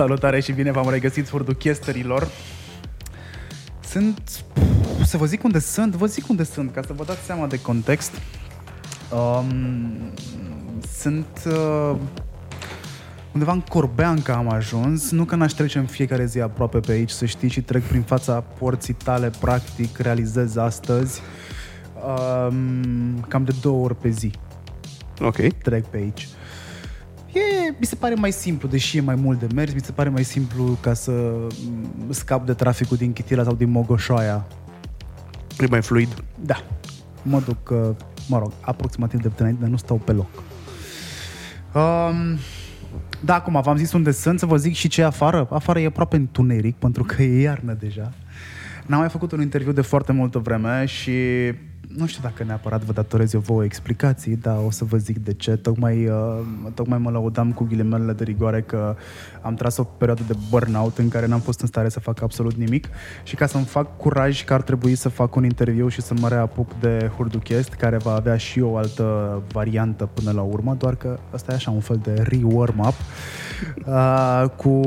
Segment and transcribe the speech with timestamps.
[0.00, 2.28] Salutare și bine v-am regăsit furduchesterilor.
[3.80, 4.44] Sunt...
[5.04, 5.94] Să vă zic unde sunt?
[5.94, 8.12] Vă zic unde sunt, ca să vă dați seama de context.
[9.12, 10.12] Um,
[10.98, 11.42] sunt...
[11.46, 11.96] Uh,
[13.32, 15.10] undeva în Corbeanca am ajuns.
[15.10, 18.02] Nu că n-aș trece în fiecare zi aproape pe aici, să știi, și trec prin
[18.02, 21.20] fața porții tale, practic, realizez astăzi.
[21.94, 24.30] Um, cam de două ori pe zi
[25.18, 25.36] Ok.
[25.62, 26.28] trec pe aici.
[27.32, 30.08] E, mi se pare mai simplu, deși e mai mult de mers, mi se pare
[30.08, 34.46] mai simplu ca să m, scap de traficul din Chitila sau din Mogoșoaia.
[35.58, 36.24] E mai fluid.
[36.44, 36.64] Da.
[37.22, 37.90] Mă duc, uh,
[38.28, 40.42] mă rog, aproximativ de înainte, dar nu stau pe loc.
[41.74, 42.38] Um,
[43.20, 45.48] da, acum v-am zis unde sunt, să vă zic și ce e afară.
[45.50, 48.12] Afară e aproape întuneric, pentru că e iarnă deja.
[48.86, 51.12] N-am mai făcut un interviu de foarte multă vreme și
[51.96, 55.32] nu știu dacă neapărat vă datorez eu vouă explicații, dar o să vă zic de
[55.32, 55.56] ce.
[55.56, 56.38] Tocmai, uh,
[56.74, 58.96] tocmai mă lăudam cu ghilimele de rigoare că
[59.40, 62.54] am tras o perioadă de burnout în care n-am fost în stare să fac absolut
[62.54, 62.88] nimic
[63.22, 66.28] și ca să-mi fac curaj că ar trebui să fac un interviu și să mă
[66.28, 71.18] reapuc de Hurduchest, care va avea și o altă variantă până la urmă, doar că
[71.34, 73.49] ăsta e așa un fel de re-warm-up uh,
[74.62, 74.80] cu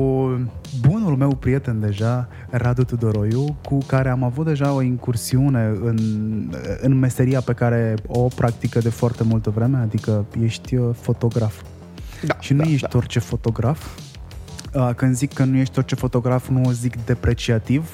[0.80, 5.98] bunul meu prieten deja, Radu Tudoroiu, cu care am avut deja o incursiune în,
[6.80, 11.62] în meseria pe care o practică de foarte multă vreme, adică ești uh, fotograf.
[12.26, 12.98] Da, Și nu da, ești da.
[12.98, 13.98] orice fotograf.
[14.72, 17.90] Uh, Când zic că nu ești orice fotograf, nu o zic depreciativ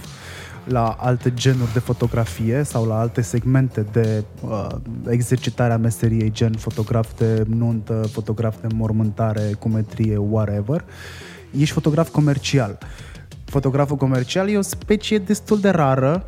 [0.71, 4.67] la alte genuri de fotografie sau la alte segmente de uh,
[5.09, 10.85] exercitare a meseriei, gen fotograf de nuntă, fotograf de mormântare, cumetrie, whatever.
[11.59, 12.79] Ești fotograf comercial.
[13.45, 16.27] Fotograful comercial e o specie destul de rară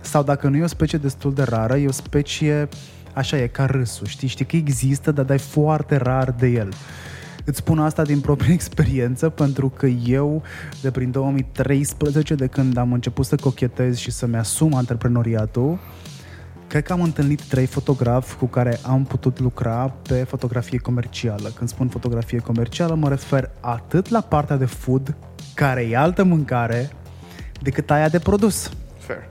[0.00, 2.68] sau dacă nu e o specie destul de rară, e o specie,
[3.12, 4.28] așa e, ca râsul, știi?
[4.28, 6.68] Știi că există, dar dai foarte rar de el.
[7.44, 10.42] Îți spun asta din proprie experiență pentru că eu,
[10.82, 15.78] de prin 2013, de când am început să cochetez și să-mi asum antreprenoriatul,
[16.66, 21.48] cred că am întâlnit trei fotografi cu care am putut lucra pe fotografie comercială.
[21.48, 25.16] Când spun fotografie comercială, mă refer atât la partea de food,
[25.54, 26.90] care e altă mâncare,
[27.62, 28.70] decât aia de produs.
[28.98, 29.28] Fair.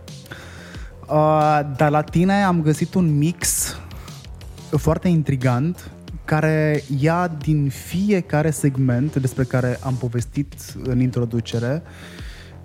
[1.10, 3.76] Uh, dar la tine am găsit un mix
[4.70, 5.92] foarte intrigant
[6.26, 10.54] care ia din fiecare segment despre care am povestit
[10.84, 11.82] în introducere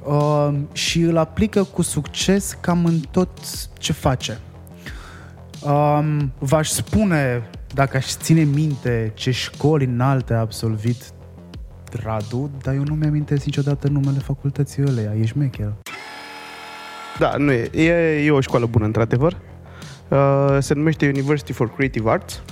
[0.04, 3.30] uh, și îl aplică cu succes cam în tot
[3.78, 4.38] ce face.
[5.62, 11.12] Um, v-aș spune, dacă aș ține minte ce școli înalte a absolvit
[11.92, 15.72] Radu, dar eu nu mi-amintesc niciodată numele facultății ăleia, ești mecher.
[17.18, 17.70] Da, nu e.
[17.74, 19.36] E, e o școală bună, într-adevăr.
[20.08, 22.42] Uh, se numește University for Creative Arts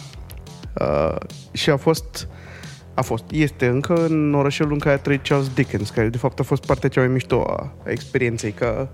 [0.80, 1.16] uh,
[1.52, 2.28] și a fost,
[2.94, 6.40] a fost, este încă în orășelul în care a trăit Charles Dickens, care de fapt
[6.40, 8.88] a fost partea cea mai mișto a, a experienței, că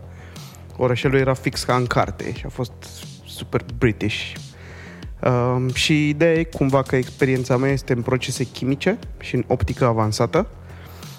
[0.77, 2.73] orășelul era fix ca în carte și a fost
[3.27, 4.33] super British.
[5.27, 9.85] Um, și ideea e cumva că experiența mea este în procese chimice și în optică
[9.85, 10.47] avansată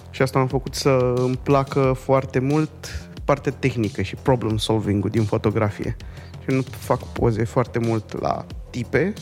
[0.10, 5.24] și asta m-a făcut să îmi placă foarte mult partea tehnică și problem solving-ul din
[5.24, 5.96] fotografie.
[6.40, 9.14] Și nu fac poze foarte mult la tipe,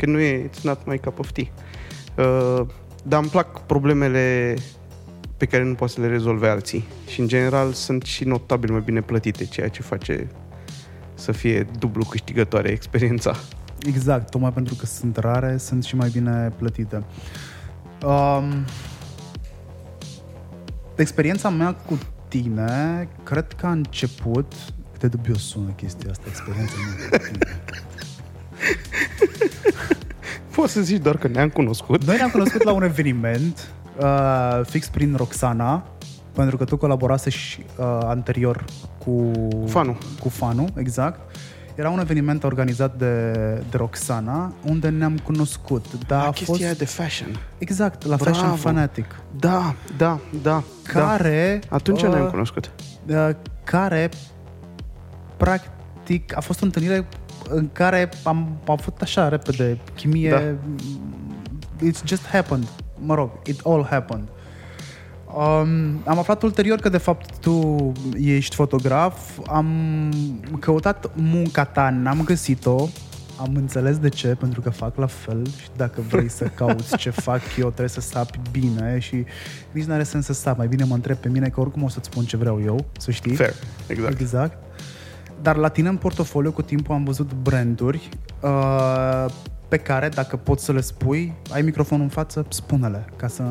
[0.00, 1.44] că nu e, it's not my cup of tea.
[2.16, 2.66] Uh,
[3.02, 4.56] dar îmi plac problemele
[5.36, 6.84] pe care nu poate să le rezolve alții.
[7.06, 10.28] Și în general sunt și notabil mai bine plătite, ceea ce face
[11.14, 13.36] să fie dublu câștigătoare experiența.
[13.86, 17.04] Exact, tocmai pentru că sunt rare, sunt și mai bine plătite.
[18.04, 18.64] Um,
[20.96, 24.52] experiența mea cu tine, cred că a început...
[24.92, 27.38] Cât de dubios sună chestia asta, experiența mea cu tine.
[30.54, 32.04] Poți să zici doar că ne-am cunoscut.
[32.04, 33.68] Noi ne-am cunoscut la un eveniment
[34.00, 35.84] uh, fix prin Roxana,
[36.32, 38.64] pentru că tu colaborase și uh, anterior
[39.04, 39.32] cu
[39.66, 39.98] Fanu.
[40.20, 41.20] Cu Fanu, exact.
[41.74, 43.32] Era un eveniment organizat de,
[43.70, 45.84] de Roxana, unde ne-am cunoscut.
[46.06, 46.78] Dar Da, a chestia aia fost...
[46.78, 47.28] de fashion.
[47.58, 48.36] Exact, la Bravo.
[48.36, 49.22] Fashion Fanatic.
[49.38, 50.62] Da, da, da.
[50.82, 51.60] Care...
[51.68, 51.76] da.
[51.76, 52.70] Atunci uh, ne-am cunoscut.
[53.06, 53.28] uh,
[53.64, 54.08] care
[55.36, 57.06] practic a fost o întâlnire
[57.54, 58.36] în care am,
[58.66, 60.40] am avut așa repede chimie Da.
[61.86, 62.68] it's just happened
[62.98, 64.28] mă rog, it all happened
[65.34, 69.68] Um, am aflat ulterior că de fapt tu ești fotograf, am
[70.58, 72.88] căutat munca ta, n-am găsit-o,
[73.40, 77.10] am înțeles de ce, pentru că fac la fel și dacă vrei să cauți ce
[77.10, 79.24] fac eu, trebuie să sapi bine și
[79.70, 81.88] nici nu are sens să sap, mai bine mă întreb pe mine că oricum o
[81.88, 83.34] să-ți spun ce vreau eu, să știi.
[83.34, 83.54] Fair,
[83.86, 84.20] exact.
[84.20, 84.58] Exact.
[85.42, 88.08] Dar la tine în portofoliu cu timpul am văzut branduri
[88.40, 89.24] uh,
[89.68, 93.42] pe care, dacă poți să le spui, ai microfonul în față, spune-le, ca să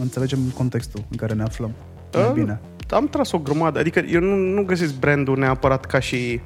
[0.00, 1.72] înțelegem contextul în care ne aflăm.
[2.12, 2.60] Mai Ah, bine.
[2.90, 6.40] Am tras o grămadă, adică eu nu, nu găsesc brandul neapărat ca și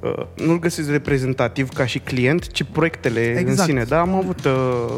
[0.00, 3.58] uh, nu-l găsesc reprezentativ ca și client, ci proiectele Exact.
[3.58, 3.82] în sine.
[3.84, 4.94] Dar am avut uh,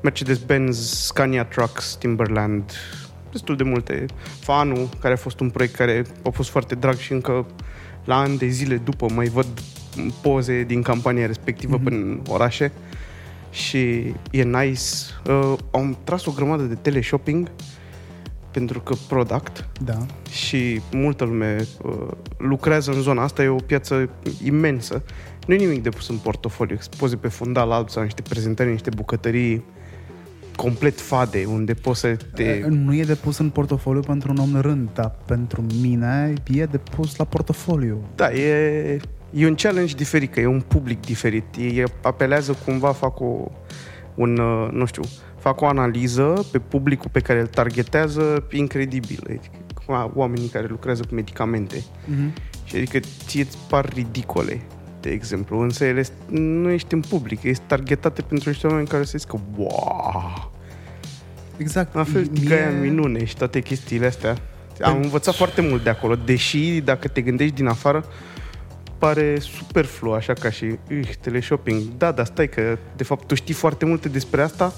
[0.00, 2.72] Mercedes-Benz, Scania Trucks, Timberland,
[3.32, 4.04] destul de multe.
[4.40, 7.46] Fanu, care a fost un proiect care a fost foarte drag și încă
[8.06, 9.46] la ani de zile după mai văd
[10.22, 11.82] poze din campania respectivă mm-hmm.
[11.82, 12.72] până în orașe
[13.50, 13.78] și
[14.30, 14.82] e nice.
[15.28, 17.50] Uh, am tras o grămadă de teleshopping
[18.50, 20.06] pentru că product Da.
[20.30, 24.10] și multă lume uh, lucrează în zona asta, e o piață
[24.44, 25.02] imensă.
[25.46, 28.90] Nu e nimic de pus în portofoliu, expoze pe fundal alb sau niște prezentări, niște
[28.96, 29.64] bucătării
[30.56, 32.64] complet fade, unde poți să te...
[32.68, 36.64] Nu e de pus în portofoliu pentru un om de rând, dar pentru mine e
[36.64, 38.04] de pus la portofoliu.
[38.14, 39.00] Da, e,
[39.30, 41.44] e un challenge diferit, că e un public diferit.
[41.58, 43.50] E, apelează cumva, fac o,
[44.14, 45.02] un, uh, nu știu,
[45.38, 49.18] fac o analiză pe publicul pe care îl targetează incredibil.
[49.24, 49.48] Adică,
[49.86, 51.76] cum oamenii care lucrează cu medicamente.
[51.76, 52.54] Mm-hmm.
[52.64, 54.60] Și adică ție îți par ridicole,
[55.06, 59.18] de exemplu, însă ele nu ești în public, ești targetate pentru niște oameni care se
[59.18, 60.52] zică, wow,
[61.56, 61.94] Exact.
[61.94, 62.64] la fel, Mie- Mie...
[62.64, 64.36] în minune și toate chestiile astea.
[64.82, 68.04] Am învățat foarte mult de acolo, deși dacă te gândești din afară,
[68.98, 71.82] pare superflu, așa ca și uh, teleshopping.
[71.96, 74.72] Da, dar stai că, de fapt, tu știi foarte multe despre asta,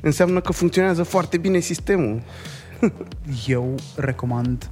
[0.00, 2.22] înseamnă că funcționează foarte bine sistemul.
[3.46, 4.70] Eu recomand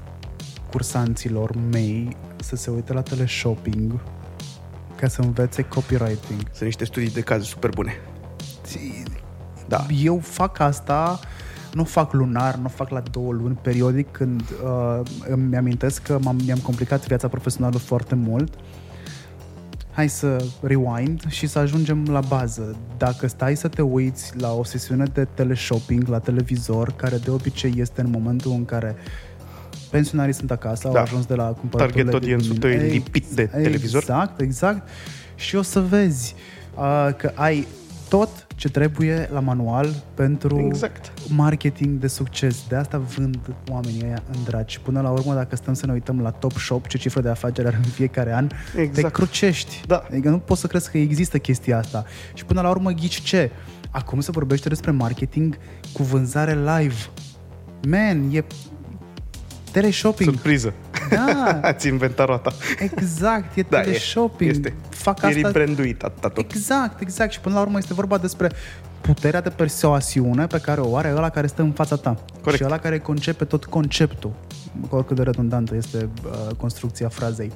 [0.71, 4.00] cursanților mei să se uite la teleshopping
[5.00, 6.41] ca să învețe copywriting.
[6.41, 7.93] Sunt niște studii de caz super bune.
[9.69, 9.87] Da.
[10.03, 11.21] Eu fac asta,
[11.73, 16.41] nu fac lunar, nu fac la două luni, periodic, când uh, îmi amintesc că m-am,
[16.45, 18.55] mi-am complicat viața profesională foarte mult.
[19.93, 22.77] Hai să rewind și să ajungem la bază.
[22.97, 27.75] Dacă stai să te uiți la o sesiune de teleshopping la televizor, care de obicei
[27.77, 28.97] este în momentul în care
[29.90, 30.99] pensionarii sunt acasă, Da.
[30.99, 34.00] au ajuns de la cumpărăturile Target de audience-ul tău e Ex- lipit de televizor.
[34.02, 34.88] Exact, exact.
[35.35, 36.35] Și o să vezi
[36.76, 37.67] uh, că ai
[38.08, 41.12] tot ce trebuie la manual pentru Exact.
[41.29, 42.64] marketing de succes.
[42.69, 43.38] De asta vând
[43.70, 44.73] oamenii ăia în dragi.
[44.73, 47.29] Și până la urmă, dacă stăm să ne uităm la Top Shop, ce cifră de
[47.29, 49.12] afaceri are în fiecare an, te Exact.
[49.14, 49.81] crucești.
[49.87, 50.02] Da.
[50.11, 52.05] Adică nu poți să crezi că există chestia asta.
[52.35, 53.50] Și până la urmă, ghici ce?
[53.90, 55.58] Acum se vorbește despre marketing
[55.93, 56.94] cu vânzare live.
[57.88, 58.44] Man, e
[59.70, 60.31] teleshopping.
[60.31, 60.73] Surpriză.
[61.11, 62.53] Da, Ați inventat roata.
[62.79, 63.82] exact, e Da, e.
[63.82, 64.50] teleshopping.
[64.50, 64.75] Este.
[64.88, 66.50] Fac E asta rebranduit atâta tot.
[66.50, 67.32] Exact, exact.
[67.32, 68.50] Și până la urmă este vorba despre
[69.00, 72.17] puterea de persoasiune pe care o are ăla care stă în fața ta.
[72.41, 72.56] Corect.
[72.56, 74.32] Și ăla care concepe tot conceptul.
[74.88, 77.53] Oricât de redundantă este uh, construcția frazei.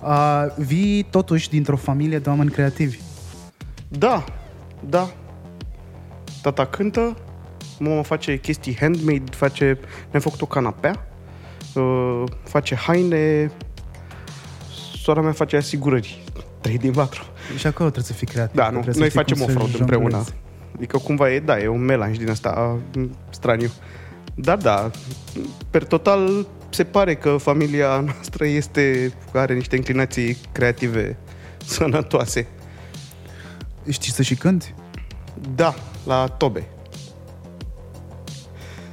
[0.00, 2.98] Uh, vii totuși dintr-o familie de oameni creativi.
[3.88, 4.24] Da,
[4.88, 5.10] da.
[6.42, 7.16] Tata cântă,
[7.78, 9.78] mama face chestii handmade, face,
[10.10, 11.06] ne-a făcut o canapea,
[11.74, 13.50] uh, face haine,
[15.02, 16.24] sora mea face asigurări.
[16.60, 17.24] 3 din 4.
[17.56, 18.56] Și acolo trebuie să fii creativ.
[18.56, 20.10] Da, că nu, trebuie să noi știi facem cum o să fraudă împreună.
[20.10, 20.34] jonglezi.
[20.74, 23.70] Adică cumva e, da, e un melanj din asta m, straniu.
[24.34, 24.90] Dar da,
[25.70, 31.16] per total se pare că familia noastră este, are niște inclinații creative
[31.64, 32.46] sănătoase.
[33.88, 34.74] Știți să și cânti?
[35.54, 35.74] Da,
[36.06, 36.66] la tobe.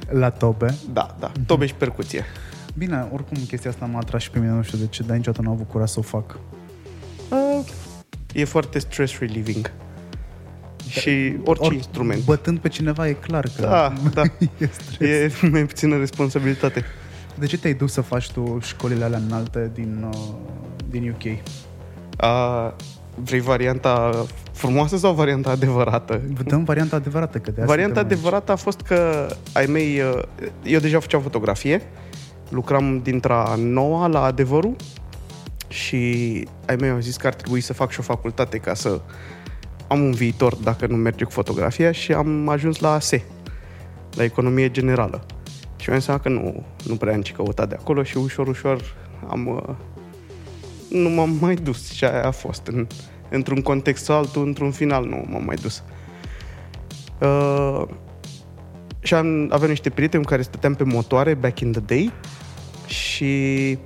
[0.08, 0.74] La tobe.
[0.92, 2.24] Da, da, tobe și percuție.
[2.74, 5.42] Bine, oricum chestia asta m-a atras și pe mine, nu știu de ce, dar niciodată
[5.42, 6.38] n-am avut curaj să o fac.
[7.30, 7.66] Uh,
[8.32, 9.72] e foarte stress relieving.
[10.88, 12.24] Și orice Or- instrument.
[12.24, 14.22] Bătând pe cineva e clar că Da, da.
[14.58, 15.42] e stres.
[15.42, 16.84] E mai puțină responsabilitate.
[17.38, 20.18] De ce te-ai dus să faci tu școlile alea înalte din, uh,
[20.90, 21.22] din UK?
[21.24, 22.72] Uh,
[23.14, 26.20] vrei varianta frumoasă sau varianta adevărată?
[26.46, 28.18] Dăm varianta adevărată, că de asta Varianta suntem aici.
[28.20, 30.00] adevărată a fost că ai mei...
[30.00, 30.22] uh,
[30.64, 31.82] Eu deja făceam fotografie,
[32.52, 34.76] lucram dintre noua la adevărul
[35.68, 35.96] și
[36.66, 39.00] ai mei au zis că ar trebui să fac și o facultate ca să
[39.88, 43.24] am un viitor dacă nu merge cu fotografia și am ajuns la ASE,
[44.14, 45.26] la economie generală.
[45.76, 48.94] Și mi-am seama că nu, nu prea am ce căuta de acolo și ușor, ușor
[49.28, 49.46] am...
[49.46, 49.74] uh,
[50.90, 52.66] Nu m-am mai dus și aia a fost.
[52.66, 52.86] În,
[53.28, 55.82] într-un context sau altul, într-un final nu m-am mai dus.
[57.20, 57.82] Uh,
[59.00, 62.12] și am, aveam niște prieteni cu care stăteam pe motoare back in the day
[62.92, 63.78] și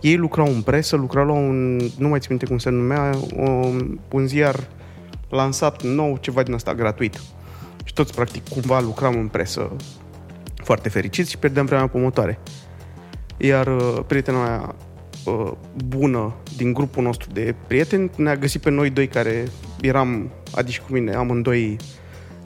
[0.00, 3.98] ei lucrau în presă, lucrau la un, nu mai țin minte cum se numea, un,
[4.12, 4.68] un ziar
[5.28, 7.20] lansat nou, ceva din asta gratuit.
[7.84, 9.76] Și toți, practic, cumva lucram în presă
[10.54, 12.38] foarte fericiți și pierdeam vremea pe motoare.
[13.36, 14.74] Iar uh, prietena mea
[15.24, 15.50] uh,
[15.86, 19.44] bună din grupul nostru de prieteni ne-a găsit pe noi doi care
[19.80, 21.76] eram Adi și cu mine, amândoi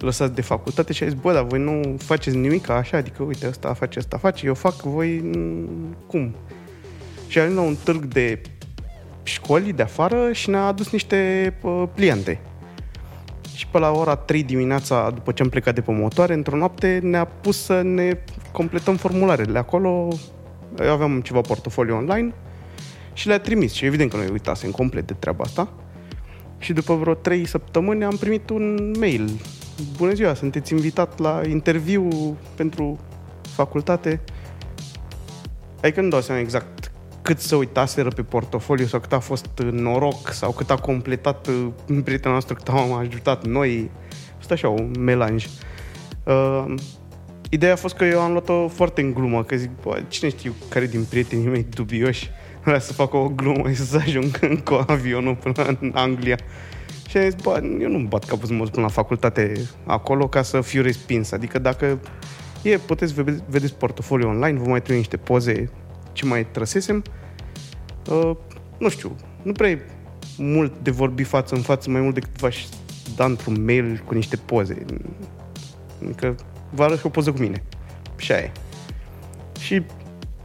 [0.04, 3.48] lăsați de facultate și a zis, bă, dar voi nu faceți nimic așa, adică uite,
[3.48, 6.34] ăsta face, ăsta face, eu fac, voi n- cum?
[7.26, 8.40] Și a la un târg de
[9.22, 12.40] școli de afară și ne-a adus niște uh, pliante.
[13.54, 16.98] Și pe la ora 3 dimineața, după ce am plecat de pe motoare, într-o noapte
[17.02, 18.18] ne-a pus să ne
[18.52, 19.58] completăm formularele.
[19.58, 20.08] Acolo
[20.80, 22.34] eu aveam ceva portofoliu online
[23.12, 23.72] și le-a trimis.
[23.72, 25.72] Și evident că noi uitasem complet de treaba asta.
[26.58, 29.30] Și după vreo 3 săptămâni am primit un mail.
[29.96, 32.98] Bună ziua, sunteți invitat la interviu pentru
[33.42, 34.20] facultate.
[35.82, 40.32] Adică nu dau seama exact cât să uitaseră pe portofoliu sau cât a fost noroc
[40.32, 41.66] sau cât a completat uh,
[42.04, 43.90] prietena noastră, cât am ajutat noi.
[44.10, 45.46] A fost așa un melanj.
[46.24, 46.74] Uh,
[47.50, 50.54] ideea a fost că eu am luat-o foarte în glumă, că zic, bă, cine știu
[50.68, 52.30] care din prietenii mei dubioși
[52.64, 56.38] vrea să facă o glumă și să ajung cu avionul până în Anglia.
[57.12, 59.52] Și am zis, bă, eu nu-mi bat capul să mă duc până la facultate
[59.86, 61.32] acolo ca să fiu respins.
[61.32, 62.00] Adică dacă
[62.62, 65.70] e, puteți vede- vedeți portofoliu online, vă mai trebuie niște poze
[66.12, 67.02] ce mai trăsesem.
[68.10, 68.30] Uh,
[68.78, 69.80] nu știu, nu prea e
[70.38, 72.64] mult de vorbi față în față, mai mult decât v-aș
[73.16, 74.84] da într-un mail cu niște poze.
[76.04, 76.34] Adică
[76.70, 77.62] vă arăt și o poză cu mine.
[78.16, 78.50] Și aia e.
[79.58, 79.82] Și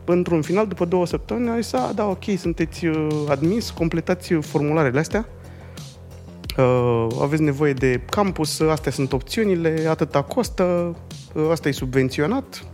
[0.06, 5.00] într-un final, după două săptămâni, a zis, a, da, ok, sunteți uh, admis, completați formularele
[5.00, 5.37] astea, uh,
[7.22, 10.96] aveți nevoie de campus, astea sunt opțiunile, atâta costă,
[11.34, 12.66] uh, asta e subvenționat.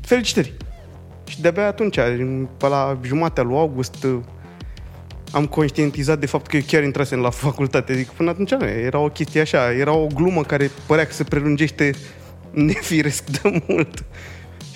[0.00, 0.56] Felicitări!
[1.26, 1.98] Și de-abia atunci,
[2.56, 4.18] pe la jumatea lui august, uh,
[5.32, 7.94] am conștientizat de fapt că eu chiar intrasem la facultate.
[7.94, 11.24] Zic, până atunci nu, era o chestie așa, era o glumă care părea că se
[11.24, 11.94] prelungește
[12.50, 14.04] nefiresc de mult.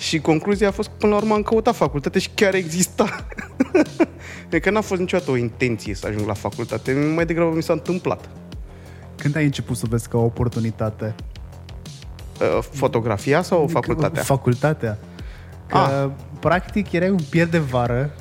[0.01, 3.25] Și concluzia a fost că până la urmă am căutat facultate și chiar exista.
[4.49, 7.73] Deci că n-a fost niciodată o intenție să ajung la facultate, mai degrabă mi s-a
[7.73, 8.29] întâmplat.
[9.17, 11.15] Când ai început să vezi ca o oportunitate?
[12.39, 14.23] Uh, Fotografia sau facultatea?
[14.23, 14.97] Facultatea.
[15.67, 16.09] Că, Ah.
[16.39, 18.13] practic, erai un pier de vară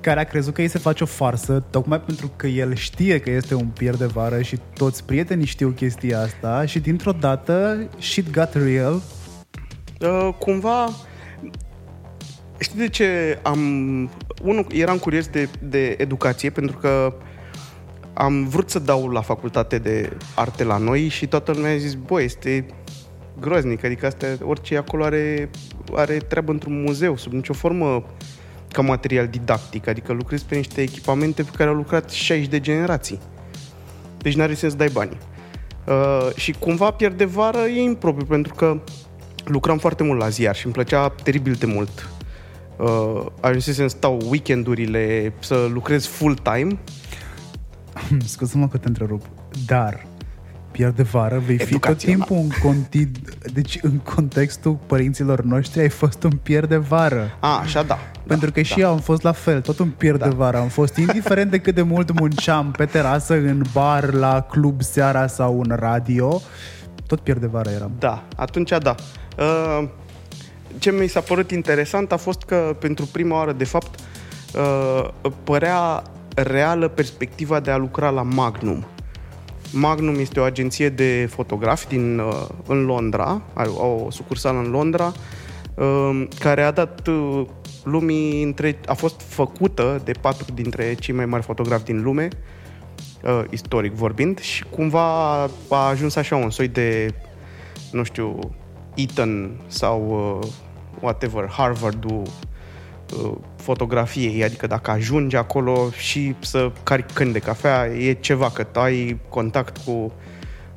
[0.00, 3.30] care a crezut că îi se face o farsă, tocmai pentru că el știe că
[3.30, 8.30] este un pier de vară și toți prietenii știu chestia asta și dintr-o dată shit
[8.30, 9.02] got real.
[10.02, 10.88] Uh, cumva
[12.58, 13.60] știi de ce am
[14.42, 17.14] unul eram curios de, de educație pentru că
[18.12, 21.94] am vrut să dau la facultate de arte la noi și toată lumea a zis,
[21.94, 22.66] băi, este
[23.40, 25.50] groaznic, adică asta, orice acolo are,
[25.92, 28.04] are treabă într-un muzeu, sub nicio formă
[28.72, 33.18] ca material didactic, adică lucrezi pe niște echipamente pe care au lucrat 60 de generații.
[34.18, 35.16] Deci n-are sens să dai bani.
[35.86, 38.80] Uh, și cumva pierde vară e impropriu, pentru că
[39.44, 42.08] lucram foarte mult la ziar și îmi plăcea teribil de mult.
[42.76, 46.78] Uh, ajunsesem să stau weekendurile, să lucrez full-time.
[48.24, 49.22] Scuze-mă că te întrerup,
[49.66, 50.06] dar
[50.70, 52.26] pier de vară vei fi tot Educațional.
[52.26, 53.06] timpul în, conti...
[53.52, 57.36] deci, în contextul părinților noștri ai fost un pier de vară.
[57.40, 57.98] A, așa da.
[58.26, 60.96] Pentru că și eu am fost la fel, tot un pier de vară am fost,
[60.96, 65.76] indiferent de cât de mult munceam pe terasă, în bar, la club seara sau în
[65.78, 66.40] radio,
[67.06, 67.92] tot pier de vară eram.
[67.98, 68.94] Da, atunci da.
[69.38, 69.88] Uh,
[70.78, 74.00] ce mi s-a părut interesant a fost că pentru prima oară, de fapt,
[74.54, 75.08] uh,
[75.44, 76.02] părea
[76.34, 78.84] reală perspectiva de a lucra la Magnum.
[79.72, 85.12] Magnum este o agenție de fotografi din, uh, în Londra, are o sucursală în Londra,
[85.74, 87.46] uh, care a dat uh,
[87.84, 92.28] lumii între, a fost făcută de patru dintre cei mai mari fotografi din lume,
[93.24, 97.14] uh, istoric vorbind, și cumva a ajuns așa un soi de,
[97.90, 98.38] nu știu,
[98.94, 100.48] Eton sau uh,
[101.00, 108.12] whatever, Harvard-ul uh, fotografiei, adică dacă ajungi acolo și să cari câini de cafea, e
[108.12, 110.12] ceva, că ai contact cu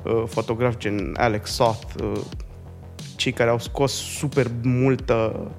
[0.04, 2.20] uh, fotografi gen Alex Soth, uh,
[3.16, 5.52] cei care au scos super multă,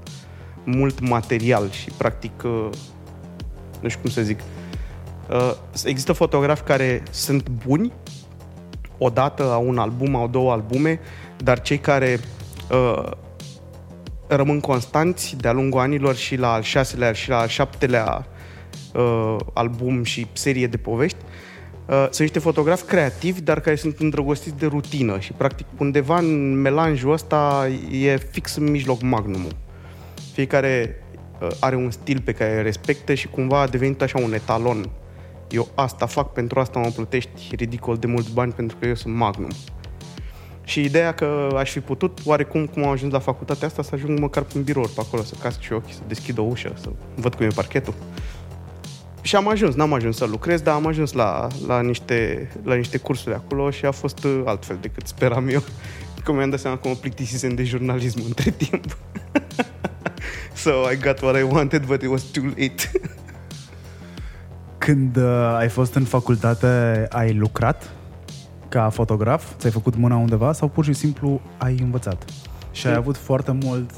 [0.65, 2.69] mult material și practic, uh,
[3.81, 4.41] nu știu cum să zic,
[5.31, 7.93] uh, există fotografi care sunt buni,
[8.99, 11.01] odată au un album, au două albume,
[11.37, 12.21] dar cei care
[12.71, 13.11] uh,
[14.27, 18.27] rămân constanți de-a lungul anilor și la al șaselea și la al șaptelea
[18.95, 21.19] uh, album și serie de povești,
[21.87, 26.61] uh, sunt niște fotografi creativi, dar care sunt îndrăgostiți de rutină și practic undeva în
[26.61, 29.57] melanjul ăsta e fix în mijloc magnumul.
[30.33, 31.03] Fiecare
[31.41, 34.91] uh, are un stil pe care îl respectă și cumva a devenit așa un etalon.
[35.51, 39.15] Eu asta fac, pentru asta mă plătești ridicol de mulți bani pentru că eu sunt
[39.15, 39.51] magnum.
[40.67, 44.19] Și ideea că aș fi putut, oarecum cum am ajuns la facultatea asta, să ajung
[44.19, 46.89] măcar pe un birou pe acolo, să casc și ochii, să deschid o ușă, să
[47.15, 47.95] văd cum e parchetul.
[49.21, 52.99] și am ajuns, n-am ajuns să lucrez, dar am ajuns la, la, niște, la niște
[52.99, 55.63] cursuri acolo și a fost uh, altfel decât speram eu.
[56.25, 58.97] Că mi-am dat seama că mă plictisisem de jurnalism între timp.
[60.65, 62.91] so I got what I wanted, but it was too late.
[64.79, 67.96] Când uh, ai fost în facultate, ai lucrat
[68.69, 69.57] ca fotograf?
[69.59, 72.25] Ți-ai făcut mâna undeva sau pur și simplu ai învățat?
[72.71, 73.91] Și ai avut foarte mult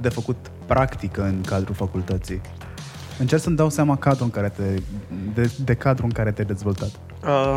[0.00, 2.40] de făcut practică în cadrul facultății.
[3.18, 4.82] Încerc să-mi dau seama cadrul în care te,
[5.34, 6.90] de, de cadrul în care te-ai dezvoltat.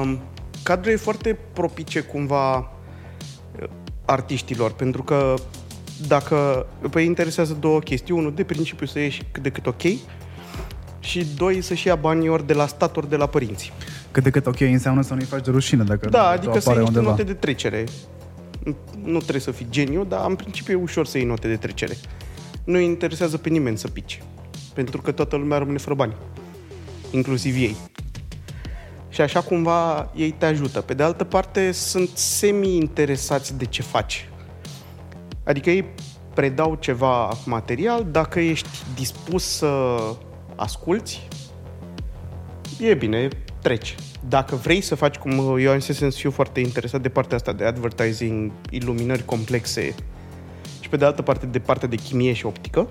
[0.01, 0.20] Um,
[0.63, 3.67] cadrul e foarte propice cumva uh,
[4.05, 5.34] artiștilor, pentru că
[6.08, 9.82] dacă pe interesează două chestii, unul de principiu să ieși cât de cât ok
[11.05, 13.74] și doi să-și ia banii ori de la stat, ori de la părinți.
[14.12, 16.69] Cât de cât ok înseamnă să nu-i faci de rușine dacă Da, tu adică să
[16.69, 17.09] apare iei niște undeva.
[17.09, 17.83] note de trecere.
[19.03, 21.97] Nu trebuie să fii geniu, dar în principiu e ușor să iei note de trecere.
[22.63, 24.21] Nu îi interesează pe nimeni să pici.
[24.74, 26.15] Pentru că toată lumea rămâne fără bani.
[27.12, 27.75] Inclusiv ei.
[29.09, 30.81] Și așa cumva ei te ajută.
[30.81, 34.29] Pe de altă parte, sunt semi-interesați de ce faci.
[35.43, 35.85] Adică ei
[36.33, 39.97] predau ceva material, dacă ești dispus să
[40.55, 41.27] asculți,
[42.79, 43.27] e bine,
[43.62, 43.95] treci.
[44.29, 47.65] Dacă vrei să faci cum eu am să fiu foarte interesat de partea asta de
[47.65, 49.95] advertising, iluminări complexe
[50.79, 52.88] și pe de altă parte de partea de chimie și optică,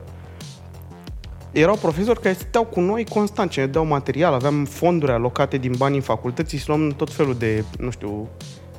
[1.53, 5.75] erau profesori care stăteau cu noi constant și ne dau material, aveam fonduri alocate din
[5.77, 8.29] banii facultății și luam tot felul de, nu știu,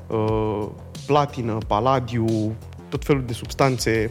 [0.08, 0.68] uh,
[1.06, 2.56] platină, paladiu,
[2.90, 4.10] tot felul de substanțe,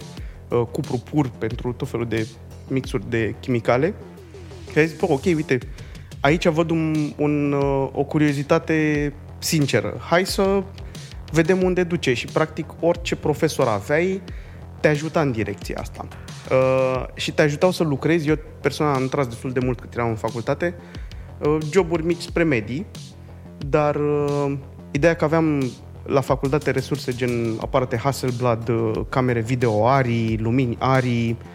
[0.48, 2.26] uh, cupru pur pentru tot felul de
[2.68, 3.94] mixuri de chimicale.
[4.74, 5.58] Și ai zis, bă, ok, uite,
[6.20, 9.96] aici văd un, un, uh, o curiozitate sinceră.
[10.00, 10.62] Hai să
[11.32, 14.22] vedem unde duce și practic orice profesor aveai
[14.80, 16.08] te ajuta în direcția asta.
[16.50, 18.28] Uh, și te ajutau să lucrezi.
[18.28, 20.74] Eu personal am tras destul de mult cât eram în facultate.
[21.38, 22.86] Uh, joburi mici spre medii,
[23.58, 24.52] dar uh,
[24.90, 25.70] ideea că aveam
[26.02, 31.53] la facultate resurse gen aparate Hasselblad, uh, camere video ARI, lumini ARI, uh,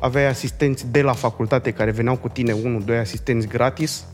[0.00, 4.04] aveai asistenți de la facultate care veneau cu tine, unul, doi asistenți gratis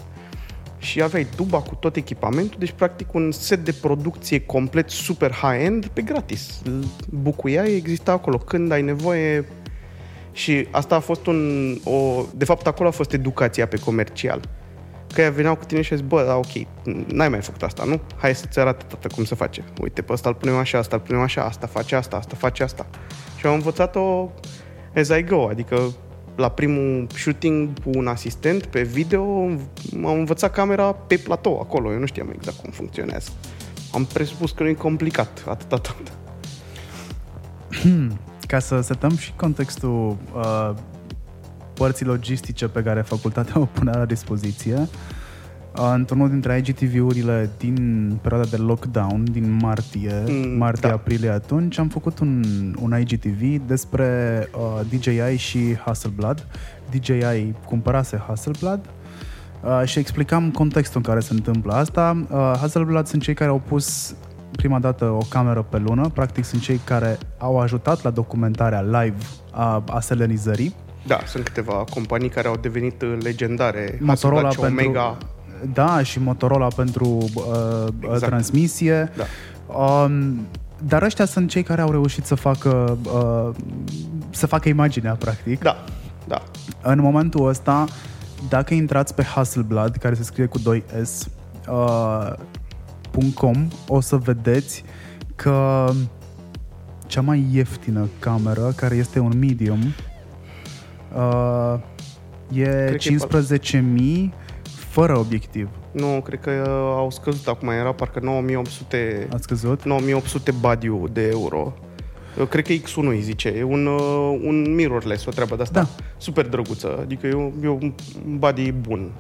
[0.79, 5.87] și aveai tuba cu tot echipamentul, deci practic un set de producție complet super high-end
[5.87, 6.61] pe gratis.
[6.65, 9.49] Îl Bucuiai, exista acolo când ai nevoie
[10.33, 11.73] și asta a fost un...
[11.85, 14.41] O, de fapt, acolo a fost educația pe comercial.
[15.15, 16.67] Că ea veneau cu tine și zis, bă, da, ok,
[17.07, 18.01] n-ai mai făcut asta, nu?
[18.17, 19.65] Hai să-ți arate tată cum se face.
[19.81, 22.63] Uite, pe ăsta îl punem așa, asta îl punem așa, asta face asta, asta face
[22.63, 22.87] asta.
[23.37, 24.31] Și am învățat-o
[24.95, 25.93] as I go, adică
[26.37, 29.23] la primul shooting cu un asistent pe video
[29.95, 31.93] am învățat camera pe platou, acolo.
[31.93, 33.31] Eu nu știam exact cum funcționează.
[33.93, 36.13] Am presupus că nu e complicat, atâta tot.
[38.49, 40.71] Ca să setăm și contextul uh,
[41.75, 44.89] părții logistice pe care facultatea o punea la dispoziție, uh,
[45.95, 52.45] într-unul dintre IGTV-urile din perioada de lockdown, din martie, Mm, martie-aprilie atunci, am făcut un,
[52.81, 56.47] un IGTV despre uh, DJI și Hasselblad.
[56.91, 58.81] DJI cumpărase Hasselblad
[59.63, 62.25] uh, și explicam contextul în care se întâmplă asta.
[62.31, 64.15] Uh, Hasselblad sunt cei care au pus
[64.57, 69.17] prima dată o cameră pe lună, practic sunt cei care au ajutat la documentarea live
[69.51, 70.75] a, a selenizării.
[71.07, 73.99] Da, sunt câteva companii care au devenit uh, legendare.
[74.01, 75.19] Motorola Hasselblad și pentru, Omega.
[75.73, 78.03] Da, și Motorola pentru uh, Exact.
[78.03, 78.27] exact.
[78.27, 79.11] transmisie.
[79.17, 79.25] Da.
[79.75, 80.47] Um,
[80.87, 83.55] dar ăștia sunt cei care au reușit să facă uh,
[84.31, 85.61] să facă imaginea, practic.
[85.61, 85.85] Da,
[86.27, 86.43] da.
[86.83, 87.85] În momentul ăsta,
[88.49, 91.27] dacă intrați pe Hasselblad, care se scrie cu 2S,
[91.69, 92.33] uh,
[93.35, 94.85] .com, o să vedeți
[95.37, 95.89] că
[97.07, 99.81] cea mai ieftină cameră, care este un medium,
[101.17, 101.75] uh,
[102.53, 103.17] e că e
[104.27, 104.33] 15.000
[104.93, 105.69] fără obiectiv.
[105.93, 109.85] Nu, cred că uh, au scăzut acum, era parcă 9800, Ați scăzut?
[109.85, 111.73] 9800 badiu de euro.
[112.39, 115.81] Eu cred că X1 îi zice, e un, uh, un mirrorless, o treabă de asta.
[115.81, 115.89] Da.
[116.17, 117.93] Super drăguță, adică e, un- e un
[118.39, 119.11] body bun.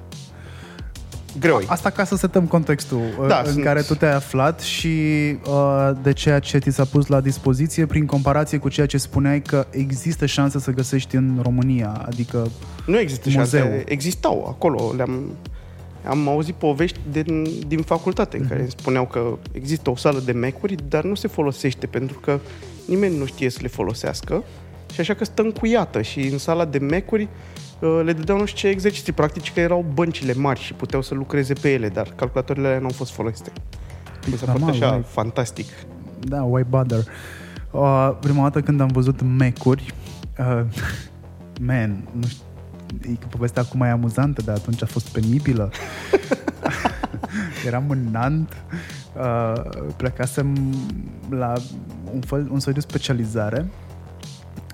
[1.40, 1.64] Greu e.
[1.66, 4.88] Asta ca să setăm contextul Da, da, în sunt- care tu te-ai aflat și
[5.46, 9.40] uh, de ceea ce ți s-a pus la dispoziție prin comparație cu ceea ce spuneai
[9.42, 12.48] că există șanse să găsești în România, adică
[12.86, 13.60] Nu există Muzeu.
[13.60, 15.24] șanse, existau acolo, le-am
[16.08, 20.32] am auzit povești din, din facultate în care îmi spuneau că există o sală de
[20.32, 22.40] mecuri, dar nu se folosește pentru că
[22.86, 24.44] nimeni nu știe să le folosească
[24.92, 27.28] și așa că stă încuiată și în sala de mecuri
[27.80, 31.14] uh, le dădeau nu știu ce exerciții practici că erau băncile mari și puteau să
[31.14, 33.52] lucreze pe ele, dar calculatoarele alea nu au fost folosite.
[34.26, 35.02] Mi s-a părut normal, așa why?
[35.06, 35.66] fantastic.
[36.20, 37.04] Da, why bother?
[37.70, 39.94] Uh, prima dată când am văzut mecuri,
[40.38, 40.62] uh,
[41.66, 42.44] man, nu știu,
[43.00, 45.70] e că povestea acum e amuzantă, dar atunci a fost penibilă.
[47.66, 48.56] Eram în Nant,
[49.16, 49.62] uh,
[49.96, 50.74] plecasem
[51.30, 51.52] la
[52.14, 53.66] un, fel, un soi de specializare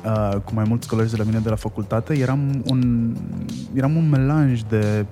[0.08, 2.18] uh, cu mai mulți colegi de la mine de la facultate.
[2.18, 3.12] Eram un,
[3.74, 5.06] eram un melanj de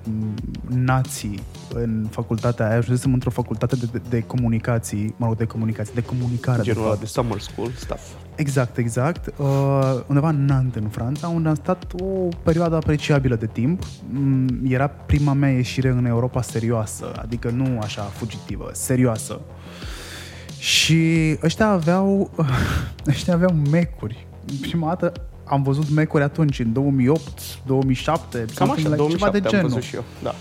[0.67, 1.39] nații
[1.73, 2.77] în facultatea aia.
[2.77, 6.61] Ajunsesem într-o facultate de, de, de comunicații, mă rog, de comunicații, de comunicare.
[6.61, 6.99] Genul de, ăla fapt.
[6.99, 8.01] de summer school stuff.
[8.35, 9.33] Exact, exact.
[9.37, 13.83] Uh, undeva în Nantes, în Franța, unde am stat o perioadă apreciabilă de timp.
[14.09, 19.39] Mm, Era prima mea ieșire în Europa serioasă, adică nu așa fugitivă, serioasă.
[20.59, 22.31] Și ăștia aveau,
[23.07, 24.26] ăștia aveau mecuri.
[24.61, 25.11] Prima dată
[25.43, 27.21] am văzut mecuri atunci, în 2008,
[27.65, 29.67] 2007, Cam așa, something like- 2007 ceva de am genul.
[29.69, 30.03] văzut și eu.
[30.23, 30.35] Da.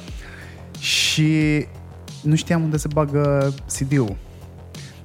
[0.79, 1.67] Și
[2.23, 4.17] nu știam unde se bagă CD-ul.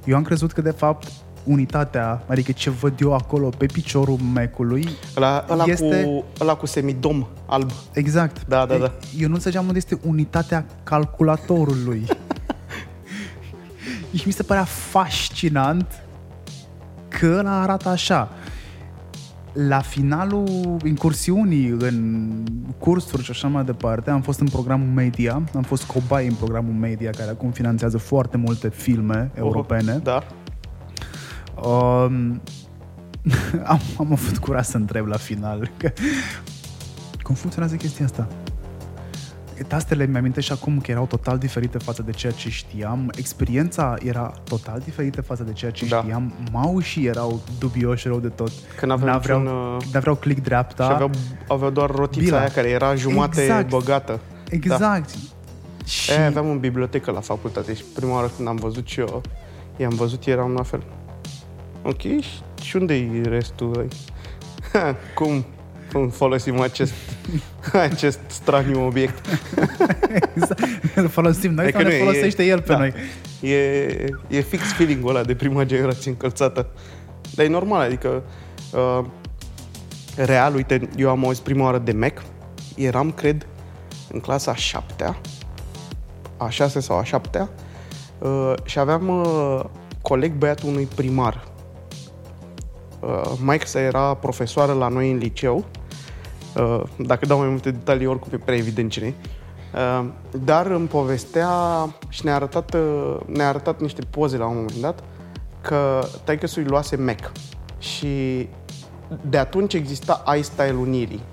[0.06, 1.08] Eu am crezut că, de fapt,
[1.44, 6.66] unitatea, adică ce văd eu acolo pe piciorul Mac-ului, Ăla, ăla, Este- cu, ăla cu
[6.66, 7.72] semidom alb.
[7.94, 8.46] exact.
[8.48, 8.92] Da, da, da.
[9.20, 12.06] Eu nu înțelegeam unde este unitatea calculatorului.
[14.18, 16.04] și mi se părea fascinant
[17.08, 18.30] că ăla arată așa.
[19.54, 22.30] La finalul incursiunii în
[22.78, 26.74] cursuri și așa mai departe, am fost în programul media, am fost cobai în programul
[26.74, 30.02] media, care acum finanțează foarte multe filme europene.
[30.04, 30.24] Da.
[31.56, 32.42] Um,
[33.74, 35.92] am, am avut curaj să întreb la final că,
[37.22, 38.28] cum funcționează chestia asta.
[39.68, 43.12] Tastele mi amintesc și acum că erau total diferite față de ceea ce știam.
[43.16, 45.98] Experiența era total diferită față de ceea ce Da.
[46.02, 46.34] știam.
[46.52, 48.52] Maușii erau dubioși rău de tot.
[48.80, 50.84] Că n-aveau N-aveau, niciun, uh, n-aveau click dreapta.
[50.84, 51.10] Și aveau,
[51.48, 52.40] aveau doar rotița Bila.
[52.40, 53.70] aia care era jumate Exact.
[53.70, 54.20] băgată.
[54.50, 55.10] Exact.
[55.86, 56.12] Și...
[56.12, 59.22] E, aveam în bibliotecă la facultate și prima oară când am văzut și eu,
[59.78, 60.84] i-am văzut, eram la fel.
[61.84, 63.88] Ok, și, și unde e restul?
[64.74, 65.46] Ha, cum, cum
[66.12, 66.94] folosim acest,
[67.92, 69.26] acest straniu obiect?
[70.36, 70.62] exact.
[70.96, 72.78] Îl folosim noi Adică sau ne nu e- folosește el pe da.
[72.78, 72.94] noi?
[73.40, 73.56] E,
[74.28, 76.68] e fix feeling-ul ăla de prima generație încălțată.
[77.36, 78.24] Dar e normal, adică
[78.74, 79.06] uh,
[80.16, 82.24] real, uite, eu am auzit prima oară de Mac,
[82.76, 83.48] eram, cred,
[84.12, 85.18] în clasa a șaptea,
[86.38, 87.50] a șase sau a șaptea,
[88.20, 89.64] uh, și aveam uh,
[90.02, 91.48] coleg băiatul unui primar.
[93.00, 95.66] Uh, Mike sa era profesoară la noi în liceu.
[96.56, 99.14] Uh, dacă dau mai multe detalii, oricum e prea evident cine e.
[99.74, 100.06] Uh,
[100.44, 101.50] dar îmi povestea
[102.10, 105.04] și ne-a arătat, uh, ne-a arătat niște poze la un moment dat
[105.62, 107.32] că taică îi luase Mac
[107.78, 108.48] și
[109.30, 111.24] de atunci exista iStyle Unirii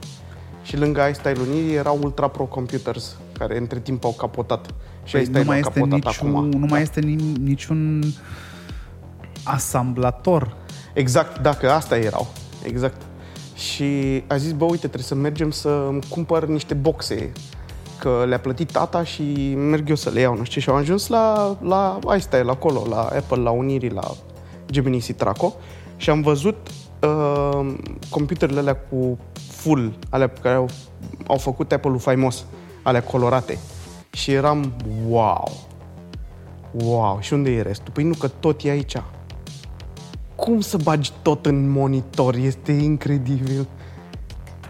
[0.63, 4.67] și lângă iStyle Unirii erau Ultra Pro Computers care între timp au capotat
[5.05, 6.49] și Păi iStyle nu mai a este capotat niciun, acum.
[6.49, 6.81] nu mai Da.
[6.81, 8.03] este ni- niciun
[9.45, 10.57] asamblator.
[10.95, 12.27] Exact, dacă asta erau.
[12.63, 13.03] Exact.
[13.59, 17.33] Și a zis, bă, uite, trebuie să mergem să îmi cumpăr niște boxe
[17.99, 20.61] că le-a plătit tata și merg eu să le iau, nu știu.
[20.61, 24.15] Și au ajuns la, la iStyle acolo, la Apple, la Unirii, la
[24.71, 25.55] Gemini Citraco
[25.97, 26.57] și am văzut
[27.03, 27.75] uh,
[28.11, 29.19] computerele alea cu
[29.51, 30.69] full, alea pe care au,
[31.27, 32.45] au făcut Apple-ul faimos,
[32.83, 33.59] alea colorate.
[34.11, 34.73] Și eram,
[35.09, 35.51] wow,
[36.73, 37.93] wow, și unde e restul?
[37.93, 38.97] Păi nu, că tot e aici
[40.39, 42.35] cum să bagi tot în monitor?
[42.35, 43.67] Este incredibil.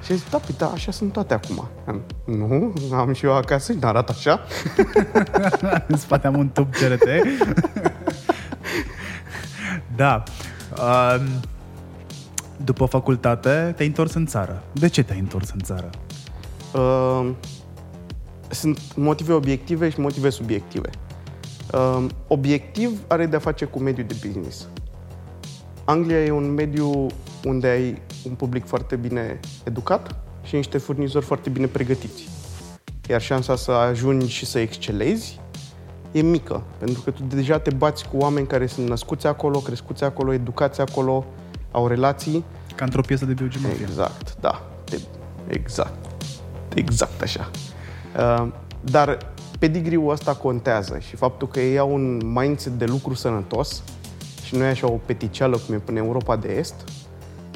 [0.05, 1.69] Și zic, da, păi, da, așa sunt toate acum.
[1.87, 4.41] Am, Nu, am și eu acasă și n-arată așa.
[5.89, 7.09] în spate am un tub CRT.
[9.97, 10.23] da.
[10.71, 11.27] Um,
[12.65, 14.63] după facultate te-ai întors în țară.
[14.73, 15.91] De ce te-ai întors în țară?
[16.75, 17.31] Uh,
[18.51, 20.91] sunt motive obiective și motive subiective.
[21.73, 24.69] Uh, obiectiv are de-a face cu mediul de business.
[25.89, 27.07] Anglia e un mediu
[27.45, 32.29] unde ai un public foarte bine educat și niște furnizori foarte bine pregătiți.
[33.09, 35.41] Iar șansa să ajungi și să excelezi
[36.13, 40.05] e mică, pentru că tu deja te bați cu oameni care sunt născuți acolo, crescuți
[40.05, 41.25] acolo, educați acolo,
[41.71, 42.45] au relații.
[42.75, 43.85] Ca într-o piesă de biogeografie.
[43.85, 44.63] Exact, da.
[44.85, 45.01] De-
[45.47, 46.11] Exact.
[46.75, 47.51] Exact așa.
[48.19, 48.49] Uh,
[48.81, 49.19] Dar
[49.59, 53.83] pedigriul ăsta contează și faptul că ei au un mindset de lucru sănătos
[54.49, 56.75] și nu e așa o peticeală cum e până Europa de Est,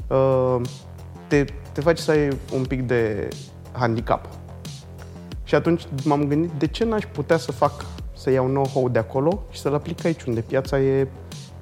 [0.08, 0.60] uh,
[1.26, 3.28] te, te face să ai un pic de
[3.72, 4.28] handicap.
[5.44, 7.84] Și atunci m-am gândit de ce n-aș putea să fac,
[8.16, 11.08] să iau know-how de acolo și să-l aplic aici, unde piața e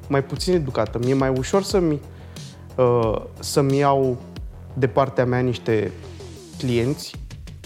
[0.09, 0.99] mai puțin educată.
[0.99, 2.01] Mi-e mai ușor să-mi,
[2.77, 4.17] uh, să-mi iau
[4.75, 5.93] de partea mea niște
[6.59, 7.15] clienți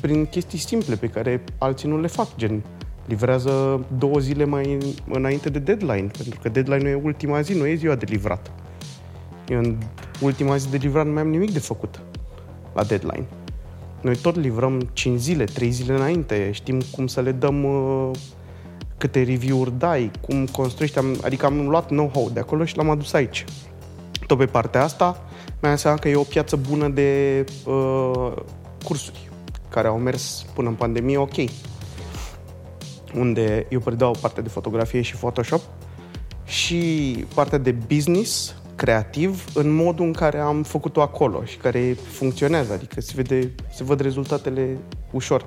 [0.00, 2.62] prin chestii simple pe care alții nu le fac, gen
[3.06, 7.74] livrează două zile mai înainte de deadline, pentru că deadline-ul e ultima zi, nu e
[7.74, 8.52] ziua de livrat.
[9.48, 9.78] Eu în
[10.20, 12.00] ultima zi de livrat nu mai am nimic de făcut
[12.74, 13.26] la deadline.
[14.00, 18.10] Noi tot livrăm 5 zile, 3 zile înainte, știm cum să le dăm uh,
[18.98, 23.12] câte review-uri dai, cum construiești, am, adică am luat know-how de acolo și l-am adus
[23.12, 23.44] aici.
[24.26, 25.24] Tot pe partea asta,
[25.62, 28.32] mi-am seama că e o piață bună de uh,
[28.84, 29.30] cursuri
[29.68, 31.34] care au mers până în pandemie ok.
[33.18, 35.60] Unde eu predau partea de fotografie și Photoshop
[36.44, 42.72] și partea de business creativ în modul în care am făcut-o acolo și care funcționează,
[42.72, 44.78] adică se, vede, se văd rezultatele
[45.10, 45.44] ușor.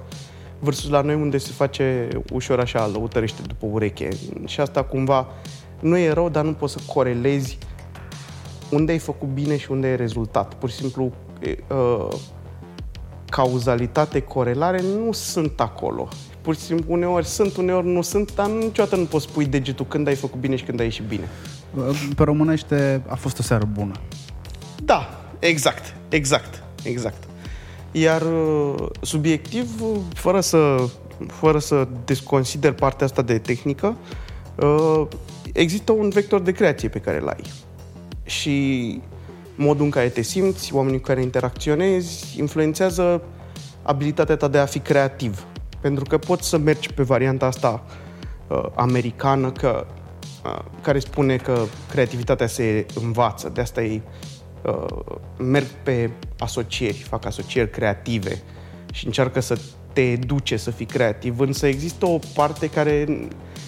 [0.59, 4.09] Versus la noi unde se face ușor așa, lăutărește după ureche.
[4.45, 5.27] Și asta cumva
[5.79, 7.57] nu e rău, dar nu poți să corelezi
[8.71, 10.53] unde ai făcut bine și unde e rezultat.
[10.53, 11.11] Pur și simplu,
[11.69, 12.07] uh,
[13.29, 16.07] cauzalitate, corelare nu sunt acolo.
[16.47, 20.07] Pur și simplu, uneori sunt, uneori nu sunt, dar niciodată nu poți pui degetul când
[20.07, 21.29] ai făcut bine și când ai ieșit bine.
[22.15, 23.93] Pe românește a fost o seară bună.
[24.83, 27.23] Da, exact, exact, exact.
[27.91, 29.81] Iar uh, subiectiv,
[30.13, 30.89] fără să,
[31.27, 33.95] fără să desconsider partea asta de tehnică,
[34.55, 35.07] uh,
[35.53, 37.43] există un vector de creație pe care îl ai.
[38.23, 39.01] Și
[39.55, 43.21] modul în care te simți, oamenii cu care interacționezi, influențează
[43.81, 45.45] abilitatea ta de a fi creativ.
[45.81, 47.83] Pentru că poți să mergi pe varianta asta
[48.47, 49.87] uh, americană, că,
[50.45, 54.01] uh, care spune că creativitatea se învață, de asta ei
[54.61, 56.09] uh, merg pe
[56.39, 58.41] asocieri, fac asocieri creative
[58.91, 59.59] și încearcă să
[59.93, 63.27] te educe să fii creativ, însă există o parte care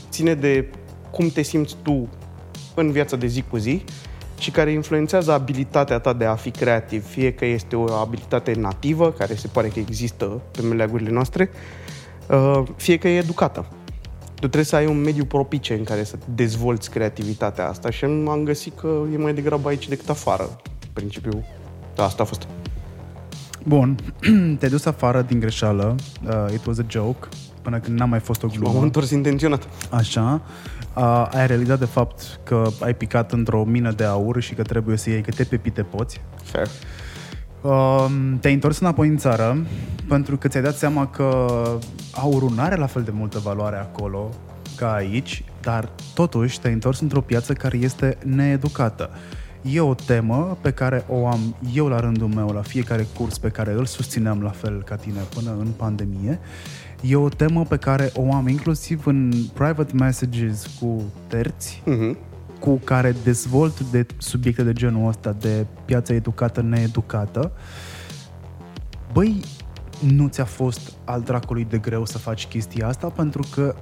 [0.09, 0.69] ține de
[1.11, 2.09] cum te simți tu
[2.75, 3.83] în viața de zi cu zi
[4.39, 9.11] și care influențează abilitatea ta de a fi creativ, fie că este o abilitate nativă,
[9.11, 11.88] care se pare că există pe meleagurile noastre, uh,
[12.75, 13.65] fie că e educată.
[14.27, 18.41] Tu trebuie să ai un mediu propice în care să dezvolți creativitatea asta și am
[18.43, 20.49] găsit că e mai degrabă aici decât afară.
[20.93, 21.43] Principiul,
[21.95, 22.47] da, asta a fost.
[23.65, 23.95] Bun,
[24.57, 25.95] te-ai dus afară din greșeală,
[26.27, 27.27] uh, it was a joke,
[27.61, 28.73] până când n-a mai fost o glumă.
[28.73, 29.67] M-am întors intenționat.
[29.89, 30.41] Așa,
[30.95, 34.97] uh, ai realizat de fapt că ai picat într-o mină de aur și că trebuie
[34.97, 36.21] să iei câte pepite poți.
[36.43, 36.67] Fair.
[37.61, 38.05] Uh,
[38.39, 39.57] te-ai întors înapoi în țară
[40.07, 41.45] pentru că ți-ai dat seama că
[42.13, 44.29] aurul nu are la fel de multă valoare acolo
[44.75, 49.09] ca aici, dar totuși te-ai întors într-o piață care este needucată.
[49.61, 53.49] E o temă pe care o am eu la rândul meu la fiecare curs pe
[53.49, 56.39] care îl susțineam la fel ca tine până în pandemie.
[57.01, 62.17] E o temă pe care o am inclusiv în private messages cu terți, Mhm.
[62.59, 67.51] Cu care dezvolt de subiecte de genul ăsta, de piața educată, needucată,
[69.13, 69.41] băi,
[69.99, 73.75] nu ți-a fost al dracului de greu să faci chestia asta pentru că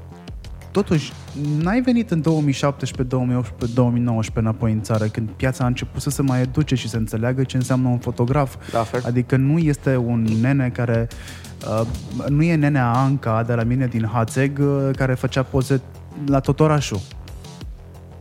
[0.72, 1.12] totuși
[1.60, 6.22] n-ai venit în 2017, 2018, 2019 înapoi în țară când piața a început să se
[6.22, 8.56] mai educe și să înțeleagă ce înseamnă un fotograf.
[8.72, 9.04] Da, fair.
[9.06, 11.08] Adică nu este un nene care
[11.82, 11.88] uh,
[12.30, 15.82] nu e nenea Anca de la mine din Hațeg uh, care făcea poze
[16.26, 17.00] la tot orașul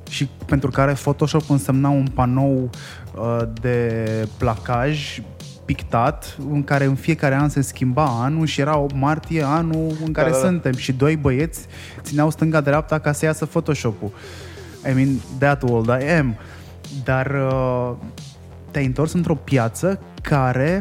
[0.08, 2.70] și pentru care Photoshop însemna un panou
[3.16, 4.04] uh, de
[4.38, 5.20] placaj
[5.64, 10.12] pictat în care în fiecare an se schimba anul și era 8 martie anul în
[10.12, 10.48] care Da, da, da.
[10.48, 11.66] suntem și doi băieți
[12.02, 14.10] țineau stânga-dreapta ca să iasă Photoshop-ul.
[14.90, 16.36] I mean, that old I am.
[17.04, 17.92] Dar uh,
[18.70, 20.80] te-ai întors într-o piață care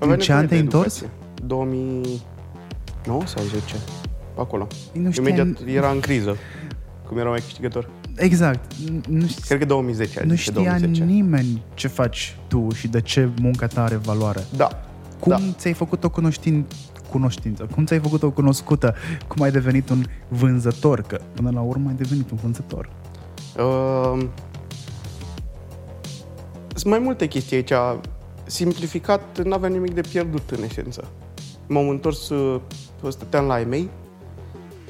[0.00, 0.96] Avea În ce nevoie an de te-ai întors?
[0.96, 1.10] educație.
[1.46, 3.74] 2009 sau 10?
[4.34, 4.66] Pe acolo.
[4.92, 5.26] nu știam...
[5.26, 6.36] Imediat era în criză.
[7.08, 7.88] Cum era mai câștigător.
[8.16, 8.72] Exact.
[9.08, 10.12] Nu, ș- Cred că 2010.
[10.18, 11.04] nu adică știa 2010.
[11.04, 14.44] nimeni ce faci tu și de ce munca ta are valoare.
[14.56, 14.68] Da.
[15.20, 15.38] Cum Da.
[15.58, 16.66] ți-ai făcut o cunoștin...
[17.10, 17.68] cunoștință?
[17.74, 18.94] Cum ți-ai făcut o cunoscută?
[19.28, 21.00] Cum ai devenit un vânzător?
[21.00, 22.88] Că până la urmă ai devenit un vânzător.
[23.58, 24.24] Uh,
[26.74, 27.72] sunt mai multe chestii aici.
[28.46, 31.04] Simplificat, nu aveam nimic de pierdut în esență.
[31.68, 32.60] M-am întors, uh,
[33.08, 33.88] stăteam la ai mei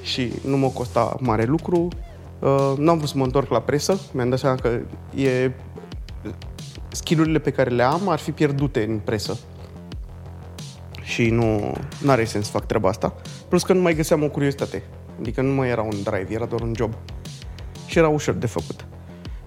[0.03, 1.89] și nu mă costa mare lucru.
[2.39, 4.01] Uh, n-am vrut să mă întorc la presă.
[4.13, 4.81] Mi-am dat seama că
[5.15, 5.51] e
[6.89, 9.39] skillurile pe care le am ar fi pierdute în presă.
[11.03, 11.75] Și nu
[12.07, 13.15] are sens să fac treaba asta.
[13.49, 14.83] Plus că nu mai găseam o curiozitate.
[15.21, 16.95] Adică nu mai era un drive, era doar un job.
[17.87, 18.87] Și era ușor de făcut.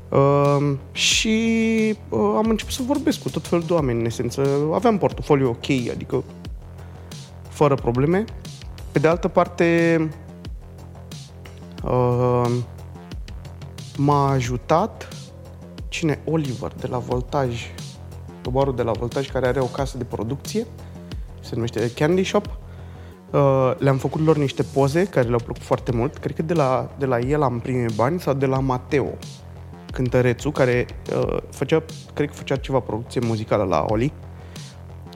[0.09, 1.38] Uh, și
[2.09, 4.47] uh, am început să vorbesc cu tot felul de oameni, în esență.
[4.73, 6.23] Aveam portofoliu ok, adică
[7.49, 8.23] fără probleme.
[8.91, 10.09] Pe de altă parte,
[11.83, 12.51] uh,
[13.97, 15.07] m-a ajutat
[15.87, 16.19] cine?
[16.25, 17.61] Oliver de la Voltaj,
[18.41, 20.65] tobarul de la Voltaj, care are o casă de producție,
[21.39, 22.45] se numește Candy Shop.
[23.31, 26.17] Uh, le-am făcut lor niște poze care le-au plăcut foarte mult.
[26.17, 29.07] Cred că de la, de la el am primit bani sau de la Mateo,
[29.91, 34.13] cântărețul, care uh, făcea, cred că făcea ceva producție muzicală la Oli.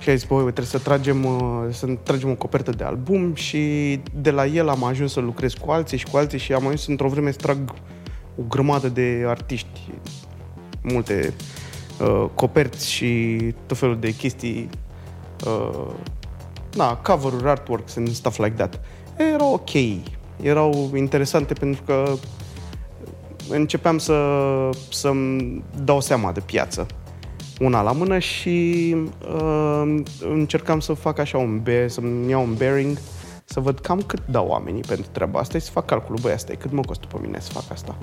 [0.04, 4.00] Și a zis, băi, trebuie să tragem, uh, să tragem o copertă de album și
[4.14, 6.88] de la el am ajuns să lucrez cu alții și cu alții și am ajuns
[6.88, 7.74] într-o vreme să trag
[8.40, 9.92] o grămadă de artiști,
[10.82, 11.34] multe
[12.00, 14.70] uh, coperți și tot felul de chestii,
[15.46, 15.90] uh,
[16.76, 18.80] na, cover-uri, artworks and stuff like that.
[19.18, 19.72] Erau ok,
[20.42, 22.14] erau interesante pentru că
[23.50, 24.16] începeam să,
[24.90, 26.88] să-mi dau seama de piață
[27.64, 28.96] una la mână și
[29.34, 32.98] uh, încercam să fac așa un bear, să-mi iau un bearing,
[33.46, 36.52] să văd cam cât dau oamenii pentru treaba asta și să fac calculul, băi, asta
[36.52, 37.96] e cât mă costă pe mine să fac asta.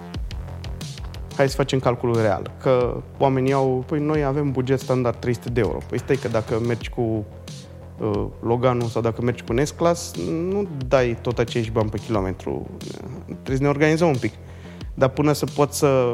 [1.37, 5.61] Hai să facem calculul real, că oamenii au, păi noi avem buget standard 300 de
[5.61, 5.79] euro.
[5.89, 7.25] Păi stai că dacă mergi cu
[7.99, 10.15] uh, Loganul sau dacă mergi cu Nesclas,
[10.51, 12.67] nu dai tot acești bani pe kilometru.
[13.25, 14.33] Trebuie să ne organizăm un pic.
[14.95, 16.13] Dar până să pot să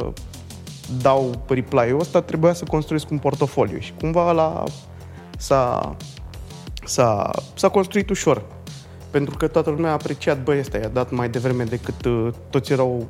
[1.02, 4.64] dau reply-ul ăsta, trebuia să construiesc un portofoliu și cumva la
[5.38, 5.96] s-a,
[6.84, 8.42] s-a, s-a construit ușor.
[9.10, 12.72] Pentru că toată lumea a apreciat, băi, ăsta i-a dat mai devreme decât uh, toți
[12.72, 13.06] erau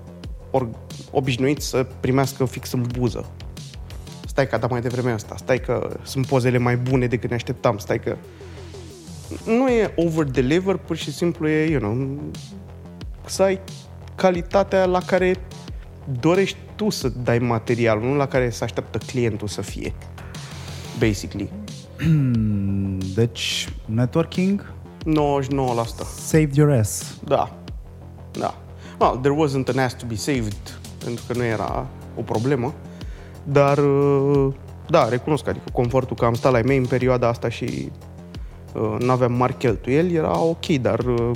[0.51, 0.69] or,
[1.11, 3.31] obișnuiți să primească fix în buză.
[4.27, 7.35] Stai că a dat mai devreme asta, stai că sunt pozele mai bune decât ne
[7.35, 8.17] așteptam, stai că...
[9.45, 12.21] Nu e over-deliver, pur și simplu e, you know,
[13.25, 13.61] să ai
[14.15, 15.37] calitatea la care
[16.21, 19.95] dorești tu să dai material, nu la care să așteaptă clientul să fie.
[20.99, 21.51] Basically.
[23.15, 24.73] Deci, networking
[25.05, 25.07] 99%.
[26.27, 27.19] saved your ass.
[27.25, 27.57] Da.
[28.33, 28.55] Da.
[28.99, 32.75] Well, there wasn't an ass to be saved, pentru că nu era o problemă,
[33.43, 34.55] dar uh,
[34.89, 37.91] da, recunosc, adică confortul că am stat la ei în perioada asta și
[38.75, 41.31] uh, nu aveam mari cheltuieli, era ok, dar uh,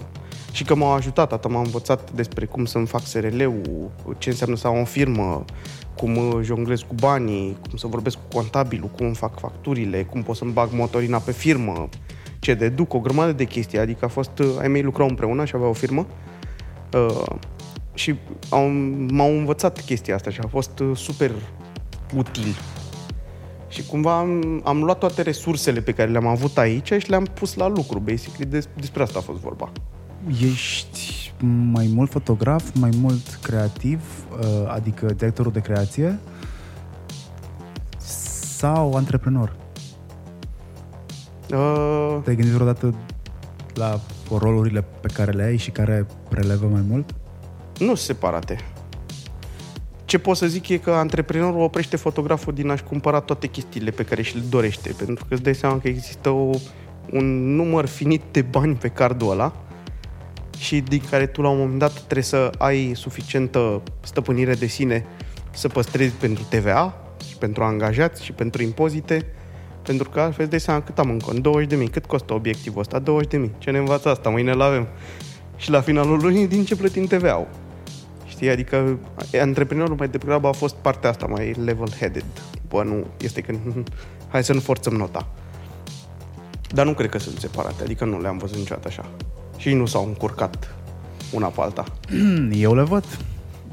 [0.52, 4.66] și că m-au ajutat, atât m-a învățat despre cum să-mi fac SRL-ul, ce înseamnă să
[4.66, 5.44] am o firmă,
[5.96, 10.22] cum uh, jonglez cu banii, cum să vorbesc cu contabilul, cum îmi fac facturile, cum
[10.22, 11.88] pot să-mi bag motorina pe firmă,
[12.38, 13.78] ce deduc, o grămadă de chestii.
[13.78, 16.06] Adică a fost, uh, ai mei lucrau împreună și aveau o firmă
[16.92, 17.36] uh,
[17.94, 18.14] și
[18.48, 18.68] au,
[19.08, 21.30] m-au învățat chestia asta și a fost uh, super
[22.16, 22.56] util.
[23.68, 27.54] Și cumva am, am luat toate resursele pe care le-am avut aici și le-am pus
[27.54, 28.50] la lucru, basically.
[28.50, 29.72] Des, despre asta a fost vorba.
[30.28, 31.32] Ești
[31.72, 34.00] mai mult fotograf, mai mult creativ,
[34.32, 36.18] uh, adică directorul de creație
[38.58, 39.56] sau antreprenor?
[41.52, 42.94] Uh, Te-ai gândit vreodată
[43.74, 44.00] la
[44.38, 47.14] rolurile pe care le ai și care prelevă mai mult?
[47.80, 48.58] nu sunt separate.
[50.04, 54.04] Ce pot să zic e că antreprenorul oprește fotograful din a-și cumpăra toate chestiile pe
[54.04, 56.50] care și le dorește, pentru că îți dai seama că există o,
[57.12, 59.52] un număr finit de bani pe cardul ăla
[60.60, 65.06] și din care tu la un moment dat trebuie să ai suficientă stăpânire de sine
[65.50, 66.94] să păstrezi pentru TVA
[67.28, 69.26] și pentru angajați și pentru impozite,
[69.82, 71.46] pentru că altfel îți dai seama cât am în cont,
[71.84, 73.02] 20.000, cât costă obiectivul ăsta?
[73.02, 74.88] 20.000, ce ne învață asta, mâine îl avem.
[75.56, 77.48] Și la finalul lunii, din ce plătim TVA-ul?
[78.26, 78.50] Știi?
[78.50, 78.98] Adică
[79.40, 82.24] antreprenorul mai degrabă a fost partea asta mai level-headed.
[82.68, 83.54] Bă, nu, este că
[84.28, 85.28] hai să nu forțăm nota.
[86.68, 89.10] Dar nu cred că sunt separate, adică nu le-am văzut niciodată așa.
[89.60, 90.74] Și nu s-au încurcat
[91.32, 91.84] una pe alta.
[92.66, 93.04] Eu le văd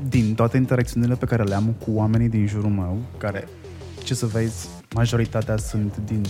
[0.10, 3.48] din toate interacțiunile pe care le am cu oamenii din jurul meu, care,
[4.04, 6.22] ce să vezi, majoritatea sunt din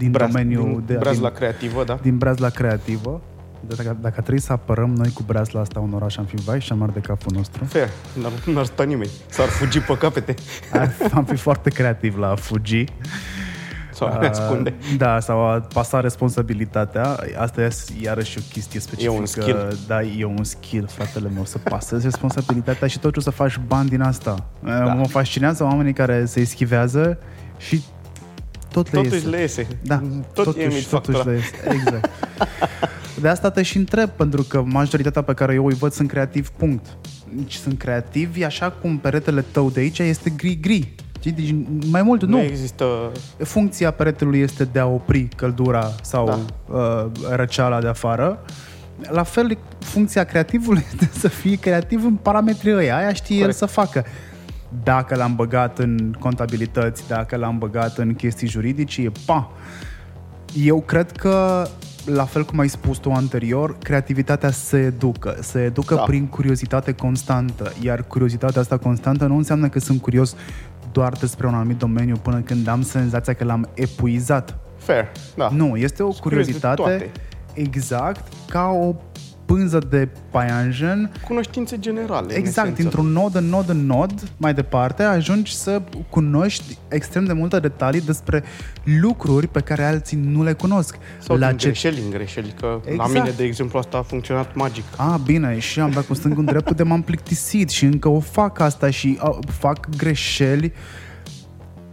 [0.00, 1.98] din Braz, domeniul din, de braz din, la creativă, da?
[2.02, 3.20] din Brazla creativă.
[3.66, 6.60] De Dacă, dacă trebuie să apărăm noi cu Brazla asta un oraș, am fi vai
[6.60, 7.64] și amar de capul nostru.
[7.64, 7.88] Fair,
[8.22, 9.10] n-ar, n-ar sta nimeni.
[9.28, 10.34] S-ar fugi pe capete
[10.72, 12.84] Ar, am fi foarte creativ la a fugi.
[14.00, 14.74] Sau a ne ascunde.
[14.78, 17.16] Uh, Da, sau a pasa responsabilitatea.
[17.38, 17.70] Asta e
[18.02, 19.14] iarăși o chestie specifică.
[19.14, 19.78] E un skill.
[19.86, 24.00] Da, e un skill, fratele meu, să pasezi responsabilitatea și totuși să faci bani din
[24.00, 24.46] asta.
[24.64, 24.84] Da.
[24.84, 27.18] Mă fascinează oamenii care se eschivează
[27.58, 27.82] și
[28.72, 29.28] tot le Totuși iese.
[29.28, 29.66] le iese.
[29.82, 30.02] Da,
[30.34, 31.22] Tot e mit factura.
[31.24, 31.50] le iese.
[31.70, 32.10] Exact.
[33.20, 36.48] De asta te și întreb, pentru că majoritatea pe care eu îi văd sunt creativi,
[36.56, 36.86] punct.
[37.34, 40.94] Deci sunt creativi așa cum peretele tău de aici este gri-gri.
[41.20, 41.32] Știi?
[41.32, 41.54] Deci
[41.90, 42.42] mai mult Nu nu.
[42.42, 42.84] există...
[43.38, 46.38] Funcția peretelui este de a opri căldura sau Da.
[46.74, 48.44] uh, răceala de afară.
[49.10, 52.96] La fel, funcția creativului este să fie creativ în parametrii ăia.
[52.96, 53.58] Aia știe el Corect.
[53.58, 54.04] să facă.
[54.82, 59.50] Dacă l-am băgat în contabilități, dacă l-am băgat în chestii juridice, e pa.
[60.64, 61.66] Eu cred că,
[62.04, 65.36] la fel cum ai spus tu anterior, creativitatea se educă.
[65.40, 66.00] Se educă Da.
[66.00, 67.72] prin curiozitate constantă.
[67.82, 70.34] Iar curiozitatea asta constantă nu înseamnă că sunt curios
[70.92, 74.58] doar despre un anumit domeniu până când am senzația că l-am epuizat.
[74.76, 75.48] Fair, da.
[75.52, 77.10] Nu, este o Sunt curios de curiozitate toate.
[77.54, 78.94] exact ca o
[79.54, 82.34] pânză de paianjen Cunoștințe generale.
[82.34, 82.80] în Exact, esență.
[82.82, 88.00] dintr-un nod în nod în nod, mai departe, ajungi să cunoști extrem de multe detalii
[88.00, 88.42] despre
[89.00, 90.96] lucruri pe care alții nu le cunosc.
[91.18, 93.12] Sau La din ce greșeli în greșeli, că la Exact.
[93.12, 94.84] mine, de exemplu, asta a funcționat magic.
[94.96, 98.20] A, bine, și am dat cu stângul în dreptul de m-am plictisit și încă o
[98.20, 100.72] fac asta și a, fac greșeli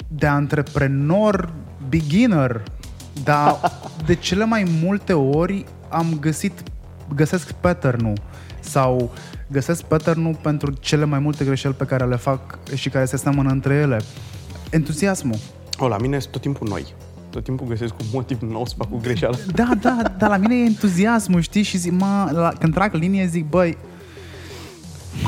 [0.08, 1.54] de antreprenor
[1.90, 2.64] beginner.
[3.24, 3.60] Dar
[4.06, 6.52] de cele mai multe ori am găsit,
[7.16, 8.18] găsesc pattern-ul
[8.60, 9.12] sau
[9.48, 13.50] găsesc pattern-ul pentru cele mai multe greșeli pe care le fac și care se seamănă
[13.50, 14.00] între ele.
[14.70, 15.38] Entuziasmul.
[15.78, 16.86] O, la mine sunt tot timpul noi.
[17.30, 19.38] Tot timpul găsesc un motiv nou să fac o greșeală.
[19.54, 21.62] Da, da, dar la mine e entuziasmul, știi?
[21.64, 23.78] Și zic, mă, la, când trag linie zic, băi,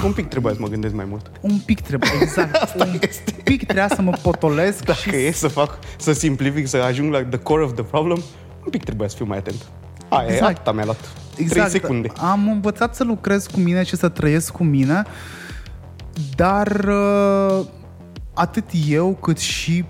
[0.04, 1.32] Un pic trebuia să mă gândesc mai mult.
[1.42, 3.00] un pic trebuie, exact, un
[3.44, 7.24] pic trebuia să mă potolesc Dacă și e să fac, să simplific, să ajung la
[7.24, 8.18] the core of the problem,
[8.64, 9.66] un pic trebuia să fiu mai atent.
[10.10, 10.32] Aia Exact.
[10.40, 10.56] exact.
[10.56, 11.14] atâta mi-a luat.
[11.40, 11.70] Exact.
[11.70, 12.12] 3 secunde.
[12.18, 15.04] Am învățat să lucrez cu mine și să trăiesc cu mine,
[16.36, 17.66] dar uh,
[18.34, 19.86] atât eu cât și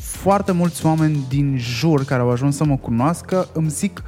[0.00, 4.02] foarte mulți oameni din jur care au ajuns să mă cunoască îmi zic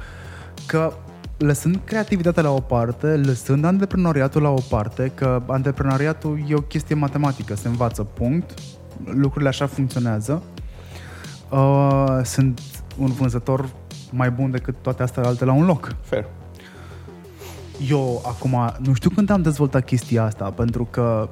[0.65, 0.93] că
[1.37, 6.95] lăsând creativitatea la o parte, lăsând antreprenoriatul la o parte, că antreprenoriatul e o chestie
[6.95, 8.53] matematică, se învață, punct,
[9.03, 10.43] lucrurile așa funcționează,
[11.49, 12.61] uh, sunt
[12.97, 13.69] un vânzător
[14.11, 15.95] mai bun decât toate astea alte la un loc.
[16.01, 16.25] Fair.
[17.89, 21.29] Eu acum nu știu când am dezvoltat chestia asta, pentru că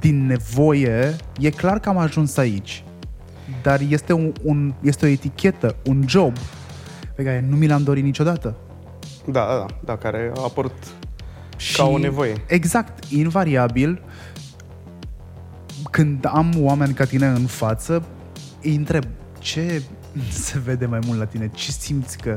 [0.00, 2.84] din nevoie e clar că am ajuns aici.
[3.62, 6.36] Dar este, un, un, este o etichetă, un job
[7.14, 8.56] pe care nu mi l-am dorit niciodată.
[9.24, 10.72] Da, da, da, da, care a apărut
[11.56, 12.34] Și ca o nevoie.
[12.46, 14.02] Exact, invariabil,
[15.90, 18.04] când am oameni ca tine în față,
[18.62, 19.04] îi întreb
[19.38, 19.82] ce
[20.46, 22.32] se vede mai mult la tine, ce simți că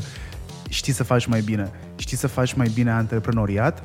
[0.71, 3.83] știi să faci mai bine, știi să faci mai bine antreprenoriat,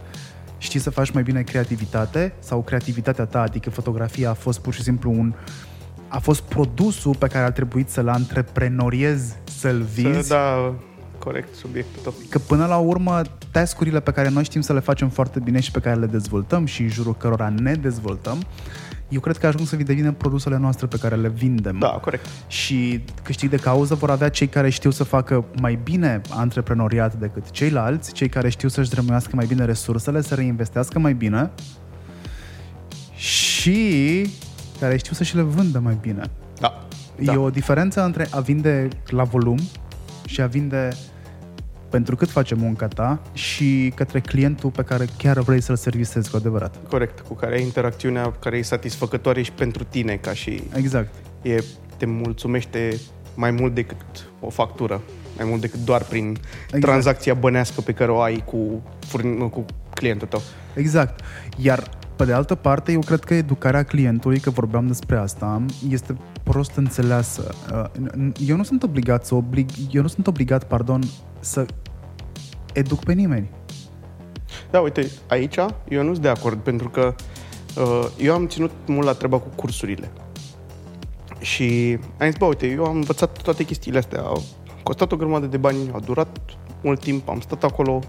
[0.59, 4.82] știi să faci mai bine creativitate sau creativitatea ta, adică fotografia a fost pur și
[4.82, 5.34] simplu un
[6.09, 10.26] a fost produsul pe care a trebuit să-l antreprenoriezi, să-l vinzi?
[10.26, 10.74] Să, da,
[11.18, 12.14] corect, subiectul tău.
[12.28, 15.70] că până la urmă tascurile pe care noi știm să le facem foarte bine și
[15.70, 18.43] pe care le dezvoltăm și în jurul cărora ne dezvoltăm,
[19.09, 21.79] eu cred că ajung să devină produsele noastre pe care le vindem.
[21.79, 22.27] Da, corect.
[22.47, 27.51] Și câștig de cauză vor avea cei care știu să facă mai bine antreprenoriat decât
[27.51, 31.51] ceilalți, cei care știu să-și drămuiască mai bine resursele, să reinvestească mai bine
[33.15, 34.31] și
[34.81, 36.23] care știu să și le vândă mai bine.
[36.61, 36.87] Da.
[37.19, 37.33] Da.
[37.33, 39.59] E o diferență între a vinde la volum
[40.27, 40.89] și a vinde
[41.91, 46.37] pentru cât face munca ta și către clientul pe care chiar vrei să-l servisezi cu
[46.37, 46.76] adevărat.
[46.89, 51.14] Corect, cu care ai interacțiunea care e satisfăcătoare și pentru tine, ca și Exact.
[51.43, 51.64] e,
[51.97, 52.97] te mulțumește
[53.34, 53.97] mai mult decât
[54.41, 55.01] o factură,
[55.37, 56.64] mai mult decât doar prin Exact.
[56.64, 56.84] exact.
[56.84, 59.64] tranzacția bănească pe care o ai cu, furn- cu
[59.95, 60.41] clientul tău.
[60.74, 61.20] Exact.
[61.57, 66.16] Iar pe de altă parte, eu cred că educarea clientului, că vorbeam despre asta, este
[66.43, 67.55] prost înțeleasă.
[67.72, 71.03] Uh, Eu nu sunt obligat să oblig, eu nu sunt obligat, pardon,
[71.41, 71.66] să
[72.72, 73.51] educ pe nimeni.
[74.70, 75.57] Da, uite, aici
[75.89, 77.14] eu nu sunt de acord, pentru că
[77.76, 80.12] uh, eu am ținut mult la treaba cu cursurile.
[81.41, 84.43] Și am zis, bă, uite, eu am învățat toate chestiile astea, au
[84.82, 86.39] costat o grămadă de bani, au durat
[86.82, 88.01] mult timp, am stat acolo.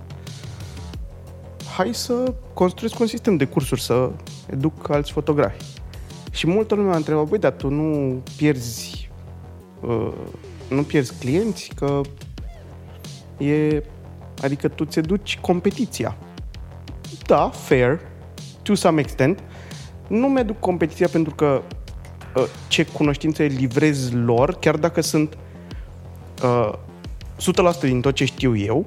[1.78, 4.11] Hai să construiesc un sistem de cursuri, să
[4.49, 5.63] educ alți fotografi.
[6.32, 9.09] Și multă lume m-a întrebat, băi, dar tu nu pierzi,
[9.82, 10.13] uh,
[10.69, 12.01] nu pierzi clienți, că
[13.38, 13.83] e,
[14.41, 16.17] adică tu ți duci competiția.
[17.25, 17.99] Da, fair,
[18.61, 19.43] to some extent.
[20.07, 21.61] Nu mi-aduc competiția pentru că
[22.35, 25.38] uh, ce cunoștințe livrez lor, chiar dacă sunt
[26.43, 26.73] uh,
[27.77, 28.85] 100% din tot ce știu eu,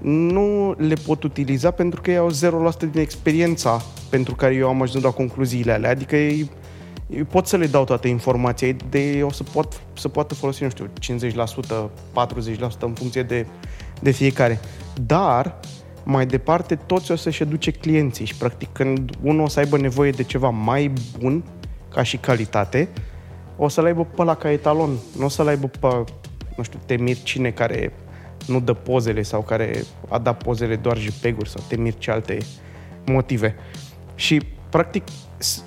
[0.00, 4.82] nu le pot utiliza pentru că ei au 0% din experiența pentru care eu am
[4.82, 5.90] ajuns la concluziile alea.
[5.90, 6.50] Adică ei,
[7.08, 10.68] eu pot să le dau toată informația, de o să, pot, să poată folosi, nu
[10.68, 11.90] știu, 50%,
[12.26, 13.46] 40% în funcție de,
[14.00, 14.60] de fiecare.
[15.06, 15.60] Dar,
[16.04, 20.10] mai departe, toți o să-și aduce clienții și, practic, când unul o să aibă nevoie
[20.10, 21.44] de ceva mai bun,
[21.88, 22.88] ca și calitate,
[23.56, 24.90] o să-l aibă pe ăla ca etalon.
[25.18, 25.88] Nu o să-l aibă pe,
[26.56, 27.92] nu știu, temir cine care
[28.46, 32.38] nu dă pozele sau care a dat pozele doar JPEG-uri sau temir ce alte
[33.06, 33.54] motive.
[34.14, 35.02] Și, practic,
[35.38, 35.64] s-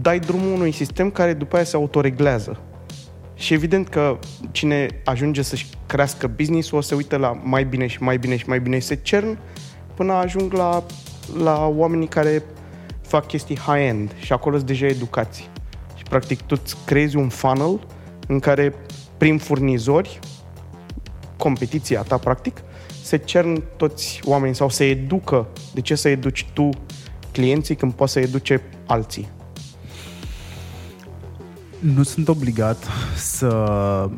[0.00, 2.60] dai drumul unui sistem care după aia se autoreglează.
[3.38, 4.18] Și evident că
[4.50, 8.48] cine ajunge să-și crească business-ul o să uită la mai bine și mai bine și
[8.48, 9.38] mai bine se cern
[9.94, 10.84] până ajung la,
[11.42, 12.42] la oamenii care
[13.00, 15.50] fac chestii high-end și acolo sunt deja educați.
[15.96, 17.86] Și practic tu îți creezi un funnel
[18.26, 18.74] în care
[19.16, 20.18] prin furnizori
[21.36, 22.62] competiția ta practic
[23.02, 25.46] se cern toți oamenii sau se educă?
[25.74, 26.68] De ce să educi tu
[27.32, 29.28] clienții când poți să educe alții?
[31.80, 34.10] Nu sunt obligat să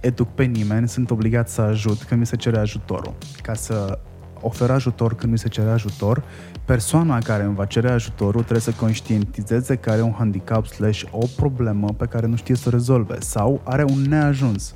[0.00, 3.14] educ pe nimeni, sunt obligat să ajut când mi se cere ajutorul.
[3.42, 3.98] Ca să
[4.40, 6.22] ofer ajutor când mi se cere ajutor,
[6.64, 11.26] persoana care îmi va cere ajutorul trebuie să conștientizeze că are un handicap slash o
[11.36, 14.74] problemă pe care nu știe să o rezolve sau are un neajuns.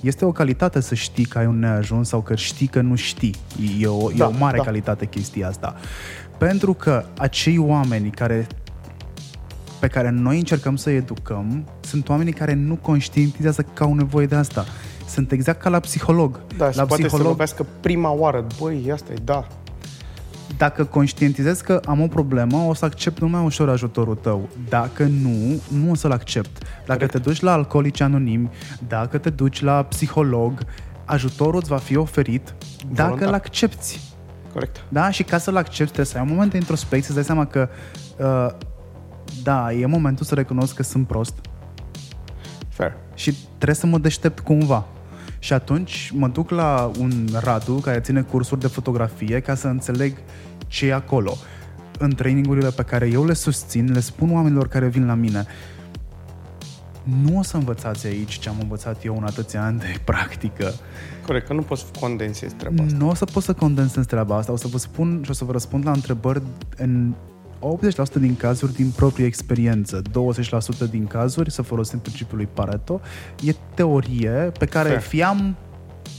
[0.00, 3.34] Este o calitate să știi că ai un neajuns sau că știi că nu știi.
[3.78, 4.62] E o, da, e o mare da.
[4.62, 5.74] calitate chestia asta.
[6.38, 8.46] Pentru că acei oameni care
[9.80, 14.34] pe care noi încercăm să educăm sunt oamenii care nu conștientizează că au nevoie de
[14.34, 14.64] asta.
[15.08, 16.40] Sunt exact ca la psiholog.
[16.56, 18.46] Da, la și poate psiholog, să vorbească prima oară.
[18.60, 19.46] Băi, asta e, da.
[20.56, 24.48] Dacă conștientizez că am o problemă, o să accept mult mai ușor ajutorul tău.
[24.68, 26.58] Dacă nu, nu o să-l accept.
[26.58, 27.10] Dacă Corect.
[27.10, 28.50] te duci la alcoolici anonimi,
[28.88, 30.64] dacă te duci la psiholog,
[31.04, 33.08] ajutorul îți va fi oferit Voluntar.
[33.08, 34.00] dacă îl accepti.
[34.52, 34.84] Corect.
[34.88, 35.10] Da?
[35.10, 37.68] Și ca să-l accepti, trebuie să ai un moment de introspecție, să dai seama că
[38.16, 38.66] uh,
[39.42, 41.34] da, e momentul să recunosc că sunt prost.
[42.68, 42.92] Fair.
[43.14, 44.86] Și trebuie să mă deștept cumva.
[45.38, 50.16] Și atunci mă duc la un Radu care ține cursuri de fotografie ca să înțeleg
[50.66, 51.36] ce e acolo.
[51.98, 55.46] În trainingurile pe care eu le susțin, le spun oamenilor care vin la mine,
[57.02, 60.72] nu o să învățați aici ce am învățat eu în atâția ani de practică.
[61.26, 62.96] Corect, că nu poți să condensezi treaba asta.
[62.96, 65.44] Nu o să pot să condensez treaba asta, o să vă spun și o să
[65.44, 66.42] vă răspund la întrebări
[66.76, 67.14] în
[67.60, 73.00] 80% din cazuri din proprie experiență, 20% din cazuri, să folosim principiul lui Pareto,
[73.44, 75.00] e teorie pe care Fair.
[75.00, 75.56] fie am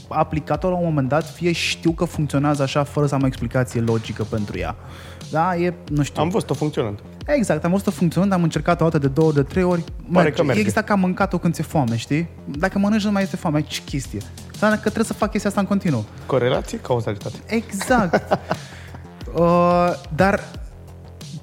[0.08, 3.80] aplicat-o la un moment dat, fie știu că funcționează așa fără să am o explicație
[3.80, 4.76] logică pentru ea.
[5.30, 6.22] Da, e, nu știu.
[6.22, 6.98] Am văzut-o funcționând.
[7.26, 9.84] Exact, am văzut-o funcționând, am încercat o dată de două, de trei ori.
[10.12, 10.60] Pare că merge.
[10.60, 12.28] E exact ca am mâncat-o când ți-e foame, știi?
[12.44, 14.20] Dacă mănânci nu mai este foame, ce chestie.
[14.52, 16.04] Înseamnă că trebuie să fac chestia asta în continuu.
[16.26, 17.36] Corelație, cauzalitate.
[17.46, 18.22] Exact.
[19.34, 20.40] uh, dar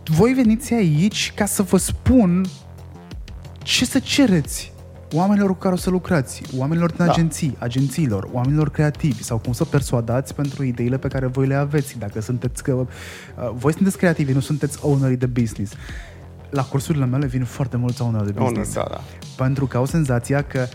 [0.07, 2.45] voi veniți aici ca să vă spun
[3.57, 4.71] ce să cereți
[5.13, 7.11] oamenilor cu care o să lucrați, oamenilor din da.
[7.11, 11.97] agenții, agențiilor, oamenilor creativi sau cum să persuadați pentru ideile pe care voi le aveți.
[11.97, 12.87] Dacă sunteți că uh,
[13.53, 15.73] voi sunteți creativi, nu sunteți ownerii de business.
[16.49, 18.75] La cursurile mele vin foarte mulți owneri de business.
[18.75, 19.43] Owner, da, da.
[19.43, 20.67] Pentru că au senzația că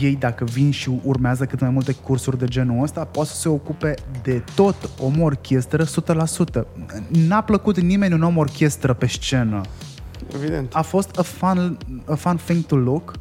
[0.00, 3.48] ei, dacă vin și urmează cât mai multe cursuri de genul ăsta, poate să se
[3.48, 5.88] ocupe de tot om orchestră 100%.
[7.08, 9.60] N-a plăcut nimeni un om orchestră pe scenă.
[10.34, 10.74] Evident.
[10.74, 13.12] A fost a fun, a fun thing to look,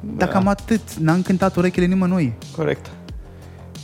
[0.00, 0.10] da.
[0.16, 0.94] dar cam atât.
[0.94, 2.34] N-a încântat urechile nimănui.
[2.56, 2.90] Corect.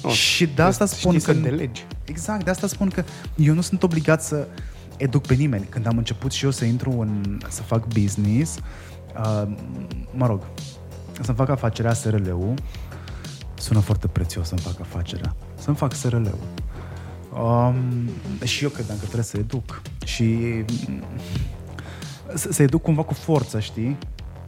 [0.03, 1.19] No, și de asta spun că...
[1.19, 1.87] Să legi.
[2.05, 3.05] Exact, de asta spun că
[3.37, 4.47] eu nu sunt obligat să
[4.97, 5.67] educ pe nimeni.
[5.69, 7.39] Când am început și eu să intru în...
[7.49, 8.59] să fac business,
[9.19, 9.49] uh,
[10.15, 10.41] mă rog,
[11.21, 12.55] să-mi fac afacerea SRL-ul,
[13.55, 16.39] sună foarte prețios să-mi fac afacerea, să-mi fac SRL-ul.
[17.43, 18.09] Um,
[18.45, 19.83] și eu credeam că trebuie să educ.
[20.05, 20.39] Și
[22.35, 23.97] să, să educ cumva cu forță, știi?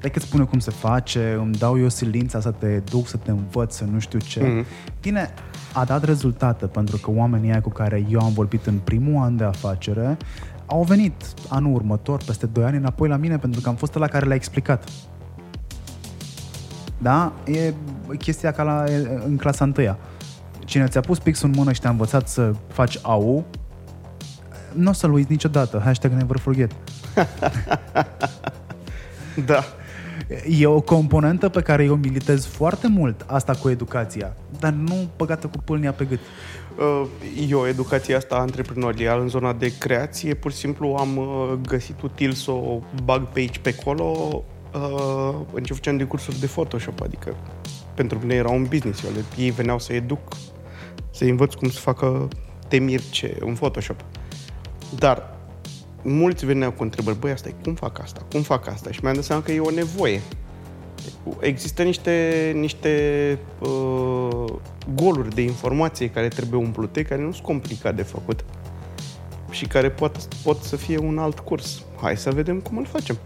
[0.00, 3.30] Dai că spune cum se face, îmi dau eu silința să te educ, să te
[3.30, 4.40] învăț, să nu știu ce.
[4.40, 4.66] Mm-hmm.
[5.00, 5.30] Bine,
[5.72, 9.36] a dat rezultate pentru că oamenii aia cu care eu am vorbit în primul an
[9.36, 10.16] de afacere
[10.66, 11.12] au venit
[11.48, 14.36] anul următor, peste 2 ani, înapoi la mine pentru că am fost la care le-a
[14.36, 14.88] explicat.
[16.98, 17.32] Da?
[17.44, 17.74] E
[18.18, 18.84] chestia ca la,
[19.26, 19.98] în clasa întâia.
[20.64, 23.44] Cine ți-a pus pixul în mână și te-a învățat să faci AU,
[24.72, 25.80] nu o să-l uiți niciodată.
[25.84, 26.70] Hashtag never forget.
[29.50, 29.64] da.
[30.48, 35.46] E o componentă pe care eu militez foarte mult, asta cu educația, dar nu băgată
[35.46, 36.18] cu pâlnia pe gât.
[36.78, 37.06] Uh,
[37.48, 42.32] eu, educația asta antreprenorială în zona de creație, pur și simplu am uh, găsit util
[42.32, 44.42] să o bag pe aici, pe acolo,
[44.74, 47.36] uh, în ce făceam de cursuri de Photoshop, adică
[47.94, 49.04] pentru mine era un business.
[49.04, 50.20] Eu le, ei veneau să educ,
[51.10, 52.28] să învăț cum să facă
[52.68, 54.04] temirce în Photoshop.
[54.98, 55.36] Dar
[56.02, 58.26] mulți veneau cu întrebări, băi, asta e, cum fac asta?
[58.30, 58.90] Cum fac asta?
[58.90, 60.20] Și mi-am dat seama că e o nevoie.
[61.40, 64.44] Există niște, niște uh,
[64.94, 68.44] goluri de informație care trebuie umplute, care nu sunt complicat de făcut
[69.50, 71.82] și care pot, pot să fie un alt curs.
[72.00, 73.18] Hai să vedem cum îl facem.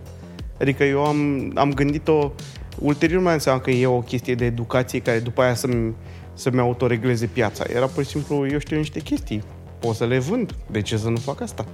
[0.61, 2.33] Adică eu am, am gândit-o,
[2.79, 5.95] ulterior mai înseamnă că e o chestie de educație care după aia să-mi,
[6.35, 7.65] să-mi autoregleze piața.
[7.75, 9.43] Era pur și simplu, eu știu niște chestii,
[9.79, 11.65] pot să le vând, de ce să nu fac asta?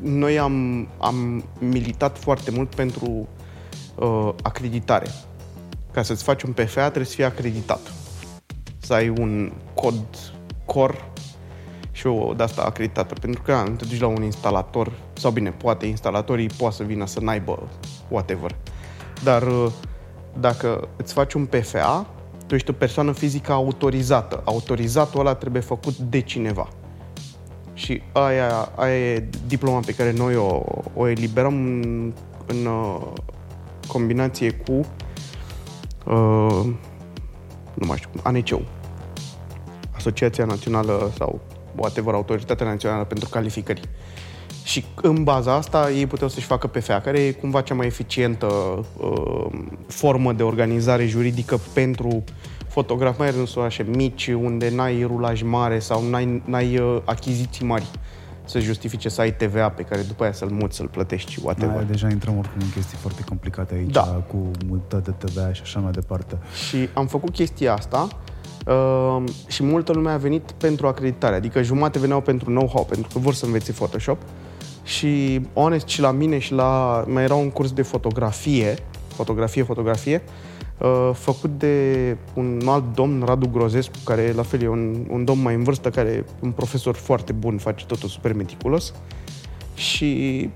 [0.00, 3.28] noi am, am militat foarte mult pentru
[3.94, 5.06] uh, acreditare.
[5.92, 7.92] Ca să-ți faci un PFA trebuie să fii acreditat.
[8.78, 10.04] Să ai un cod
[10.64, 11.10] core
[11.98, 13.14] și o de asta acreditată.
[13.20, 17.06] Pentru că nu te duci la un instalator, sau bine, poate instalatorii poate să vină
[17.06, 17.68] să n-aibă
[18.08, 18.56] whatever.
[19.22, 19.72] Dar uh,
[20.40, 22.06] dacă îți faci un PFA,
[22.46, 24.42] tu ești o persoană fizică autorizată.
[24.44, 26.68] Autorizatul ăla trebuie făcut de cineva.
[27.74, 30.62] Și aia, aia e diploma pe care noi o,
[30.94, 32.12] o eliberăm în,
[32.46, 33.06] în uh,
[33.86, 36.64] combinație cu uh,
[37.74, 38.62] nu mai știu, ANCU.
[39.94, 41.40] Asociația Națională sau
[41.78, 43.80] whatever, Autoritatea Națională pentru Calificări.
[44.64, 48.46] Și în baza asta ei puteau să-și facă PFA, care e cumva cea mai eficientă
[49.00, 49.46] uh,
[49.86, 52.24] formă de organizare juridică pentru
[52.68, 57.64] fotograf, mai ales în orașe mici, unde n-ai rulaj mare sau n-ai, n-ai uh, achiziții
[57.64, 57.86] mari
[58.44, 61.76] să justifice să ai TVA pe care după aia să-l muți, să-l plătești, whatever.
[61.76, 64.02] Da, deja intrăm oricum în chestii foarte complicate aici, Da.
[64.02, 66.38] cu multă de TVA și așa mai departe.
[66.68, 68.08] Și am făcut chestia asta
[68.68, 71.34] uh, și multă lume a venit pentru acreditare.
[71.34, 74.18] Adică jumate veneau pentru know-how, pentru că vor să învețe Photoshop.
[74.82, 77.04] Și, honest, și la mine și la...
[77.06, 78.74] Mai era un curs de fotografie,
[79.08, 80.22] fotografie, fotografie,
[80.78, 85.42] uh, făcut de un alt domn, Radu Grozescu, care la fel e un, un domn
[85.42, 88.94] mai în vârstă, care e un profesor foarte bun, face totul super meticulos.
[89.74, 90.50] Și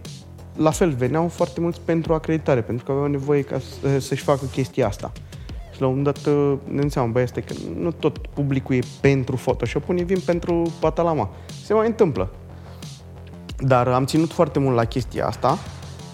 [0.57, 4.45] la fel, veneau foarte mulți pentru acreditare, pentru că aveau nevoie ca să, să-și facă
[4.53, 5.13] chestia asta.
[5.73, 8.75] Și la un moment dat uh, ne dăm seama, băi, este că nu tot publicul
[8.75, 11.31] e pentru Photoshop, unii vin pentru Patalama.
[11.65, 12.31] Se mai întâmplă.
[13.59, 15.59] Dar am ținut foarte mult la chestia asta,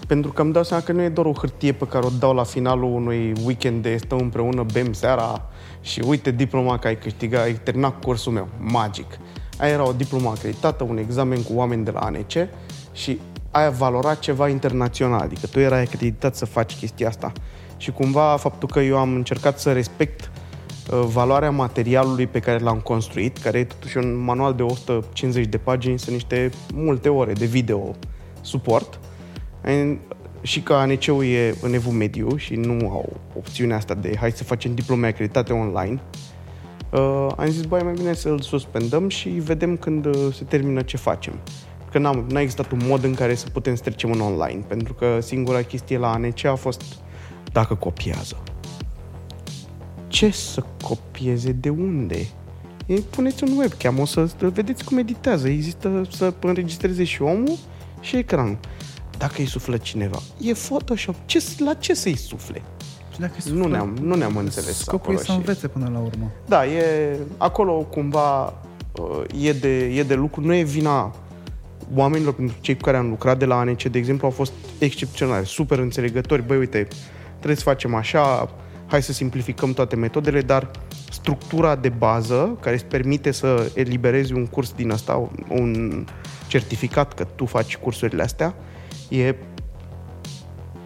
[0.07, 2.33] pentru că îmi dau seama că nu e doar o hârtie pe care o dau
[2.33, 5.49] la finalul unui weekend de stăm împreună, bem seara
[5.81, 8.47] și uite diploma că ai câștigat, ai terminat cursul meu.
[8.57, 9.19] Magic.
[9.57, 12.31] Aia era o diplomă acreditată, un examen cu oameni de la ANC
[12.91, 13.19] și
[13.51, 17.31] aia valora ceva internațional, adică tu erai acreditat să faci chestia asta.
[17.79, 20.31] Și cumva faptul că eu am încercat să respect
[20.91, 25.57] uh, valoarea materialului pe care l-am construit, care e totuși un manual de 150 de
[25.57, 27.95] pagini, sunt niște multe ore de video
[28.41, 28.99] suport.
[29.63, 29.97] And,
[30.41, 34.43] și că ANC-ul e în evul mediu și nu au opțiunea asta de hai să
[34.43, 36.01] facem diplome acreditate online,
[36.91, 40.97] uh, am zis, băi, mai bine să-l suspendăm și vedem când uh, se termină ce
[40.97, 41.33] facem.
[41.91, 44.93] Că n-am, n-a existat un mod în care să putem să trecem în online, pentru
[44.93, 46.81] că singura chestie la ANC a fost
[47.51, 48.37] dacă copiază.
[50.07, 51.51] Ce să copieze?
[51.51, 52.27] De unde?
[52.85, 55.47] E, puneți un webcam, o să vedeți cum editează.
[55.47, 57.57] Există să înregistreze și omul
[58.01, 58.57] și ecranul.
[59.17, 61.15] Dacă îi suflă cineva, e Photoshop.
[61.25, 62.61] Ce, la ce să-i sufle?
[63.13, 65.99] Și dacă Nu ne-am, nu ne-am înțeles Scopul acolo e să și- învețe până la
[65.99, 66.31] urmă.
[66.47, 71.15] Da, e, acolo cumva uh, e de, e de lucru, nu e vina
[71.95, 75.45] oamenilor, pentru cei cu care am lucrat de la ANC, de exemplu, au fost excepționali,
[75.45, 76.41] super înțelegători.
[76.47, 76.87] Băi, uite,
[77.39, 78.49] trebuie să facem așa,
[78.87, 80.71] hai să simplificăm toate metodele, dar
[81.11, 86.05] structura de bază care îți permite să eliberezi un curs din asta, un
[86.47, 88.55] certificat că tu faci cursurile astea,
[89.09, 89.35] e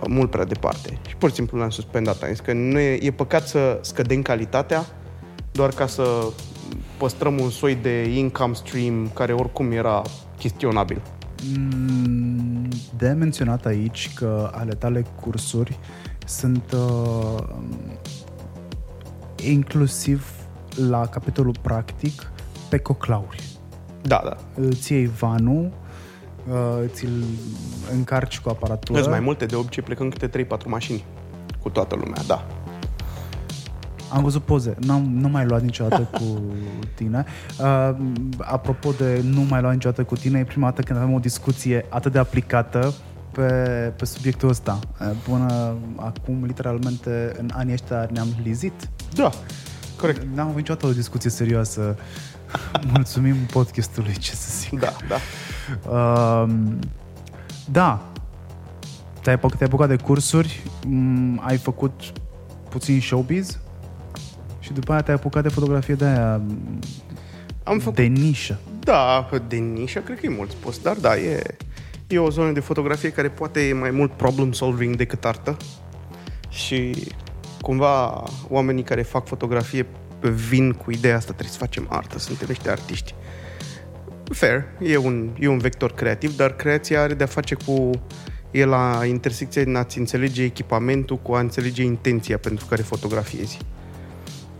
[0.07, 0.99] mult prea departe.
[1.07, 2.21] Și pur și simplu l-am suspendat.
[2.21, 4.85] Am zis că nu e, e păcat să scădem calitatea
[5.51, 6.25] doar ca să
[6.97, 10.01] păstrăm un soi de income stream care oricum era
[10.37, 11.01] chestionabil.
[11.57, 15.79] Mm, De menționat aici că ale tale cursuri
[16.25, 17.43] sunt uh,
[19.45, 20.27] inclusiv
[20.89, 22.31] la capitolul practic
[22.69, 23.43] pe coclauri.
[24.01, 24.37] Da, da.
[24.61, 25.71] Îți iei vanul,
[26.49, 27.23] uh, ți-l
[27.91, 28.99] încarci cu aparatură.
[28.99, 31.03] Sunt mai multe, de obicei plecăm câte 3-4 mașini
[31.61, 32.47] cu toată lumea, da.
[34.09, 36.41] Am văzut poze, n-am, nu mai luat niciodată cu
[36.95, 37.25] tine.
[37.59, 37.95] Uh,
[38.37, 41.85] apropo de nu mai luat niciodată cu tine, e prima dată când avem o discuție
[41.89, 42.93] atât de aplicată
[43.33, 43.43] pe,
[43.97, 44.79] pe subiectul ăsta.
[45.01, 48.89] Uh, Până acum, literalmente, în anii ăștia ne-am lizit.
[49.15, 49.29] Da,
[49.97, 50.21] corect.
[50.35, 51.95] N-am avut niciodată o discuție serioasă.
[52.93, 54.79] Mulțumim podcastului, ce să zic.
[54.79, 55.17] Da, da.
[55.89, 56.49] Uh,
[57.71, 58.01] da,
[59.21, 62.01] te-ai, apuc- te-ai apucat de cursuri, m, ai făcut
[62.69, 63.59] puțin showbiz
[64.59, 66.41] și după aia te-ai apucat de fotografie de aia
[67.63, 68.59] Am făcut de nișă.
[68.79, 71.57] Da, de nișă, cred că e mult spus, dar da, e,
[72.13, 75.57] e o zonă de fotografie care poate e mai mult problem solving decât artă
[76.49, 77.07] și
[77.61, 79.85] cumva oamenii care fac fotografie
[80.21, 83.15] vin cu ideea asta, trebuie să facem artă, suntem niște artiști.
[84.23, 87.89] Fair, e un, e un vector creativ, dar creația are de-a face cu
[88.51, 93.57] e la intersecția din a-ți înțelege echipamentul cu a înțelege intenția pentru care fotografiezi.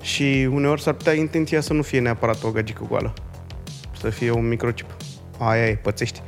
[0.02, 3.14] Și uneori s-ar putea intenția să nu fie neapărat o gagică goală.
[4.00, 4.96] Să fie un microchip.
[5.38, 6.22] Aia e, pățești.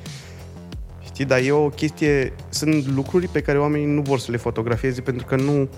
[1.15, 2.33] Știi, dar e o chestie...
[2.49, 5.69] Sunt lucruri pe care oamenii nu vor să le fotografieze pentru că nu,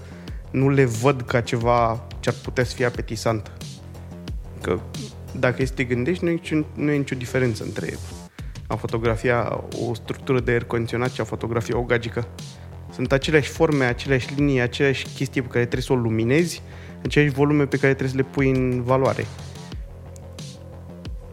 [0.51, 3.51] nu le văd ca ceva ce ar putea să fie apetisant.
[4.61, 4.79] Că
[5.39, 7.93] dacă este gândești, nu e, niciun, nu e nicio diferență între
[8.67, 12.27] a fotografia o structură de aer condiționat și a fotografia o gagică.
[12.93, 16.61] Sunt aceleași forme, aceleași linii, aceleași chestii pe care trebuie să o luminezi,
[17.03, 19.25] aceleași volume pe care trebuie să le pui în valoare.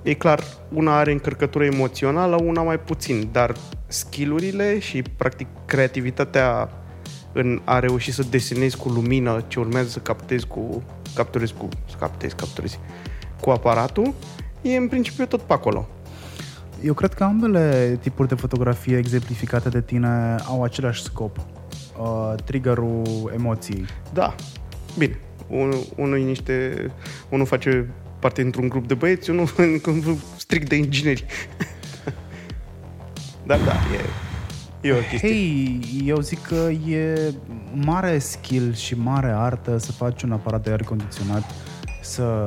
[0.05, 3.55] E clar, una are încărcătură emoțională, una mai puțin, dar
[3.86, 6.70] skillurile și, practic, creativitatea
[7.32, 10.82] în a reuși să desenezi cu lumină ce urmează să captezi cu,
[11.14, 12.78] capturezi cu, să captezi, capturezi
[13.40, 14.14] cu aparatul,
[14.62, 15.88] e în principiu tot pe acolo.
[16.82, 21.36] Eu cred că ambele tipuri de fotografie exemplificate de tine au același scop.
[21.98, 23.84] Uh, triggerul emoției.
[24.12, 24.34] Da,
[24.98, 25.18] bine.
[25.48, 26.90] Unul, unul, niște,
[27.28, 27.88] unul face
[28.25, 29.49] parte într-un grup de băieți, unul
[29.83, 31.25] în grup strict de ingineri.
[33.47, 35.29] Dar da, e, e o chestie.
[35.29, 37.35] Hei, eu zic că e
[37.75, 41.51] mare skill și mare artă să faci un aparat de aer condiționat
[42.03, 42.47] să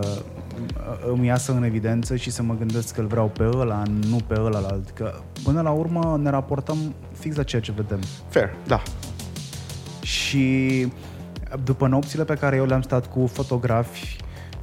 [1.11, 4.35] îmi iasă în evidență și să mă gândesc că îl vreau pe ăla, nu pe
[4.39, 4.89] ăla alt.
[4.89, 5.13] Că
[5.43, 7.99] până la urmă ne raportăm fix la ceea ce vedem.
[8.29, 8.81] Fair, da.
[10.01, 10.87] Și
[11.63, 14.17] după nopțile pe care eu le-am stat cu fotografi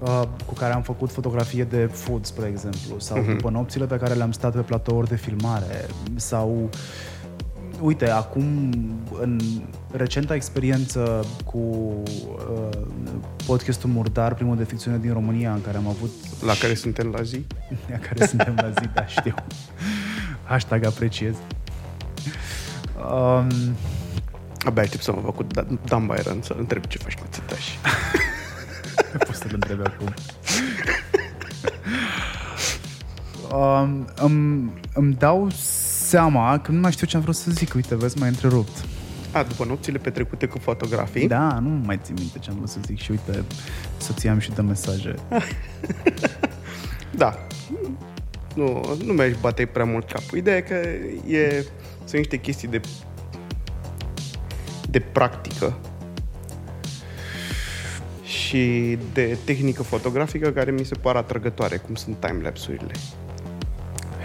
[0.05, 3.37] uh, cu care am făcut fotografie de food, spre exemplu, sau uh-huh.
[3.37, 5.87] după nopțile pe care le-am stat pe platouri de filmare,
[6.17, 6.79] sau uh,
[7.81, 8.73] uite, acum,
[9.21, 9.41] în
[9.91, 12.79] recenta experiență cu uh,
[13.47, 16.11] podcastul Murdar, primul de ficțiune din România, în care am avut...
[16.47, 17.47] La care suntem la zi?
[17.91, 19.35] La care suntem la zi, da, știu.
[20.45, 21.35] Hashtag apreciez.
[22.97, 23.77] Um,
[24.65, 25.47] Abia aștept să mă fac cu
[25.85, 27.65] Dan Byron să întreb ce faci cu țitaș.
[29.19, 30.15] Poți să-l întrebi acum.
[33.59, 35.49] um, îmi, îmi dau
[36.07, 37.75] seama că nu mai știu ce am vrut să zic.
[37.75, 38.85] Uite, vezi, m-ai întrerupt.
[39.33, 41.29] A, după nopțile petrecute cu fotografii?
[41.29, 43.45] Da, nu mai țin minte ce am vrut să zic și uite,
[43.97, 45.15] soția am și de mesaje.
[47.23, 47.35] da.
[48.55, 50.39] Nu, nu mi-aș bate prea mult capul.
[50.39, 50.75] Ideea e că
[51.35, 51.65] e,
[52.05, 52.81] sunt niște chestii de
[54.95, 55.77] de practică
[58.35, 62.93] și de tehnică fotografică care mi se par atrăgătoare, cum sunt timelapse-urile.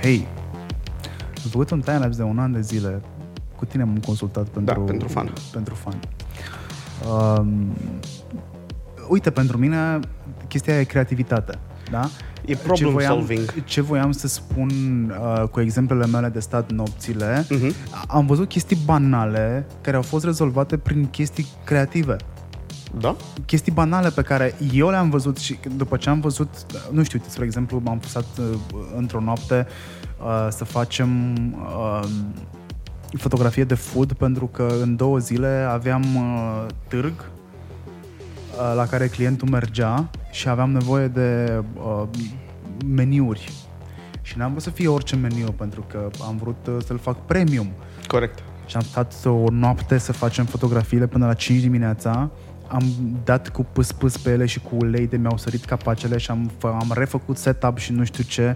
[0.02, 0.28] Hei,
[1.44, 3.02] am făcut un time de un an de zile.
[3.56, 5.34] Cu tine am consultat pentru, da, pentru fan.
[5.52, 6.00] Pentru fan.
[7.12, 7.76] Um,
[9.10, 10.00] uite, pentru mine
[10.48, 11.60] chestia e creativitate.
[11.92, 12.10] Da?
[12.46, 13.64] E problem ce voiam, solving.
[13.64, 14.70] Ce voiam să spun
[15.22, 17.74] uh, cu exemplele mele de stat nopțile, uh-huh.
[18.08, 22.16] am văzut chestii banale care au fost rezolvate prin chestii creative.
[22.98, 23.16] Da?
[23.46, 26.50] Chestii banale pe care eu le-am văzut și după ce am văzut,
[26.92, 28.46] nu știu, spre exemplu, m-am pusat uh,
[28.96, 29.68] într-o noapte
[30.22, 32.04] uh, să facem uh,
[33.18, 39.50] fotografie de food pentru că în două zile aveam uh, târg uh, la care clientul
[39.50, 42.04] mergea și aveam nevoie de uh,
[42.86, 43.52] meniuri.
[44.22, 47.72] Și n-am vrut să fie orice meniu pentru că am vrut uh, să-l fac premium.
[48.08, 48.44] Corect.
[48.66, 52.30] Și am stat o noapte să facem fotografiile până la 5 dimineața
[52.70, 52.84] am
[53.24, 56.92] dat cu pâs-pâs pe ele și cu ulei de mi-au sărit capacele și am, am
[56.94, 58.56] refăcut setup și nu știu ce.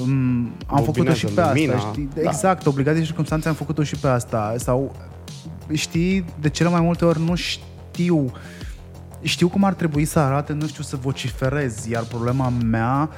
[0.00, 2.08] Um, am făcut-o și pe lumina, asta, știi?
[2.14, 2.20] Da.
[2.20, 4.54] Exact, obligat de circunstanțe am făcut-o și pe asta.
[4.58, 4.96] Sau,
[5.72, 8.32] știi, de cele mai multe ori nu știu
[9.22, 13.10] știu cum ar trebui să arate, nu știu să vociferez, iar problema mea,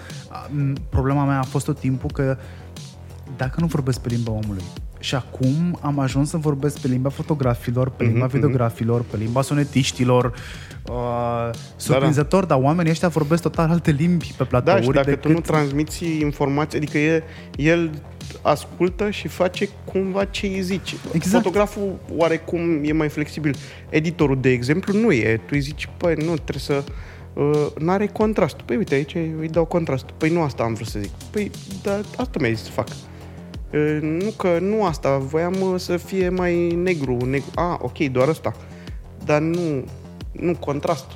[0.89, 2.39] problema mea a fost tot timpul că
[3.37, 4.63] dacă nu vorbesc pe limba omului,
[4.99, 9.43] și acum am ajuns să vorbesc pe limba fotografilor, pe limba mm-hmm, videografilor, pe limba
[9.43, 10.35] sonetiștilor.
[10.91, 12.55] Uh, surprinzător, da, da.
[12.55, 14.81] dar oamenii ăștia vorbesc total alte limbi pe platouri.
[14.81, 15.23] Da, și dacă decât...
[15.23, 17.23] tu nu transmiți informații, adică e,
[17.57, 17.91] el
[18.43, 20.95] ascultă și face cumva ce îi zici.
[21.13, 21.43] Exact.
[21.43, 23.57] Fotograful oarecum e mai flexibil.
[23.89, 25.37] Editorul, de exemplu, nu e.
[25.37, 26.85] Tu îi zici, păi nu, trebuie să...
[27.33, 28.57] Uh, n-are contrast.
[28.57, 30.05] Păi uite, aici îi dau contrast.
[30.05, 31.11] Păi nu asta am vrut să zic.
[31.31, 31.51] Păi,
[31.83, 32.89] dar asta mi-ai zis să fac.
[34.01, 37.51] Nu că nu asta, voiam să fie mai negru, negru.
[37.55, 38.55] Ah, ok, doar asta.
[39.25, 39.85] Dar nu,
[40.33, 41.07] nu contrast.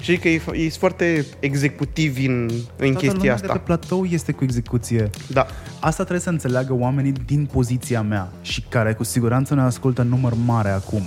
[0.00, 3.46] Și că e, e foarte executiv în, în chestia asta.
[3.46, 5.10] de pe platou este cu execuție.
[5.28, 5.46] Da.
[5.80, 10.32] Asta trebuie să înțeleagă oamenii din poziția mea și care cu siguranță ne ascultă număr
[10.44, 11.02] mare acum.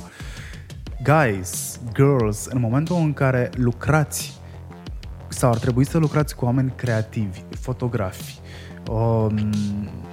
[1.04, 4.42] Guys, girls, în momentul în care lucrați
[5.28, 8.40] sau ar trebui să lucrați cu oameni creativi, fotografi,
[8.90, 9.50] um,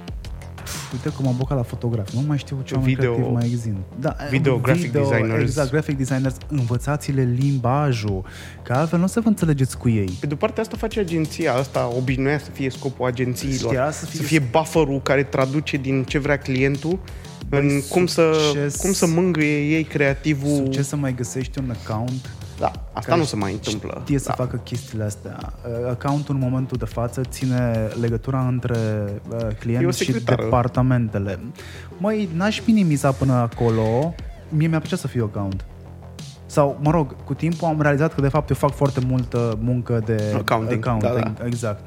[0.93, 2.11] uite cum am bocat la fotograf.
[2.13, 3.69] Nu mai știu ce oameni Video- creativi mai există.
[3.99, 5.41] Da, video graphic designers.
[5.41, 6.35] Exact, graphic designers.
[6.47, 8.23] Învățați-le limbajul,
[8.63, 10.17] că altfel nu o să vă înțelegeți cu ei.
[10.19, 13.71] Pe de partea asta face agenția asta, obișnuia să fie scopul agențiilor.
[13.71, 16.99] Știa să să fie- fie, bufferul care traduce din ce vrea clientul
[17.49, 20.55] în Băi, cum să, succes- cum să mângâie ei creativul.
[20.55, 22.29] Succes să mai găsești un account
[22.61, 23.97] Da, asta care nu se mai întâmplă.
[24.03, 24.33] Știe să da.
[24.43, 25.37] facă chestiile astea.
[25.83, 28.77] Uh, Accountul în momentul de față ține legătura între
[29.29, 30.43] uh, E o client și secretară.
[30.43, 31.39] departamentele.
[31.97, 34.13] Măi, n-aș minimiza până acolo.
[34.49, 35.65] Mie mi-a plăcea să fiu account.
[36.45, 40.01] Sau, mă rog, cu timpul am realizat că de fapt eu fac foarte multă muncă
[40.05, 41.85] de Accounting, accounting da, exact.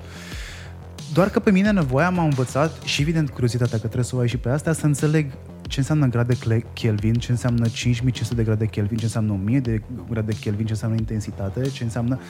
[1.13, 4.29] Doar că pe mine nevoia m-a învățat și evident curiozitatea că trebuie să o ai
[4.29, 5.27] și pe astea să înțeleg
[5.69, 9.83] ce înseamnă grade Cle- Kelvin, ce înseamnă 5500 de grade Kelvin, ce înseamnă 1000 de
[10.11, 12.21] grade Kelvin, ce înseamnă intensitate, ce înseamnă...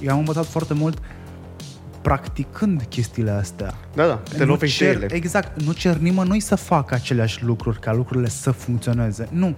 [0.00, 0.98] Eu am învățat foarte mult
[2.02, 3.74] practicând chestiile astea.
[3.94, 5.14] Da, da, te Nu lovești de cer, ele.
[5.14, 9.28] Exact, nu cer nimănui să facă aceleași lucruri ca lucrurile să funcționeze.
[9.30, 9.56] Nu.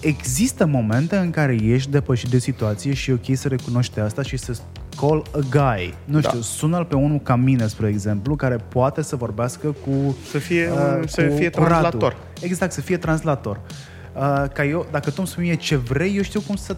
[0.00, 4.36] Există momente în care ești depășit de situație și e ok să recunoști asta și
[4.36, 4.56] să
[5.00, 5.94] call a guy.
[6.04, 6.28] Nu Da.
[6.28, 10.70] știu, sună-l pe unul ca mine, spre exemplu, care poate să vorbească cu Să fie,
[10.70, 11.68] uh, să cu- fie cu Radu.
[11.70, 12.16] translator.
[12.40, 13.60] Exact, să fie translator.
[14.14, 16.76] Uh, ca eu, dacă tu îmi spui mie ce vrei, eu știu cum să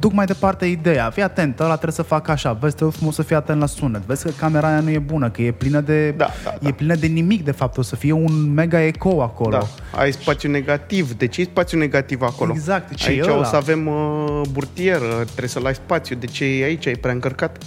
[0.00, 1.10] duc mai departe ideea.
[1.10, 4.02] Fii atent, ăla trebuie să facă așa, vezi, trebuie frumos să fii atent la sunet,
[4.02, 6.68] vezi că camera aia nu e bună, că e plină de, Da, da, da.
[6.68, 9.50] e plină de nimic, de fapt, o să fie un mega eco acolo.
[9.58, 11.12] Da, ai spațiu negativ.
[11.12, 12.52] De ce e spațiu negativ acolo?
[12.54, 13.44] Exact, ce Aici e o ăla?
[13.44, 16.16] să avem uh, burtieră, trebuie să-l ai spațiu.
[16.16, 16.84] De ce e aici?
[16.86, 17.62] E prea încărcat?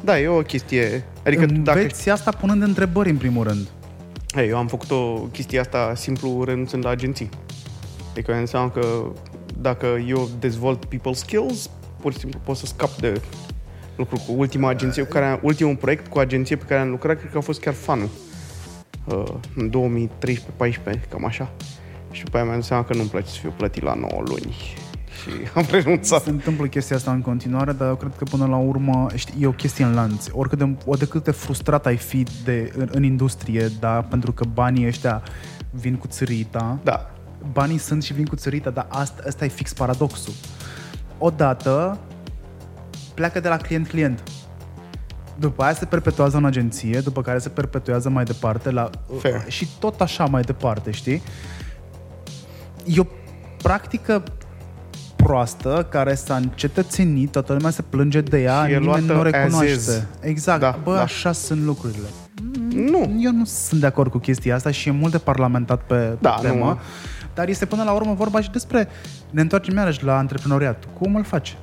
[0.00, 1.04] Da, e o chestie...
[1.26, 1.78] Adică dacă...
[1.78, 3.66] Înveți asta punând întrebări, în primul rând.
[4.34, 7.28] Hey, eu am făcut o chestie asta simplu renunțând la agenții.
[8.10, 8.86] Adică înseamnă că
[9.60, 13.20] dacă eu dezvolt people skills, pur și simplu pot să scap de
[13.96, 17.18] lucru cu ultima agenție cu care am, ultimul proiect cu agenție pe care am lucrat,
[17.18, 18.08] cred că a fost chiar fanul.
[19.04, 19.24] Uh,
[19.56, 21.52] în 2013-14, cam așa.
[22.10, 24.54] Și după aia mi-am dat seama că nu-mi place să fiu plătit la 9 luni.
[25.20, 26.22] Și am renunțat.
[26.22, 29.46] Se întâmplă chestia asta în continuare, dar eu cred că până la urmă știi, e
[29.46, 30.26] o chestie în lanț.
[30.32, 34.32] Oricât de, ori de cât de frustrat ai fi de, în, în industrie, da, pentru
[34.32, 35.22] că banii ăștia
[35.70, 37.13] vin cu țărita, Da,
[37.52, 40.32] banii sunt și vin cu țărita, dar asta, asta e fix paradoxul.
[41.18, 41.98] Odată
[43.14, 44.22] pleacă de la client-client.
[45.38, 48.90] După aia se perpetuează în agenție, după care se perpetuează mai departe la,
[49.20, 49.44] Fair.
[49.48, 51.22] și tot așa mai departe, știi?
[52.84, 53.04] E o
[53.62, 54.22] practică
[55.16, 59.18] proastă care s-a încetățenit, toată lumea se plânge de ea, Și e nimeni luată nu
[59.18, 59.70] o as recunoaște.
[59.72, 60.02] is.
[60.20, 61.02] Exact, Da, bă, da.
[61.02, 62.06] așa sunt lucrurile.
[62.74, 63.16] nu.
[63.20, 66.16] Eu nu sunt de acord cu chestia asta și e mult de parlamentat pe, pe
[66.20, 66.78] Da, temă, nu.
[67.34, 68.88] Dar este până la urmă vorba și despre,
[69.30, 70.84] ne întoarcem iarăși la antreprenoriat.
[70.98, 71.56] Cum îl faci?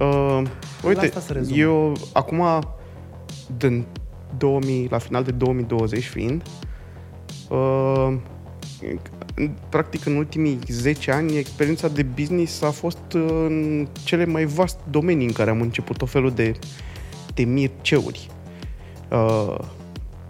[0.00, 0.42] Uh,
[0.84, 1.56] uite, asta se rezumă.
[1.56, 2.42] eu acum,
[3.56, 3.84] din
[4.38, 6.42] 2000, la final de 2020 fiind,
[7.48, 8.14] uh,
[9.34, 14.44] în- practic în ultimii 10 ani, experiența de business a fost uh, în cele mai
[14.44, 16.52] vaste domenii în care am început tot felul de,
[17.34, 18.30] de mirceuri.
[19.10, 19.58] Uh,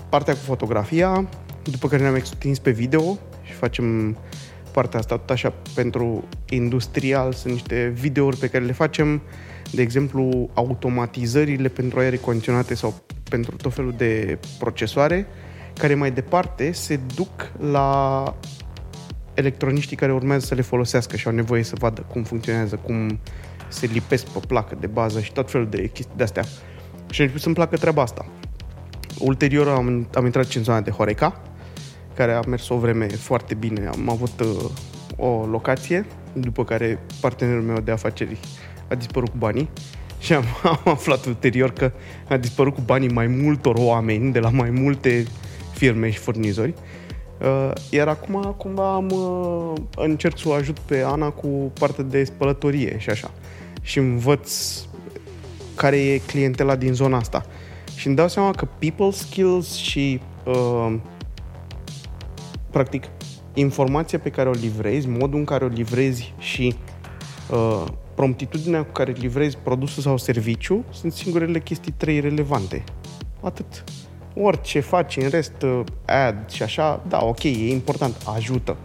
[0.08, 1.28] partea cu fotografia,
[1.70, 4.16] după care ne-am extins pe video și facem
[4.72, 7.32] partea asta tot așa pentru industrial.
[7.32, 9.22] Sunt niște videouri pe care le facem,
[9.70, 12.94] de exemplu, automatizările pentru aere condiționate sau
[13.30, 15.26] pentru tot felul de procesoare,
[15.78, 18.24] care mai departe se duc la
[19.34, 23.18] electroniștii care urmează să le folosească și au nevoie să vadă cum funcționează, cum
[23.68, 26.42] se lipesc pe placă de bază și tot felul de chestii de-astea.
[27.10, 28.26] Și a început să-mi placă treaba asta.
[29.18, 31.42] Ulterior am, am intrat în zona de Horeca,
[32.14, 33.86] care a mers o vreme foarte bine.
[33.86, 34.70] Am avut uh,
[35.16, 38.38] o locație, după care partenerul meu de afaceri
[38.88, 39.68] a dispărut cu banii
[40.18, 40.44] și am,
[40.84, 41.92] am aflat ulterior că
[42.28, 45.24] a dispărut cu banii mai multor oameni de la mai multe
[45.72, 46.74] firme și furnizori.
[47.40, 52.24] Uh, iar acum cumva am, uh, încerc să o ajut pe Ana cu partea de
[52.24, 53.30] spălătorie și așa.
[53.82, 54.80] Și învăț
[55.74, 57.46] care e clientela din zona asta.
[57.96, 60.94] Și îmi dau seama că people skills și uh,
[62.72, 63.04] practic
[63.54, 66.74] informația pe care o livrezi, modul în care o livrezi și
[67.50, 72.84] uh, promptitudinea cu care livrezi produsul sau serviciu sunt singurele chestii trei relevante.
[73.40, 73.84] Atât.
[74.34, 78.76] Orice faci în rest, uh, ad și așa, da, ok, e important, ajută.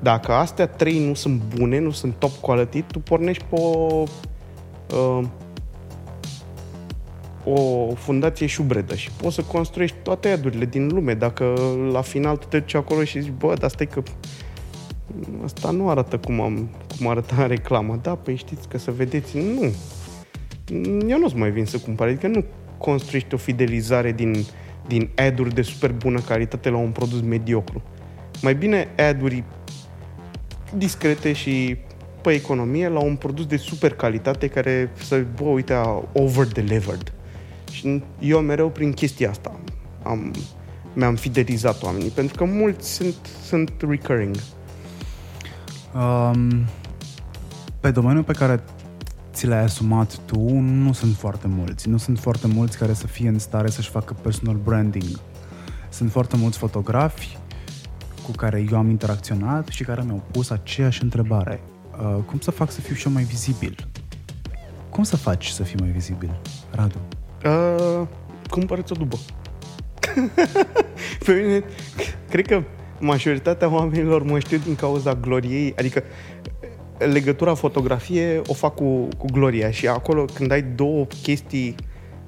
[0.00, 4.04] Dacă astea trei nu sunt bune, nu sunt top quality, tu pornești pe o,
[4.94, 5.24] uh,
[7.52, 11.14] o fundație șubredă și poți să construiești toate adurile din lume.
[11.14, 11.54] Dacă
[11.92, 14.02] la final tu te duci acolo și zici, bă, dar stai că
[15.44, 17.98] asta nu arată cum, am, cum arăta în reclamă.
[18.02, 19.72] Da, păi știți că să vedeți, nu.
[21.08, 22.44] Eu nu-ți mai vin să cumpăr, adică nu
[22.78, 24.44] construiești o fidelizare din
[24.88, 27.82] din ad-uri de super bună calitate la un produs mediocru.
[28.42, 29.44] Mai bine ad-uri
[30.76, 31.76] discrete și
[32.22, 37.12] pe economie la un produs de super calitate care să, bă, uite, a over-delivered.
[37.78, 39.60] Și eu mereu prin chestia asta
[40.02, 40.34] am,
[40.92, 43.14] mi-am fidelizat oamenii, pentru că mulți sunt,
[43.44, 44.36] sunt recurring.
[45.94, 46.64] Um,
[47.80, 48.62] pe domeniul pe care
[49.32, 51.88] ți l-ai asumat tu, nu sunt foarte mulți.
[51.88, 55.20] Nu sunt foarte mulți care să fie în stare să-și facă personal branding.
[55.88, 57.38] Sunt foarte mulți fotografi
[58.24, 61.60] cu care eu am interacționat și care mi-au pus aceeași întrebare.
[61.92, 63.88] Uh, cum să fac să fiu și eu mai vizibil?
[64.90, 66.98] Cum să faci să fii mai vizibil, Radu?
[67.44, 68.06] Uh,
[68.50, 69.16] cumpărăți o dubă.
[71.24, 71.64] Pe mine,
[72.30, 72.62] cred că
[73.00, 76.02] majoritatea oamenilor mă știu din cauza gloriei, adică
[76.98, 81.74] legătura fotografie o fac cu, cu gloria și acolo când ai două chestii,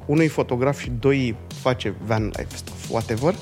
[0.06, 3.34] unui fotograf și doi face van life stuff, whatever,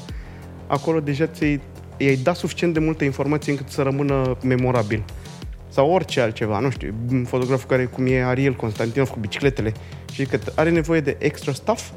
[0.66, 1.60] acolo deja ți
[1.96, 5.04] i-ai dat suficient de multă informație încât să rămână memorabil.
[5.68, 9.72] Sau orice altceva, nu știu, un fotograf care cum e Ariel Constantinov cu bicicletele
[10.12, 11.90] și că are nevoie de extra stuff,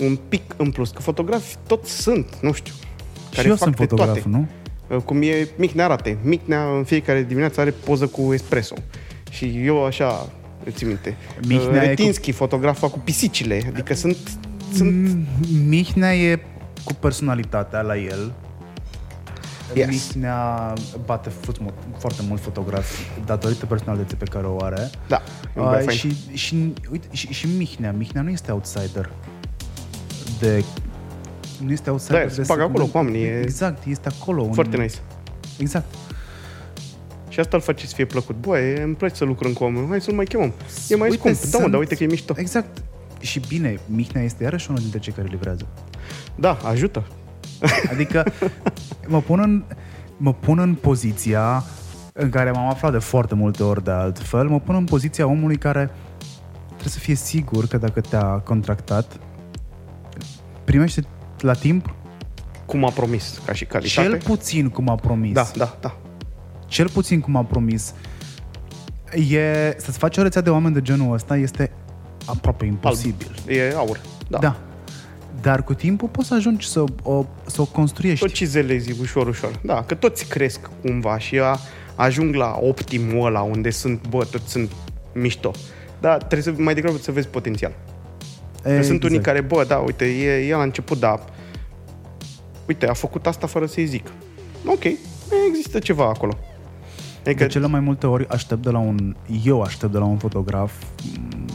[0.00, 0.90] un pic în plus.
[0.90, 2.74] Că fotografi toți sunt, nu știu.
[3.30, 4.22] Care și eu sunt fotograf, toate.
[4.28, 4.48] nu?
[4.88, 6.18] Uh, cum e Micnea Arate.
[6.22, 8.74] Micnea în fiecare dimineață are poză cu espresso.
[9.30, 10.32] Și eu așa,
[10.64, 11.16] îți minte.
[11.46, 12.36] Mihnea uh, Retinski, cu...
[12.36, 13.62] fotografa cu pisicile.
[13.72, 14.16] Adică sunt...
[14.74, 15.18] sunt...
[15.66, 16.40] Mihnea e
[16.84, 18.32] cu personalitatea la el.
[19.74, 19.88] Yes.
[19.88, 20.72] Mihnea
[21.04, 21.30] bate
[21.98, 24.90] foarte mult fotografi datorită personalității pe care o are.
[25.08, 25.22] Da.
[25.56, 27.92] Uh, și, și, uite, și, și Mihnea.
[27.92, 29.10] Mihnea nu este outsider
[30.42, 30.64] de
[31.64, 32.26] nu este outsider.
[32.26, 33.24] Da, se bagă acolo cu oamenii.
[33.24, 34.52] Exact, este acolo.
[34.52, 34.82] Foarte un...
[34.82, 34.96] nice.
[35.58, 35.94] Exact.
[37.28, 38.36] Și asta îl face să fie plăcut.
[38.40, 39.88] Băi, îmi place să lucrăm cu oameni.
[39.88, 40.52] Hai să-l mai chemăm.
[40.88, 41.36] E mai uite, scump.
[41.36, 41.52] Sunt...
[41.52, 42.34] Da, mă, dar uite că e mișto.
[42.36, 42.82] Exact.
[43.20, 45.66] Și bine, Mihnea este iarăși unul dintre cei care livrează.
[46.34, 47.06] Da, ajută.
[47.90, 48.24] Adică
[49.06, 49.64] mă pun în,
[50.16, 51.64] mă pun în poziția
[52.12, 55.56] în care m-am aflat de foarte multe ori de altfel, mă pun în poziția omului
[55.56, 55.90] care
[56.66, 59.20] trebuie să fie sigur că dacă te-a contractat,
[60.64, 61.04] primește
[61.40, 61.94] la timp?
[62.66, 64.08] Cum a promis, ca și calitate?
[64.08, 65.32] Cel puțin cum a promis.
[65.32, 65.96] Da, da, da.
[66.66, 67.94] Cel puțin cum a promis.
[69.30, 71.70] E, să-ți faci o rețea de oameni de genul ăsta este
[72.26, 73.34] aproape imposibil.
[73.38, 73.48] Alb.
[73.48, 74.38] E aur, da.
[74.38, 74.56] da.
[75.42, 78.24] Dar cu timpul poți să ajungi să o, să o construiești.
[78.24, 79.60] Tot cizelezi ușor, ușor.
[79.62, 81.58] Da, că toți cresc cumva și a,
[81.94, 84.72] ajung la optimul ăla unde sunt, bă, toți sunt
[85.12, 85.50] mișto.
[86.00, 87.72] Da, trebuie să mai degrabă să vezi potențial.
[88.64, 88.84] Exact.
[88.84, 91.24] Sunt unii care, bă, da, uite, e, e la început, da,
[92.66, 94.06] uite, a făcut asta fără să-i zic.
[94.66, 94.84] Ok,
[95.48, 96.38] există ceva acolo.
[97.24, 97.44] Adică...
[97.44, 100.72] De cele mai multe ori aștept de la un, eu aștept de la un fotograf
[101.02, 101.46] mm,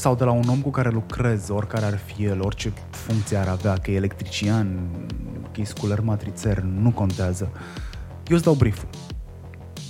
[0.00, 3.48] sau de la un om cu care lucrez, oricare ar fi el, orice funcție ar
[3.48, 4.78] avea, că e electrician,
[5.52, 7.50] că e sculer matrițer, nu contează.
[8.26, 8.82] Eu îți dau brief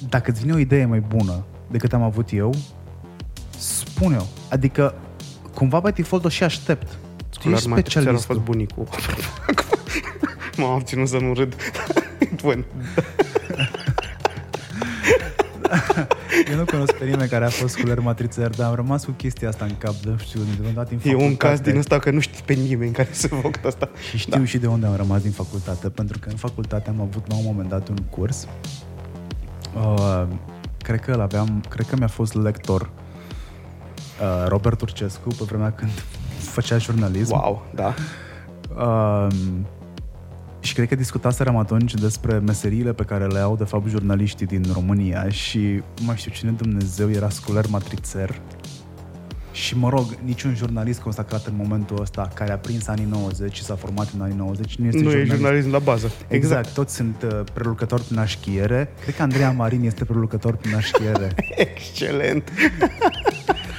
[0.09, 2.55] Dacă îți vine o idee mai bună decât am avut eu,
[3.59, 4.23] spune-o.
[4.51, 4.95] Adică
[5.55, 6.99] cumva pe default o și aștept.
[7.41, 8.25] Tu ești specialist.
[8.25, 8.89] a fost bunicul.
[10.57, 11.55] M-am abținut să nu râd.
[12.43, 12.65] Bun.
[16.51, 19.49] Eu nu cunosc pe nimeni care a fost sculer matrițer, dar am rămas cu chestia
[19.49, 21.09] asta în cap, de știu, de unde din facultate.
[21.09, 23.91] E un caz din ăsta că nu știi pe nimeni care să facă asta.
[24.09, 24.45] Și știu da.
[24.45, 27.43] și de unde am rămas din facultate, pentru că în facultate am avut la un
[27.45, 28.47] moment dat un curs.
[29.75, 30.27] Uh,
[30.79, 32.91] cred că aveam, cred că mi-a fost lector
[34.21, 35.91] Uh, Robert Turcescu pe vremea când
[36.39, 37.33] făcea jurnalism.
[37.33, 37.95] Wow, da.
[38.77, 39.27] Uh,
[40.61, 44.65] și cred că discutaserăm atunci despre meseriile pe care le au de fapt jurnaliștii din
[44.73, 45.59] România și
[45.99, 48.41] nu mai știu cine Dumnezeu era sculer matrițer
[49.53, 53.63] și mă rog, niciun jurnalist consacrat în momentul ăsta care a prins anii 90 și
[53.63, 55.33] s-a format în anii 90 nu este nu jurnalist.
[55.33, 56.07] e jurnalism la bază.
[56.07, 56.69] Exact, exact.
[56.69, 58.93] toți sunt uh, prelucători prin așchiere.
[59.03, 61.35] Cred că Andreea Marin este prelucător prin așchiere.
[61.57, 62.51] Excelent!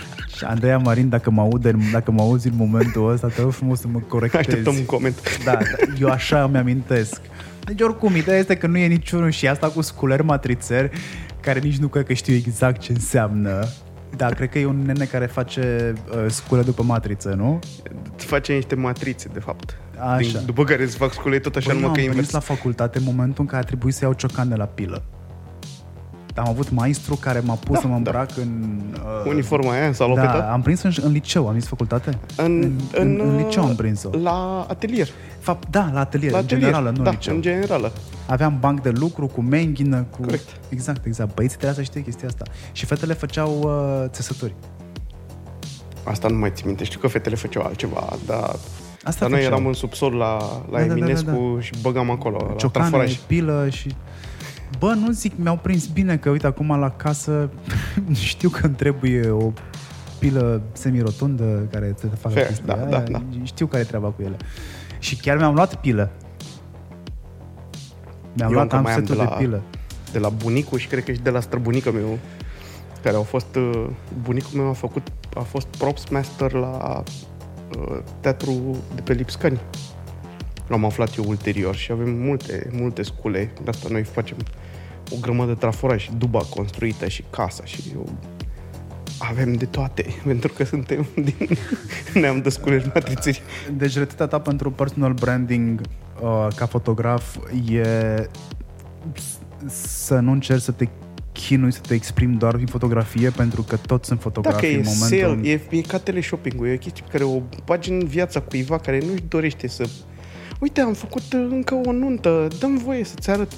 [0.41, 3.79] Și Andreea Marin, dacă mă, aude, dacă mă auzi în momentul ăsta, te rog frumos
[3.79, 4.47] să mă corectezi.
[4.47, 5.43] Așteptăm un coment.
[5.43, 5.59] Da, da,
[5.99, 7.21] eu așa îmi amintesc.
[7.65, 10.91] Deci oricum, ideea este că nu e niciunul și asta cu sculer matrițer,
[11.39, 13.67] care nici nu cred că știu exact ce înseamnă.
[14.15, 17.59] Da, cred că e un nene care face uh, scule după matriță, nu?
[18.15, 19.77] Face niște matrițe, de fapt.
[19.97, 20.17] Așa.
[20.17, 22.31] Din, după care îți fac scule tot așa Băi, numai că invers.
[22.31, 25.03] la facultate în momentul în care a trebuit să iau ciocan de la pilă
[26.35, 27.97] am avut maestru care m-a pus da, să mă da.
[27.97, 28.41] îmbrac da.
[28.41, 28.79] în...
[28.93, 30.37] Uh, Uniforma aia, salopeta?
[30.37, 32.17] Da, am prins în, în liceu, am zis facultate?
[32.35, 34.09] În, în, în, în, liceu am prins-o.
[34.23, 35.07] La atelier.
[35.39, 36.69] Fapt, da, la atelier, la în atelier.
[36.69, 37.35] generală, nu da, liceu.
[37.35, 37.91] în generală.
[38.27, 40.21] Aveam banc de lucru cu menghină, cu...
[40.21, 40.49] Corect.
[40.69, 41.35] Exact, exact.
[41.35, 42.43] Băieții trebuia să știe chestia asta.
[42.71, 44.55] Și fetele făceau uh, țesături.
[46.03, 46.83] Asta nu mai ți minte.
[46.83, 48.55] Știu că fetele făceau altceva, dar
[49.03, 49.53] Asta Dar noi făceau.
[49.53, 50.37] eram în subsol la,
[50.71, 53.17] la Da, da, da, Eminescu și băgam acolo, la ciocane, traforaj.
[53.27, 53.95] pilă și...
[54.79, 57.49] Bă, nu zic, mi-au prins bine că, uite, acum la casă
[58.13, 59.51] știu că îmi trebuie o
[60.19, 62.89] pilă semirotundă care să te facă Fair, chestia da, aia.
[62.89, 63.21] da, da.
[63.43, 64.35] Știu care e treaba cu ele.
[64.99, 66.11] Și chiar mi-am luat pilă.
[68.33, 69.61] Mi-am Eu luat, încă am mai am setul de de, la- pilă.
[70.11, 72.17] de la bunicul și cred că și de la străbunicul meu,
[73.03, 73.55] care au fost...
[73.55, 73.87] uh,
[74.21, 77.03] Bunicul meu a făcut, a fost props master la
[77.77, 79.59] uh, teatru de pe Lipscani.
[80.67, 83.51] L-am aflat eu ulterior și avem multe, multe scule.
[83.63, 84.37] De asta noi facem
[85.11, 88.09] o grămadă de traforaj și duba construită și casa și eu,
[89.17, 91.57] avem de toate, pentru că suntem din
[92.21, 93.41] neam de scule matrițări.
[93.77, 95.81] Deci rețeta ta pentru personal branding
[96.21, 97.37] uh, ca fotograf
[97.69, 98.29] e
[99.67, 100.87] să nu încerci să te
[101.31, 104.83] chinui, să te exprimi doar prin fotografie, pentru că toți sunt fotografi Dacă e în
[104.85, 105.35] momentul...
[105.35, 108.77] sale, e, e ca teleshopping-ul, e o chestie pe care o bagi în viața cuiva
[108.77, 109.89] care nu-și dorește să...
[110.59, 113.51] Uite, am făcut uh, încă o nuntă, dăm voie să-ți arăt.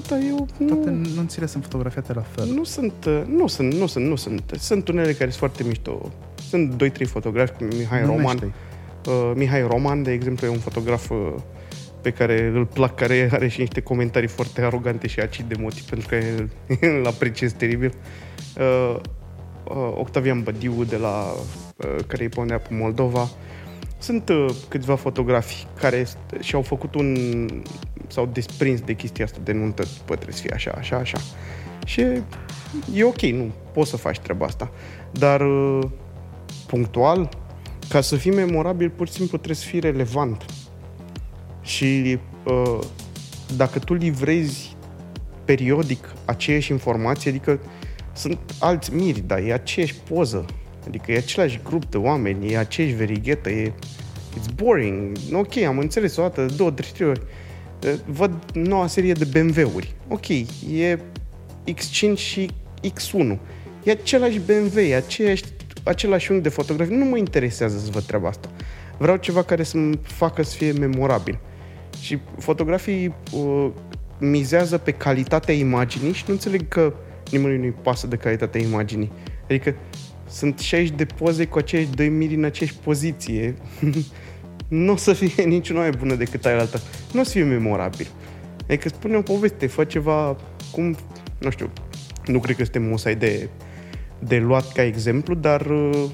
[0.00, 2.46] Tata, eu nu, Toate nunțile sunt fotografiate la fel.
[2.46, 4.52] nu sunt, uh, nu sunt, nu sunt, nu sunt.
[4.58, 6.12] Sunt unele care sunt foarte mișto.
[6.48, 8.16] Sunt doi, trei fotografi, cum Mihai Roman.
[8.16, 8.52] Numește-i.
[9.06, 11.34] Uh, Mihai Roman, de exemplu, e un fotograf uh,
[12.02, 15.82] pe care îl plac, care are și niște comentarii foarte arogante și acide de motiv,
[15.82, 16.16] pentru că
[16.86, 17.94] îl apreciez teribil.
[18.58, 18.96] Uh,
[19.64, 21.24] uh, Octavian Bădiu de la
[21.76, 23.28] uh, care îi ponea pe Moldova.
[23.98, 27.16] Sunt uh, câțiva fotografi care st- și-au făcut un...
[28.06, 31.18] s-au desprins de chestia asta de nuntă, bă, trebuie să fie așa, așa, așa.
[31.86, 32.22] Și e,
[32.94, 34.70] e ok, nu, poți să faci treaba asta.
[35.10, 35.84] Dar uh,
[36.66, 37.28] punctual,
[37.88, 40.44] ca să fii memorabil, pur și simplu trebuie să fii relevant.
[41.62, 42.78] Și uh,
[43.56, 44.76] dacă tu livrezi
[45.44, 47.60] periodic aceeași informație, adică
[48.12, 50.44] sunt alți miri, dar e aceeași poză.
[50.88, 53.72] Adică e același grup de oameni, e aceeași verighetă, e...
[54.38, 55.16] It's boring.
[55.32, 57.22] Ok, am înțeles o dată, două, trei, trei ori.
[57.84, 59.94] Uh, Văd noua serie de BMW-uri.
[60.08, 60.28] Ok,
[60.72, 60.98] e
[61.70, 62.50] X5 și
[62.82, 63.38] X1.
[63.82, 65.42] E același BMW, e aceeași,
[65.82, 66.96] același unghi de fotografie.
[66.96, 68.50] Nu mă interesează să văd treaba asta.
[68.98, 71.38] Vreau ceva care să-mi facă să fie memorabil.
[72.00, 73.70] Și fotografii uh,
[74.18, 76.94] mizează pe calitatea imaginii și nu înțeleg că
[77.30, 79.12] nimănui nu-i pasă de calitatea imaginii.
[79.44, 79.74] Adică
[80.28, 83.54] sunt 60 de poze cu aceiași doi miri în aceeași poziție.
[84.68, 86.80] nu o să fie niciuna mai bună decât aia altă.
[87.12, 88.06] Nu o să fie memorabil.
[88.62, 90.36] Adică spune o poveste, fă ceva
[90.72, 90.96] cum,
[91.38, 91.72] nu știu,
[92.26, 93.48] nu cred că suntem musai de,
[94.18, 96.04] de luat ca exemplu, dar uh,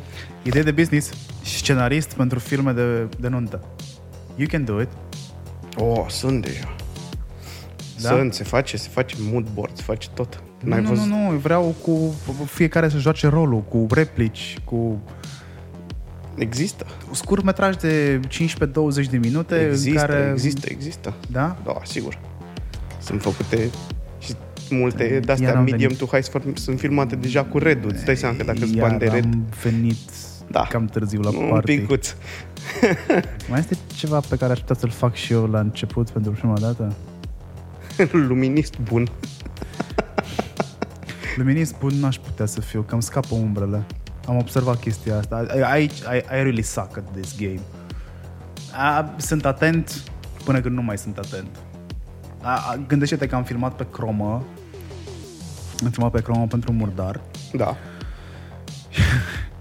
[0.44, 1.10] Idee de business,
[1.42, 3.64] scenarist pentru filme de, de nuntă.
[4.36, 4.88] You can do it.
[5.76, 6.76] oh, sunt deja.
[8.00, 8.08] Da?
[8.08, 8.16] Da?
[8.16, 10.42] Sunt, se face, se face mood board, se face tot.
[10.64, 15.00] Nu, nu, nu, nu, vreau cu fiecare să joace rolul, cu replici, cu
[16.36, 16.86] Există.
[17.12, 20.30] scurt metraj de 15-20 de minute Există, în care...
[20.32, 21.14] există, există.
[21.30, 21.56] Da?
[21.64, 22.18] Da, sigur.
[23.00, 23.70] Sunt făcute
[24.18, 24.34] și
[24.70, 25.96] multe de Iar astea am medium venit.
[25.98, 28.86] to high sunt- sunt filmate deja cu red Îți dai seama că dacă îți Iar
[28.88, 29.96] bani de red, am venit
[30.50, 30.66] Da.
[30.70, 31.76] cam târziu la un party.
[31.78, 32.14] picuț.
[33.48, 36.58] Mai este ceva pe care aș putea să-l fac și eu la început pentru prima
[36.58, 36.92] dată?
[38.28, 39.08] Luminist bun.
[41.36, 43.84] Luminist bun n-aș putea să fiu, că îmi scapă umbrele.
[44.26, 45.46] Am observat chestia asta.
[45.76, 47.60] I, I, I, I really suck at this game.
[48.76, 50.02] A, sunt atent
[50.44, 51.48] până când nu mai sunt atent.
[52.40, 54.44] A, a, gândește-te că am filmat pe cromă.
[55.84, 57.20] Am filmat pe cromă pentru murdar.
[57.52, 57.76] Da.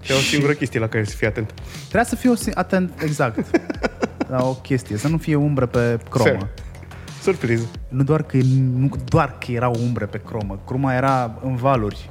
[0.08, 1.52] E o singură chestie la care să fii atent.
[1.80, 3.60] Trebuia să fiu si- atent exact
[4.32, 6.28] la o chestie, să nu fie umbră pe cromă.
[6.28, 6.48] Fair.
[7.24, 7.66] Surpriză.
[7.88, 8.36] Nu doar, că,
[8.76, 12.10] nu doar că erau umbre pe cromă, croma era în valuri.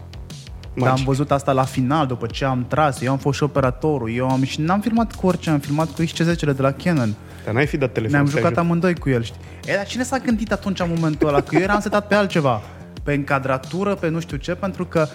[0.76, 1.06] Dar am Magic.
[1.06, 4.44] văzut asta la final, după ce am tras, eu am fost și operatorul, eu am
[4.44, 7.14] și n-am filmat cu orice, am filmat cu XC10 de la Canon.
[7.45, 8.57] Dar n-ai fi dat telefon Ne-am să jucat ajut.
[8.57, 9.40] amândoi cu el, știi?
[9.65, 11.41] E, dar cine s-a gândit atunci în momentul ăla?
[11.41, 12.61] Că eu eram setat pe altceva,
[13.03, 15.07] pe încadratură, pe nu știu ce, pentru că,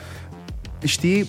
[0.85, 1.27] știi, în-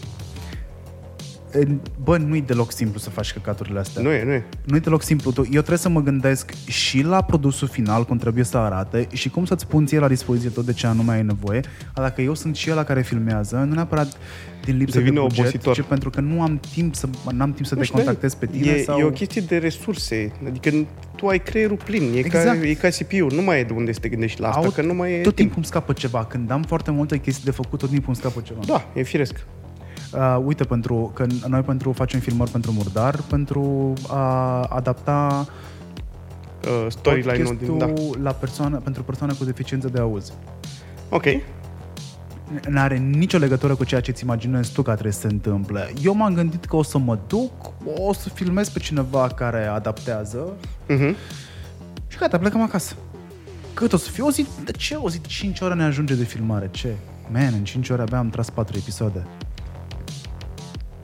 [2.04, 4.02] bă, nu-i deloc simplu să faci căcaturile astea.
[4.02, 4.44] Nu e, nu e.
[4.66, 5.32] Nu e deloc simplu.
[5.32, 9.30] Tu- Eu trebuie să mă gândesc și la produsul final, cum trebuie să arate, și
[9.30, 11.60] cum să-ți pun ție la dispoziție tot de ce anume ai nevoie.
[11.94, 14.18] Dar dacă eu sunt și ăla care filmează, nu neapărat
[14.66, 15.76] din lipsă Devine de buget, obositor.
[15.76, 18.46] ci pentru că nu am timp să, n-am timp să Nu te știu, contactez pe
[18.46, 19.00] tine e, sau...
[19.00, 20.32] e o chestie de resurse.
[20.48, 20.72] Adică
[21.16, 22.12] tu ai creierul plin.
[22.16, 22.60] E, Exact.
[22.62, 23.36] ca, e ca CPU.
[23.36, 25.16] Nu mai e de unde să te gândești la asta, Au- că nu mai e
[25.16, 25.36] tot timp.
[25.36, 26.26] timpul îmi scapă ceva.
[26.26, 28.60] Când am foarte multe chestii de făcut, tot timpul îmi scapă ceva.
[28.66, 29.46] Da, e firesc.
[30.14, 35.46] Uh, uite, pentru, că noi pentru facem filmări pentru murdar, pentru a adapta
[36.66, 37.78] Uh, storyline-ul din...
[37.78, 37.86] Da.
[37.86, 40.34] podcastul la persoană, pentru persoane cu deficiență de auz.
[41.10, 41.24] Ok.
[42.70, 45.94] nu are nicio legătură cu ceea ce îți imaginezi tu că trebuie să se întâmple.
[46.04, 47.52] Eu m-am gândit că o să mă duc,
[48.08, 50.54] o să filmez pe cineva care adaptează
[50.88, 51.16] Mhm.
[52.08, 52.96] și gata, plecăm acasă.
[53.74, 54.24] Cât o să fie?
[54.24, 54.96] O zi, de ce?
[54.96, 56.68] O zi de 5 ore ne ajunge de filmare.
[56.72, 56.94] Ce?
[57.32, 59.24] Man, în 5 ore abia am tras 4 episoade.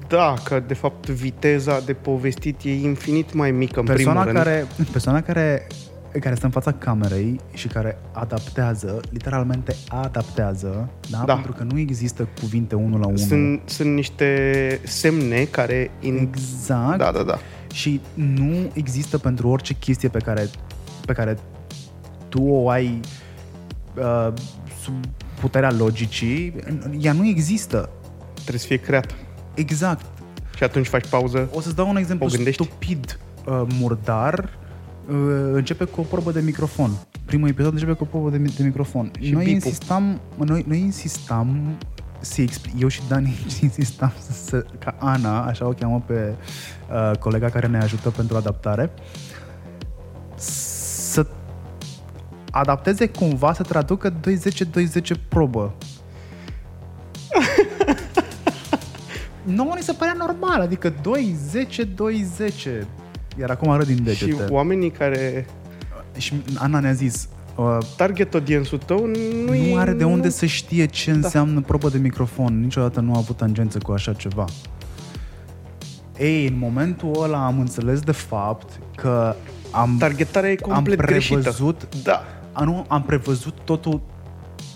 [0.07, 4.45] Da, că de fapt viteza de povestit e infinit mai mică în Persoana primul rând.
[4.45, 5.67] care, persoana care,
[6.19, 11.23] care stă în fața camerei și care adaptează, literalmente adaptează, da?
[11.25, 11.33] Da.
[11.33, 13.17] Pentru că nu există cuvinte unul la unul.
[13.17, 15.91] Sunt, sunt niște semne care...
[15.99, 16.17] In...
[16.17, 16.97] Exact.
[16.97, 17.39] Da, da, da.
[17.73, 20.49] Și nu există pentru orice chestie pe care,
[21.05, 21.37] pe care
[22.29, 22.99] tu o ai
[23.97, 24.33] uh,
[24.81, 24.93] sub
[25.39, 26.55] puterea logicii,
[26.99, 27.89] ea nu există.
[28.33, 29.15] Trebuie să fie creat.
[29.55, 30.05] Exact.
[30.55, 31.49] Și atunci faci pauză.
[31.53, 32.63] O să-ți dau un exemplu O gândești?
[32.63, 34.49] stupid, uh, murdar,
[35.09, 35.15] uh,
[35.53, 36.91] începe cu o probă de microfon.
[37.25, 39.11] Primul episod începe cu o probă de, mi- de microfon.
[39.19, 39.53] Și noi bipul.
[39.53, 41.77] insistam, noi, noi insistam
[42.19, 46.33] să expli- eu și Dani insistam să, să, ca Ana, așa o cheamă pe
[46.91, 48.91] uh, colega care ne ajută pentru adaptare,
[50.35, 51.25] să
[52.51, 54.15] adapteze cumva, să traducă 2-10-2-10
[55.29, 55.73] probă.
[59.45, 62.87] Nouă ni se părea normal, adică 2, 10, 2, 10.
[63.39, 64.45] Iar acum arăt din Și degete.
[64.49, 65.45] oamenii care...
[66.17, 70.45] Și Ana ne-a zis, uh, Target audience-ul tău nu, nu e, are de unde să
[70.45, 71.15] știe ce Da.
[71.17, 72.59] înseamnă probă de microfon.
[72.61, 74.45] Niciodată nu a avut tangență cu așa ceva.
[76.17, 79.35] Ei, în momentul ăla am înțeles de fapt că
[79.71, 81.39] am, Targetarea e am complet greșită.
[81.39, 82.23] prevăzut Da.
[82.51, 84.01] a, nu, am prevăzut totul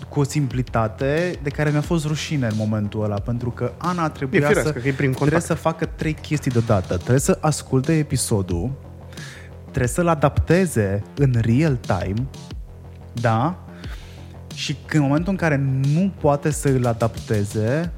[0.08, 4.08] cu o simplitate de care mi-a fost rușine în momentul ăla, pentru că Ana E
[4.08, 5.44] trebuia firească să, că e prim trebuie contact.
[5.44, 6.96] să facă trei chestii deodată.
[6.96, 8.70] Trebuie să asculte episodul,
[9.62, 12.26] trebuie să-l adapteze în real time,
[13.12, 13.64] da?
[14.54, 15.56] Și în momentul în care
[15.92, 17.92] nu poate să îl adapteze,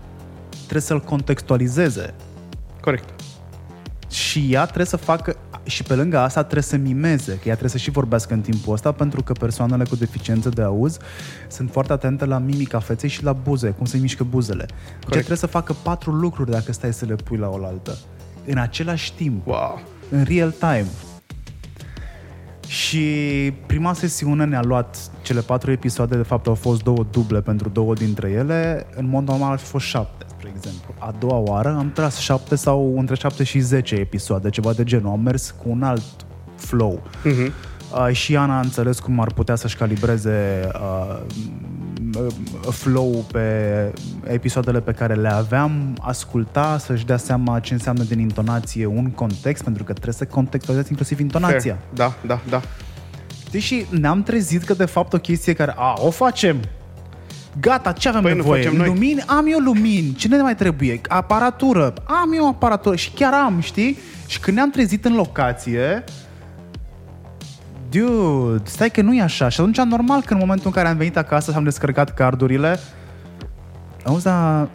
[0.59, 2.15] trebuie să-l contextualizeze.
[2.81, 3.22] Corect.
[4.13, 7.71] Și ea trebuie să facă și pe lângă asta trebuie să mimeze, că ea trebuie
[7.71, 10.97] să și vorbească în timpul ăsta pentru că persoanele cu deficiență de auz
[11.49, 14.67] sunt foarte atente la mimica feței și la buze, cum se mișcă buzele.
[15.01, 17.99] Deci trebuie să facă patru lucruri dacă stai să le pui la oaltă.
[18.47, 19.83] În același timp, Wow.
[20.11, 20.87] în real time.
[22.67, 23.07] Și
[23.67, 27.95] prima sesiune ne-a luat cele patru episoade, de fapt au fost două duble pentru două
[27.95, 30.95] dintre ele, în mod normal ar fi fost șapte, spre exemplu.
[30.99, 35.11] A doua oară am tras șapte sau între șapte și zece episoade, ceva de genul.
[35.11, 36.03] Am mers cu un alt
[36.57, 37.03] flow.
[37.25, 37.53] Mhm.
[37.93, 41.21] Uh, și Ana a înțeles cum ar putea să-și calibreze uh,
[42.17, 43.43] m- flow pe
[44.25, 49.63] episoadele pe care le aveam, asculta, să-și dea seama ce înseamnă din intonație un context,
[49.65, 51.75] pentru că trebuie să contextualizezi inclusiv intonația.
[51.75, 51.79] Fair.
[51.95, 52.61] Da, da, da.
[53.47, 56.57] Știi, și ne-am trezit că de fapt o chestie care, a, o facem,
[57.61, 58.63] Gata, ce avem Păi nu nevoie?
[58.63, 58.87] facem noi.
[58.87, 59.21] Lumini?
[59.27, 60.15] Am eu lumini.
[60.15, 61.01] Ce ne mai trebuie?
[61.09, 61.93] Aparatură.
[62.05, 62.97] Am eu aparatură.
[62.97, 63.99] Și chiar am, știi?
[64.27, 66.05] Și când ne-am trezit în locație,
[67.91, 69.49] dude, stai că nu e așa.
[69.49, 72.79] Și atunci normal că în momentul în care am venit acasă și am descărcat cardurile,
[74.05, 74.69] auzi, dar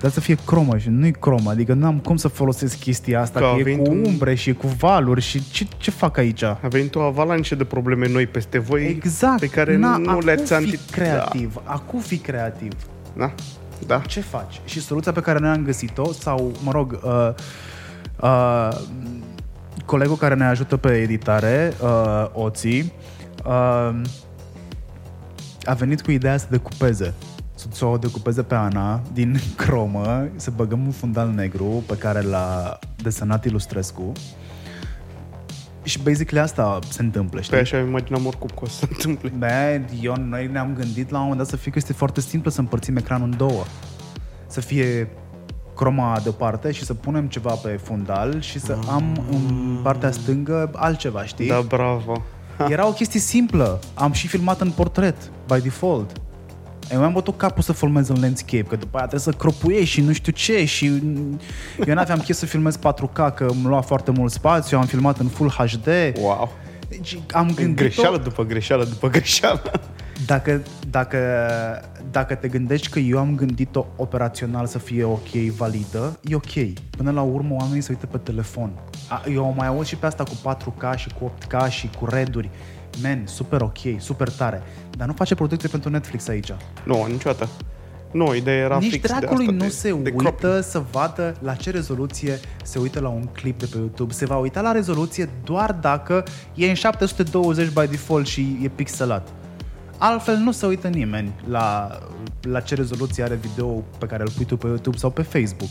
[0.00, 3.38] dar să fie cromă și nu-i cromă, adică nu am cum să folosesc chestia asta,
[3.38, 5.90] Că că, a e venit cu un- umbre și e cu valuri și ce, ce
[5.90, 6.42] fac aici?
[6.42, 9.40] A venit o avalanșă de probleme noi peste voi Exact.
[9.40, 10.78] pe care Na, nu acu le-ați fi anti...
[10.90, 11.60] creativ.
[11.64, 12.72] Acu fi creativ.
[13.16, 13.32] Da.
[13.86, 13.98] da.
[14.06, 14.60] Ce faci?
[14.64, 17.28] Și soluția pe care noi am găsit-o, sau, mă rog, uh,
[18.20, 18.78] uh,
[19.84, 22.92] colegul care ne ajută pe editare, uh, Oții,
[23.46, 24.00] uh,
[25.64, 27.14] a venit cu ideea să decupeze
[27.76, 32.20] să, să o decupeze pe Ana din cromă, să băgăm un fundal negru pe care
[32.20, 34.12] l-a desenat Ilustrescu
[35.82, 37.52] și basically asta se întâmplă, știi?
[37.52, 39.32] Păi așa îmi imaginam oricum că o să se întâmple.
[39.38, 42.50] Bă, eu, noi ne-am gândit la un moment dat să fie că este foarte simplu
[42.50, 43.64] să împărțim ecranul în două.
[44.46, 45.08] Să fie
[45.74, 51.24] croma deoparte și să punem ceva pe fundal și să am în partea stângă altceva,
[51.24, 51.48] știi?
[51.48, 52.22] Da, bravo.
[52.68, 53.78] Era o chestie simplă.
[53.94, 55.16] Am și filmat în portret,
[55.46, 56.20] by default.
[56.92, 60.00] Eu mi-am bătut capul să filmez în landscape, că după aia trebuie să cropuiești și
[60.00, 60.86] nu știu ce și
[61.86, 65.26] eu n-aveam chef să filmez 4K, că îmi lua foarte mult spațiu, am filmat în
[65.28, 65.86] Full HD.
[66.20, 66.52] Wow.
[66.88, 69.62] Deci am gândit Greșeală după greșeală după greșeală.
[70.26, 71.18] dacă, dacă,
[72.10, 76.52] dacă te gândești că eu am gândit-o operațional să fie ok, validă, e ok.
[76.96, 78.70] Până la urmă oamenii se uită pe telefon.
[79.08, 82.50] A- Eu mai aud și pe asta cu 4K și cu 8K și cu reduri.
[83.02, 84.62] Man, super ok, super tare.
[84.96, 86.52] Dar nu face producție pentru Netflix aici.
[86.84, 87.48] Nu, niciodată.
[88.12, 90.62] Nu, ideea era Nici fix de dracului asta, nu de, se de uită crop.
[90.62, 94.12] să vadă la ce rezoluție se uită la un clip de pe YouTube.
[94.12, 96.24] Se va uita la rezoluție doar dacă
[96.54, 99.28] e în 720 by default și e pixelat.
[99.98, 101.98] Altfel nu se uită nimeni la,
[102.42, 103.66] la ce rezoluție are video
[103.98, 105.70] pe care îl pui tu pe YouTube sau pe Facebook.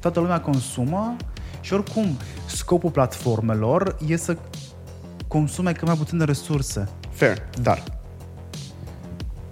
[0.00, 1.16] Toată lumea consumă
[1.60, 2.16] și oricum
[2.46, 4.36] scopul platformelor e să
[5.36, 6.88] consume cât mai puține resurse.
[7.10, 7.82] Fair, dar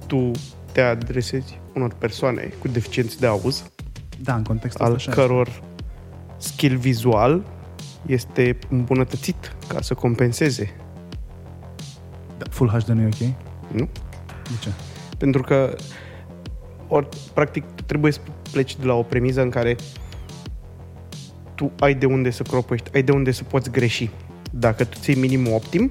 [0.07, 0.31] tu
[0.73, 3.65] te adresezi unor persoane cu deficiențe de auz,
[4.23, 5.21] Da, în contextul al ăsta așa.
[5.21, 5.63] căror
[6.37, 7.43] skill vizual
[8.07, 10.75] este îmbunătățit ca să compenseze,
[12.39, 13.21] Da, Full HD nu e ok?
[13.71, 13.89] nu?
[14.43, 14.71] De ce?
[15.19, 15.75] Pentru că
[16.89, 18.21] ori, practic tu trebuie să
[18.53, 19.77] pleci de la o premiză în care
[21.55, 24.11] tu ai de unde să cropești, ai de unde să poți greși.
[24.59, 25.91] Dacă tu ții minimul optim,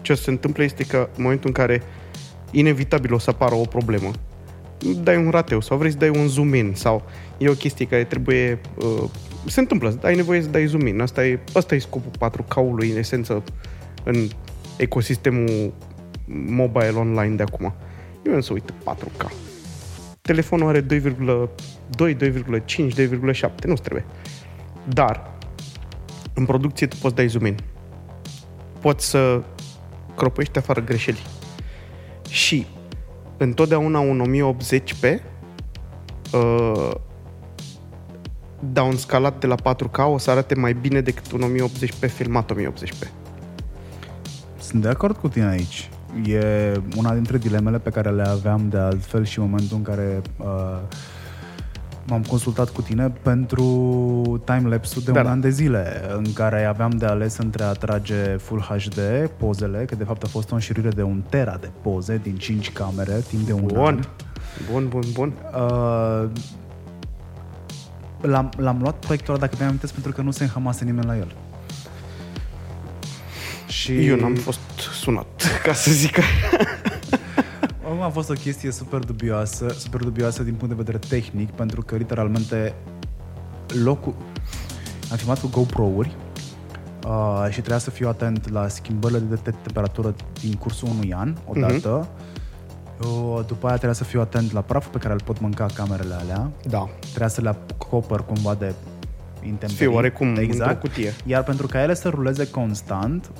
[0.00, 1.82] ce o să se întâmplă este că în momentul în care
[2.50, 4.10] inevitabil o să apară o problemă,
[5.02, 7.04] dai un rateu sau vrei să dai un zoom in sau
[7.38, 8.60] e o chestie care trebuie...
[8.74, 9.10] Uh,
[9.46, 11.00] se întâmplă, ai nevoie să dai zoom in.
[11.00, 13.42] Asta e, asta e scopul 4K-ului în esență
[14.04, 14.28] în
[14.76, 15.72] ecosistemul
[16.46, 17.74] mobile online de acum.
[18.26, 19.30] Eu însă uit 4K.
[20.22, 22.60] Telefonul are 2,2, 2,5,
[22.94, 24.04] 2,7, nu-ți trebuie.
[24.88, 25.35] Dar,
[26.36, 27.56] în producție tu poți dai zoom in.
[28.80, 29.42] Poți să
[30.16, 31.26] cropești afară greșeli.
[32.28, 32.66] Și
[33.36, 35.18] întotdeauna un 1080p
[36.32, 36.90] uh,
[38.72, 43.08] downscalat de la 4K o să arate mai bine decât un 1080p filmat 1080p.
[44.60, 45.90] Sunt de acord cu tine aici.
[46.24, 50.22] E una dintre dilemele pe care le aveam de altfel și în momentul în care
[50.36, 50.78] uh,
[52.08, 53.64] m-am consultat cu tine pentru
[54.44, 55.30] timelapse-ul de Da, un da.
[55.32, 59.00] an de zile, în care aveam de ales între a trage Full HD
[59.36, 62.72] pozele, că de fapt a fost o înșiruire de un tera de poze din 5
[62.72, 63.94] camere timp de un an.
[63.94, 64.08] Bun.
[64.72, 65.32] Bun, bun, bun.
[65.54, 66.28] Uh,
[68.20, 71.16] l-am, l-am luat proiectul ăla, dacă mi-am amintesc, pentru că nu se înhamase nimeni la
[71.16, 71.32] el.
[73.68, 74.60] Și Eu n-am fost
[75.00, 76.18] sunat, ca să zic
[77.86, 81.82] Acum a fost o chestie super dubioasă, super dubioasă din punct de vedere tehnic, pentru
[81.82, 82.74] că literalmente
[83.84, 84.14] locul...
[85.10, 86.16] Am filmat cu GoPro-uri
[87.06, 91.34] uh, și trebuia să fiu atent la schimbările de te- temperatură din cursul unui an,
[91.44, 92.08] odată.
[93.00, 96.14] Uh, după aia trebuia să fiu atent la praful pe care îl pot mânca camerele
[96.14, 96.50] alea.
[96.68, 96.88] Da.
[97.00, 98.74] Trebuia să le acopăr cumva de
[99.42, 99.76] intemperii.
[99.76, 100.80] Fie oarecum într-o exact.
[100.80, 101.14] cutie.
[101.26, 103.30] Iar pentru ca ele să ruleze constant,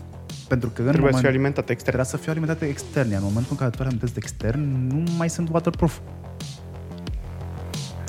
[0.49, 1.19] pentru că în Trebuie să moment...
[1.19, 1.97] fie alimentat extern.
[1.97, 4.87] Trebuia să fie alimentate extern, iar în momentul în care tu le alimentezi de extern,
[4.87, 5.99] nu mai sunt waterproof.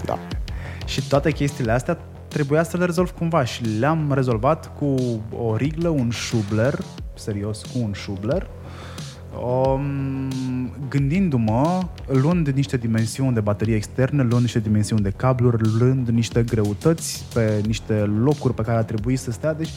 [0.06, 0.20] Da.
[0.86, 1.98] Și toate chestiile astea
[2.28, 4.96] trebuia să le rezolv cumva și le-am rezolvat cu
[5.32, 6.80] o riglă, un șubler,
[7.14, 8.48] serios, cu un șubler,
[9.44, 10.30] um,
[10.90, 17.26] gândindu-mă, luând niște dimensiuni de baterie externe, luând niște dimensiuni de cabluri, luând niște greutăți
[17.34, 19.72] pe niște locuri pe care a trebuit să stea, deci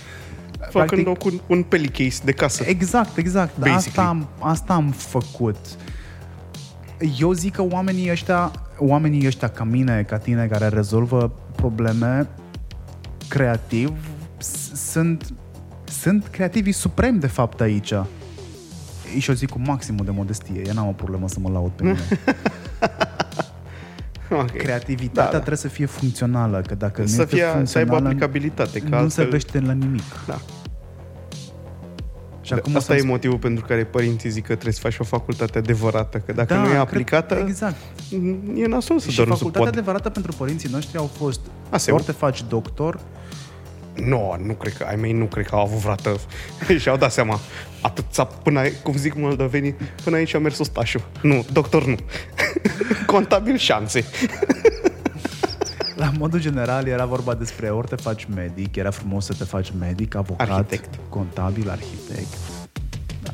[0.70, 2.64] Făcând o cu un, un pelicase de casă.
[2.66, 3.52] Exact, exact.
[3.58, 4.08] Asta Basically.
[4.08, 5.56] am, asta am făcut.
[7.18, 12.28] Eu zic că oamenii ăștia, oamenii ăștia ca mine, ca tine, care rezolvă probleme
[13.28, 13.92] creativ,
[14.38, 15.34] s- sunt,
[15.84, 17.92] sunt creativii supremi, de fapt, aici.
[19.18, 20.62] Și o zic cu maximul de modestie.
[20.66, 21.98] Eu n-am o problemă să mă laud pe mine.
[24.30, 24.50] Ok.
[24.56, 25.36] Creativitatea Da, da.
[25.36, 28.78] trebuie să fie funcțională, că dacă nu Să, este fie, să aibă funcțională, aplicabilitate.
[28.78, 30.02] Că nu se altfel, vește la nimic.
[30.26, 30.38] Da.
[32.42, 34.98] Și acum Asta o e să-mi motivul pentru care părinții zic că trebuie să faci
[34.98, 37.76] o facultate adevărată, că dacă Da, nu e cred- aplicată, Exact.
[38.54, 39.68] e nasol să Și doar nu facultatea suport.
[39.68, 41.40] adevărată pentru părinții noștri au fost
[41.70, 41.94] Aseu.
[41.94, 43.00] ori te faci doctor,
[44.04, 46.16] Nu, nu cred că, ai mei nu cred că au avut vreodată
[46.80, 47.38] și-au dat seama
[47.80, 49.74] atât s-a, până, ai- cum zic moldovenii,
[50.04, 51.02] până aici a mers ostașul.
[51.22, 51.96] Nu, doctor nu.
[53.06, 54.04] Contabil șanse.
[55.94, 59.72] la modul general era vorba despre ori te faci medic, era frumos să te faci
[59.78, 60.88] medic, avocat, Arhitect.
[61.08, 62.34] contabil, arhitect.
[63.22, 63.30] Da.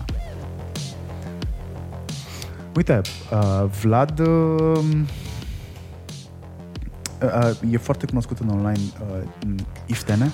[2.74, 3.00] Uite,
[3.32, 4.78] uh, Vlad uh,
[7.22, 8.80] uh, e foarte cunoscut în online
[9.10, 9.54] uh,
[9.86, 10.30] Iftene,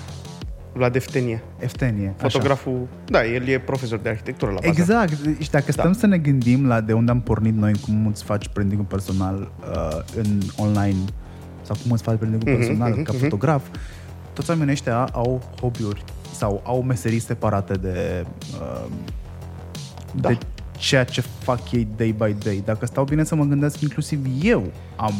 [0.72, 1.42] La deftenie.
[1.58, 2.28] Eftenie, așa.
[2.28, 4.80] Fotograful, da, el e profesor de arhitectură la bază.
[4.80, 5.12] Exact.
[5.42, 5.98] Și dacă stăm Da.
[5.98, 9.98] să ne gândim la de unde am pornit noi, cum îți faci branding personal uh,
[10.16, 10.98] în online
[11.62, 13.22] sau cum îți faci branding Mhm, personal mhm, ca mhm.
[13.22, 13.66] fotograf,
[14.32, 16.04] toți oamenii ăștia au hobby-uri
[16.34, 18.24] sau au meserii separate de,
[18.60, 18.86] uh,
[20.14, 20.28] Da.
[20.28, 20.38] de
[20.78, 22.62] ceea ce fac ei day by day.
[22.64, 25.14] Dacă stau bine să mă gândesc, inclusiv eu am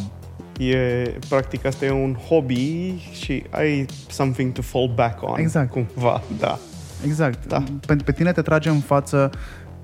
[0.59, 5.39] E, practic, asta e un hobby și ai something to fall back on.
[5.39, 5.69] Exact.
[5.69, 6.59] Cumva, da.
[7.05, 7.47] Exact.
[7.47, 7.63] Da.
[7.87, 9.31] Pe, pe tine te trage în față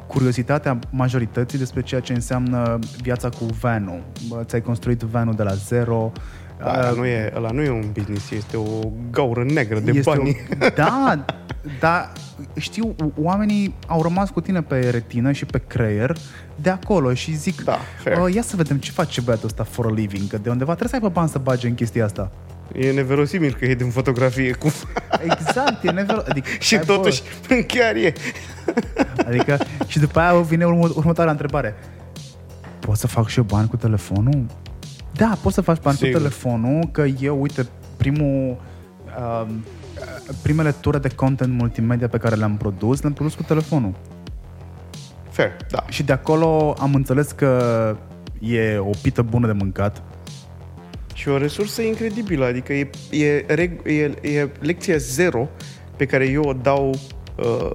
[0.08, 4.02] curiozitatea majorității despre ceea ce înseamnă viața cu vanul.
[4.28, 6.12] Bă, Ți-ai construit vanul de la zero.
[6.64, 8.64] Da, Uh, nu e, ăla nu e un business, este o
[9.12, 10.38] gaură negră de este bani.
[10.62, 11.26] O, da,
[11.80, 12.12] da,
[12.58, 16.18] știu, oamenii au rămas cu tine pe retină și pe creier
[16.56, 18.18] de acolo și zic, Da, fair.
[18.18, 20.88] "Uh, ia să vedem ce face băiatul ăsta for a living, că de undeva trebuie
[20.90, 22.32] să aibă bani să bage în chestia asta.
[22.74, 24.72] E neverosimil că e din fotografie cum...
[25.24, 26.24] Exact, e never...
[26.30, 27.22] Adică, și hai, bă, totuși
[27.74, 28.14] chiar e.
[29.28, 29.58] Adică,
[29.88, 31.76] și după aia vine urmă, următoarea întrebare.
[32.80, 34.46] Pot să fac și eu bani cu telefonul?
[35.20, 36.12] Da, poți să faci bani Sigur.
[36.12, 37.68] cu telefonul, că eu, uite,
[37.98, 38.62] primul...
[39.20, 39.64] Um,
[40.42, 43.94] primele ture de content multimedia pe care le-am produs, le-am produs cu telefonul.
[45.30, 45.86] Fair, da.
[45.90, 47.96] Și de acolo am înțeles că
[48.40, 50.02] e o pită bună de mâncat.
[51.14, 55.48] Și o resursă incredibilă, adică e, e, reg- e, e lecția zero
[55.96, 56.90] pe care eu o dau
[57.38, 57.72] uh,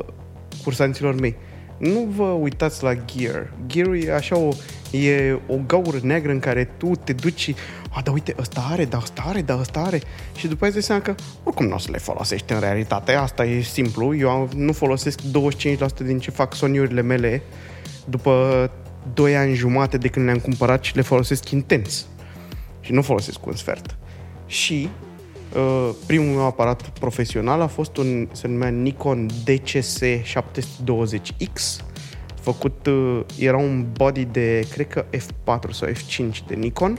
[0.62, 1.36] cursanților mei.
[1.78, 3.52] Nu vă uitați la gear.
[3.66, 4.48] Gear e așa o,
[4.90, 7.54] e o gaură neagră în care tu te duci și
[7.90, 10.00] a, da uite, ăsta are, da, ăsta are, da, ăsta are.
[10.36, 13.12] Și după aceea îți dai seama că oricum nu o să le folosești în realitate.
[13.12, 14.16] Asta e simplu.
[14.16, 17.42] Eu am- nu folosesc 25% din ce fac soniurile mele
[18.04, 18.70] după
[19.14, 22.06] 2 ani jumate de când le-am cumpărat și le folosesc intens
[22.80, 23.96] și nu folosesc un sfert.
[24.46, 24.88] Și
[25.56, 31.80] uh, primul meu aparat profesional a fost un, se numea Nikon DCS 720X,
[32.44, 36.98] făcut, uh, era un body de, cred că F4 sau F5 de Nikon,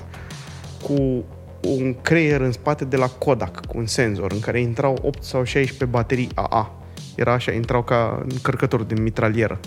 [0.84, 1.24] cu
[1.62, 5.44] un creier în spate de la Kodak, cu un senzor, în care intrau 8 sau
[5.44, 6.80] 16 baterii AA.
[7.16, 9.60] Era așa, intrau ca încărcător de mitralieră.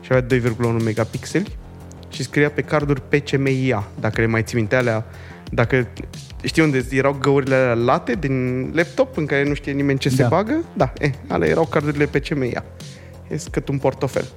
[0.00, 0.38] Și avea
[0.78, 1.56] 2,1 megapixeli
[2.08, 5.04] și scria pe carduri PCMIA, dacă le mai ții minte alea,
[5.50, 5.88] dacă
[6.42, 10.22] știi unde erau găurile alea late din laptop în care nu știe nimeni ce se
[10.22, 10.28] Da.
[10.28, 10.64] bagă?
[10.72, 12.64] Da, e, alea erau cardurile PCMIA.
[13.28, 14.28] E cât un portofel.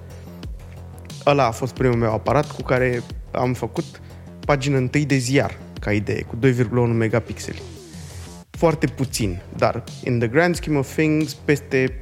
[1.25, 4.01] Ăla a fost primul meu aparat cu care am făcut
[4.45, 7.61] pagină întâi de ziar, ca idee, cu 2,1 megapixeli.
[8.49, 12.01] Foarte puțin, dar in the grand scheme of things, peste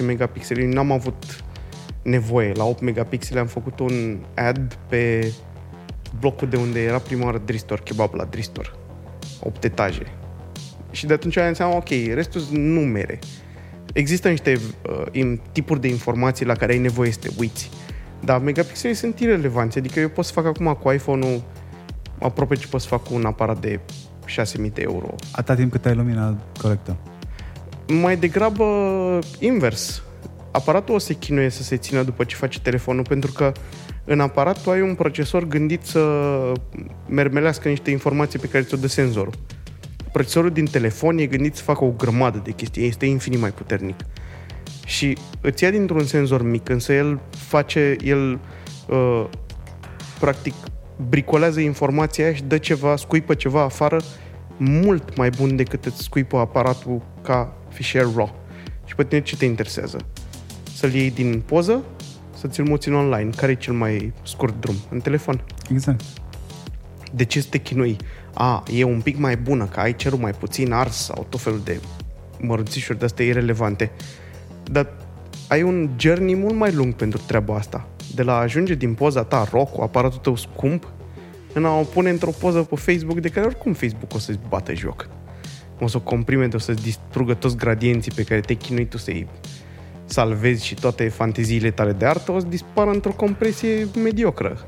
[0.00, 1.44] 8-10 megapixeli, n-am avut
[2.02, 2.52] nevoie.
[2.52, 5.32] La 8 megapixeli am făcut un ad pe
[6.20, 8.76] blocul de unde era prima oară Dristor, kebab la Dristor.
[9.40, 10.06] 8 etaje.
[10.90, 13.18] Și de atunci am înseamnă, ok, restul sunt numere.
[13.92, 14.58] Există niște
[14.88, 17.70] uh, im- tipuri de informații la care ai nevoie să te uiți.
[18.24, 19.78] Dar megapixelii sunt irelevanți.
[19.78, 21.42] Adică eu pot să fac acum cu iPhone-ul
[22.18, 23.80] aproape ce pot să fac cu un aparat de
[24.26, 25.14] 6.000 de euro.
[25.32, 26.96] Atâta timp cât ai lumina corectă.
[27.88, 28.64] Mai degrabă
[29.38, 30.02] invers.
[30.50, 33.52] Aparatul o să se chinuie să se țină după ce face telefonul, pentru că
[34.04, 36.52] în aparat tu ai un procesor gândit să
[37.08, 39.34] mermelească niște informații pe care ți-o dă senzorul.
[40.12, 43.96] Procesorul din telefon e gândit să facă o grămadă de chestii, este infinit mai puternic.
[44.86, 48.38] Și îți ia dintr-un senzor mic, însă el face, el
[48.88, 49.24] uh,
[50.20, 50.54] practic
[51.08, 54.00] bricolează informația aia și dă ceva, scuipă ceva afară
[54.56, 58.34] mult mai bun decât îți scuipă aparatul ca fișier RAW.
[58.84, 59.98] Și pe tine ce te interesează?
[60.74, 61.84] Să-l iei din poză,
[62.38, 63.30] să ți-l muți în online.
[63.36, 64.74] Care e cel mai scurt drum?
[64.90, 65.44] În telefon.
[65.70, 66.00] Exact.
[67.12, 67.96] De ce să te chinui?
[68.34, 71.60] A, e un pic mai bună, că ai cerul mai puțin ars sau tot felul
[71.64, 71.80] de
[72.40, 73.90] mărunțișuri de-astea irelevante.
[74.70, 74.88] Dar
[75.48, 77.88] ai un journey mult mai lung pentru treaba asta.
[78.14, 80.90] De la a ajunge din poza ta RAW cu aparatul tău scump
[81.52, 84.74] în a o pune într-o poză pe Facebook de care oricum Facebook o să-ți bată
[84.74, 85.08] joc.
[85.80, 89.28] O să o comprime, o să-ți distrugă toți gradienții pe care te-ai chinuit tu să-i
[90.04, 94.66] salvezi și toate fanteziile tale de artă o să dispară într-o compresie mediocră.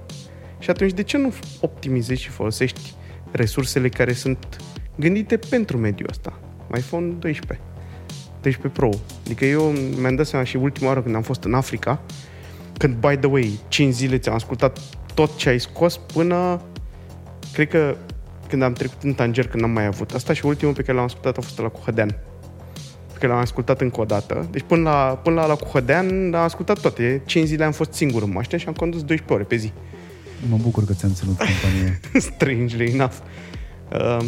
[0.58, 2.94] Și atunci de ce nu optimizezi și folosești
[3.30, 4.56] resursele care sunt
[4.96, 6.38] gândite pentru mediul ăsta?
[6.76, 7.66] iPhone 12,
[8.40, 8.90] 12 Pro.
[9.24, 9.62] Adică eu
[10.00, 12.00] mi-am dat seama și ultima oară când am fost în Africa,
[12.78, 14.78] când, by the way, 5 zile ți-am ascultat
[15.14, 16.60] tot ce ai scos până,
[17.52, 17.96] cred că
[18.48, 20.10] când am trecut în Tanger, când n-am mai avut.
[20.10, 22.08] Asta și ultimul pe care l-am ascultat a fost la cu Hădean.
[23.12, 24.48] Pe care l-am ascultat încă o dată.
[24.50, 27.22] Deci până la, până la, la cu Hădean am ascultat toate.
[27.26, 29.72] 5 zile am fost singur în mașină și am condus 12 ore pe zi.
[30.48, 32.00] Mă bucur că ți-am ținut companie.
[32.32, 33.14] strangely enough.
[33.92, 34.24] Uh,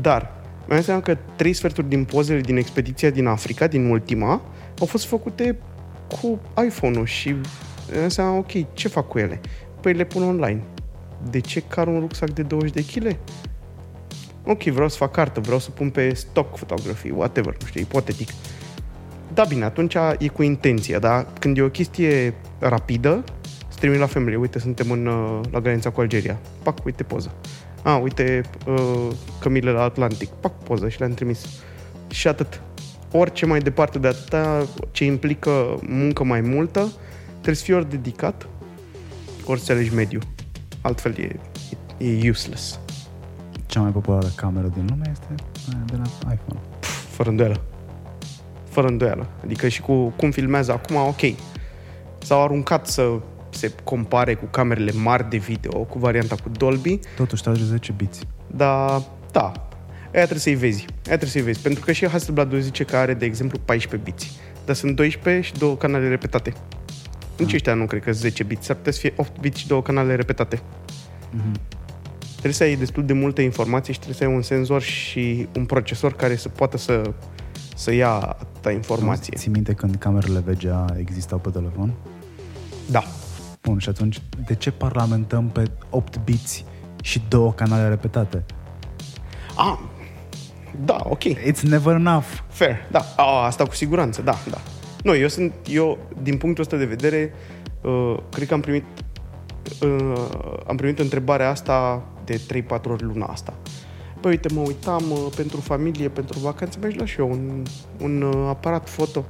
[0.00, 4.42] dar, mi-am dat seama că trei sferturi din pozele din expediția din Africa, din ultima,
[4.78, 5.58] au fost făcute
[6.08, 9.40] cu iPhone-ul și mi-am dat seama, ok, ce fac cu ele?
[9.80, 10.62] Păi le pun online.
[11.30, 13.16] De ce car un rucsac de 20 de kg?
[14.46, 18.28] Ok, vreau să fac cartă, vreau să pun pe stock fotografii, whatever, nu știu, ipotetic.
[19.34, 23.24] Da, bine, atunci e cu intenția, dar când e o chestie rapidă,
[23.68, 26.38] să trimit la familie, uite, suntem în, uh, la granița cu Algeria.
[26.62, 27.34] Pac, uite poză.
[27.82, 29.08] A, uite, uh,
[29.40, 30.28] cămile la Atlantic.
[30.28, 31.46] Pac, poză și le-am trimis.
[32.08, 32.60] Și atât.
[33.12, 36.92] Orice mai departe de atâta, ce implică muncă mai multă,
[37.30, 38.48] trebuie să fii ori dedicat,
[39.44, 40.20] ori să alegi mediu.
[40.80, 41.40] Altfel e,
[41.98, 42.78] e, e useless.
[43.66, 45.26] Cea mai populară cameră din lume este
[45.68, 46.60] aia de la iPhone.
[47.08, 47.60] Fără îndoială.
[48.68, 49.26] Fără îndoială.
[49.44, 51.20] Adică și cu cum filmează acum, ok.
[52.18, 53.20] S-au aruncat să
[53.68, 58.26] se compare cu camerele mari de video, cu varianta cu Dolby, Totuși trage 10 biți.
[58.46, 59.02] dar
[59.32, 59.52] da,
[60.14, 60.80] aia trebuie să-i vezi.
[60.80, 61.60] Aia trebuie să-i vezi.
[61.60, 64.32] Pentru că și Hasselblad zice că are, de exemplu, 14 biți.
[64.64, 66.52] Dar sunt 12 și două canale repetate.
[67.38, 68.66] Nici ăștia nu cred că 10 biți.
[68.66, 70.60] S-ar putea să fie 8 biți și două canale repetate.
[71.30, 71.60] Mhm.
[72.30, 75.64] Trebuie să ai destul de multe informații și trebuie să ai un senzor și un
[75.64, 77.02] procesor care să poată să,
[77.76, 79.36] să ia atâta informație.
[79.36, 81.92] Ții minte când camerele VGA existau pe telefon?
[82.90, 83.02] Da.
[83.62, 86.64] Bun, și atunci de ce parlamentăm pe 8 biți
[87.02, 88.44] și două canale repetate?
[89.56, 89.78] Ah,
[90.84, 91.22] da, ok.
[91.22, 92.26] It's never enough.
[92.48, 93.04] Fair, da.
[93.16, 94.58] A, asta cu siguranță, da, da.
[95.02, 97.32] Nu, eu sunt, eu, din punctul ăsta de vedere,
[97.80, 98.84] uh, cred că am primit
[99.82, 103.54] uh, am primit întrebarea asta de 3-4 ori luna asta.
[104.20, 107.62] Păi uite, mă uitam uh, pentru familie, pentru vacanțe, mi-aș lua și eu un,
[108.00, 109.24] un uh, aparat foto.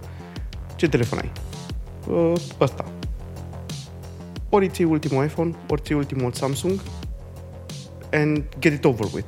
[0.77, 1.33] Ce telefon ai?
[2.09, 2.92] Uh, ăsta.
[4.55, 6.81] Ori ții ultimul iPhone, ori ții ultimul Samsung
[8.11, 9.27] and get it over with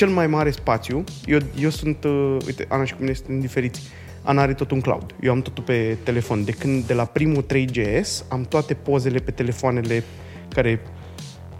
[0.00, 3.80] cel mai mare spațiu, eu, eu sunt, uh, uite, Ana și cu mine suntem diferiți.
[4.22, 5.14] Ana are tot un cloud.
[5.20, 6.44] Eu am totul pe telefon.
[6.44, 10.04] De când, de la primul 3GS, am toate pozele pe telefoanele
[10.48, 10.80] care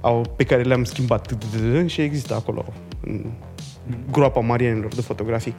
[0.01, 1.37] au, pe care le-am schimbat
[1.87, 2.65] și există acolo
[3.07, 3.25] în
[4.11, 5.55] groapa marienilor de fotografii.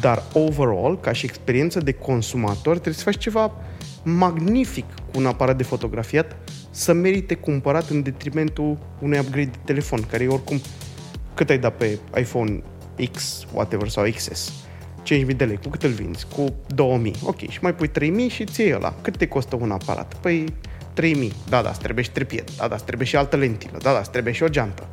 [0.00, 3.52] Dar overall, ca și experiență de consumator, trebuie să faci ceva
[4.08, 6.36] magnific cu un aparat de fotografiat
[6.70, 10.60] să merite cumpărat în detrimentul unui upgrade de telefon, care e oricum
[11.34, 12.62] cât ai dat pe iPhone
[13.12, 14.52] X, whatever, sau XS?
[15.02, 15.58] 5.000 de lei.
[15.62, 16.26] Cu cât îl vinzi?
[16.34, 16.44] Cu
[17.04, 17.10] 2.000.
[17.22, 17.48] Ok.
[17.48, 17.90] Și mai pui
[18.28, 18.94] 3.000 și ție ăla.
[19.00, 20.14] Cât te costă un aparat?
[20.14, 20.44] Păi
[21.00, 21.32] 3.000.
[21.48, 22.50] Da, da, îți trebuie și trepied.
[22.56, 23.78] Da, da, îți trebuie și altă lentilă.
[23.82, 24.88] Da, da, îți trebuie și o geantă.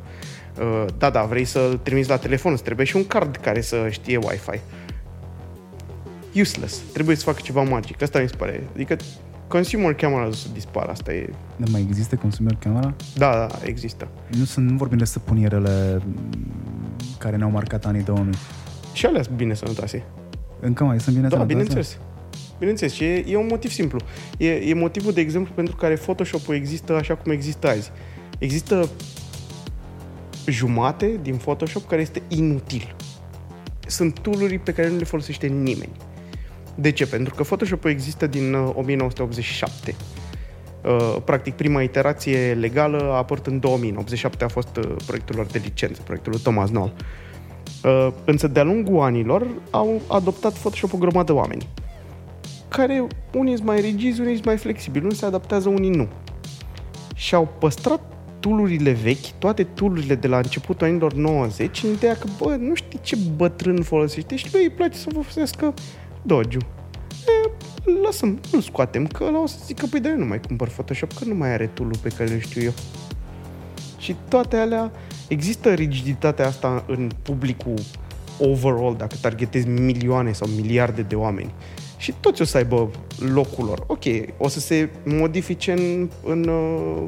[0.58, 3.88] Uh, Da, da, vrei să-l trimiți la telefon, îți trebuie și un card care să
[3.90, 4.60] știe Wi-Fi.
[6.34, 6.82] Useless.
[6.92, 8.02] Trebuie să facă ceva magic.
[8.02, 8.66] Asta mi se pare.
[8.74, 8.96] Adică
[9.48, 10.90] consumer camera să dispară.
[10.90, 11.28] Asta e...
[11.56, 12.94] Nu mai există consumer camera?
[13.14, 14.08] Da, da, există.
[14.38, 16.40] Nu, sunt, nu vorbim de săpunierele mm,
[17.18, 18.32] care ne-au marcat anii 2000.
[18.92, 20.02] Și alea sunt bine sănătoase.
[20.60, 21.64] Încă mai sunt bine Da, sănătoase?
[21.64, 21.98] bineînțeles.
[22.58, 23.98] Bineînțeles, și e, e un motiv simplu.
[24.38, 27.90] E, e motivul, de exemplu, pentru care Photoshop-ul există așa cum există azi.
[28.38, 28.88] Există
[30.46, 32.96] jumate din Photoshop care este inutil.
[33.86, 35.92] Sunt tool pe care nu le folosește nimeni.
[36.74, 37.06] De ce?
[37.06, 39.94] Pentru că Photoshop-ul există din uh, 1987.
[40.84, 43.90] Uh, practic, prima iterație legală a apărut în 2000.
[43.90, 46.92] În 87 a fost uh, proiectul lor de licență, proiectul lui Thomas Knoll.
[47.84, 51.68] Uh, însă, de-a lungul anilor, au adoptat Photoshop o grămadă de oameni
[52.76, 56.08] care unii sunt mai rigizi, unii sunt mai flexibili, unii se adaptează, unii nu.
[57.14, 58.00] Și au păstrat
[58.40, 62.98] tulurile vechi, toate tulurile de la începutul anilor 90, în ideea că, bă, nu știi
[63.02, 65.74] ce bătrân folosește și lui îi place să folosească
[66.26, 66.58] Dojo.
[67.26, 67.50] E,
[68.04, 71.12] lăsăm, nu scoatem, că ăla o să zică, păi, de eu nu mai cumpăr Photoshop,
[71.12, 72.72] că nu mai are tool pe care îl știu eu.
[73.98, 74.92] Și toate alea,
[75.28, 77.74] există rigiditatea asta în publicul
[78.40, 81.54] overall, dacă targetezi milioane sau miliarde de oameni.
[81.96, 83.84] Și toți o să aibă locul lor.
[83.86, 84.04] Ok,
[84.38, 87.06] o să se modifice în, în uh,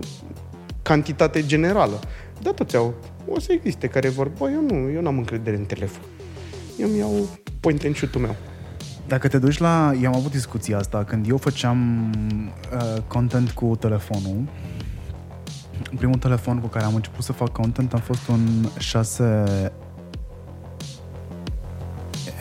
[0.82, 2.00] cantitate generală.
[2.42, 2.94] Dar toți au.
[3.28, 6.02] O să existe care vor, bă, eu nu, eu n-am încredere în telefon.
[6.78, 7.28] Eu mi iau
[7.60, 8.36] point and shoot-ul meu.
[9.08, 9.92] Dacă te duci la...
[10.02, 12.10] Eu am avut discuția asta când eu făceam
[12.72, 14.44] uh, content cu telefonul.
[15.96, 19.44] Primul telefon cu care am început să fac content a fost un 6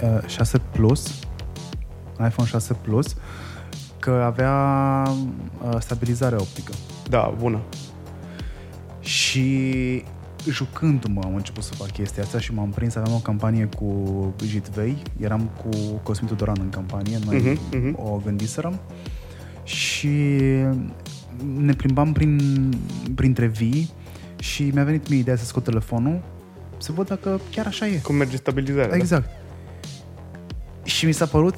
[0.04, 1.20] uh, 6 Plus
[2.28, 3.16] iPhone 6 Plus
[4.00, 4.54] că avea
[5.70, 6.74] uh, stabilizare optică.
[7.10, 7.60] Da, bună.
[9.00, 10.04] Și
[10.50, 14.98] jucându-mă am început să fac chestia asta și m-am prins, aveam o campanie cu Jitvei,
[15.20, 15.70] eram cu
[16.04, 17.92] Cosmin Tudoran în campanie, noi Mhm, uh-huh, mhm.
[17.92, 18.12] uh-huh.
[18.12, 18.80] o gândiserăm
[19.64, 20.10] și
[21.58, 22.40] ne plimbam prin,
[23.16, 23.90] printre vii
[24.40, 26.22] și mi-a venit mie ideea să scot telefonul
[26.78, 27.98] să văd dacă chiar așa e.
[27.98, 28.96] Cum merge stabilizarea.
[28.96, 29.30] Exact.
[30.84, 31.56] Și mi s-a părut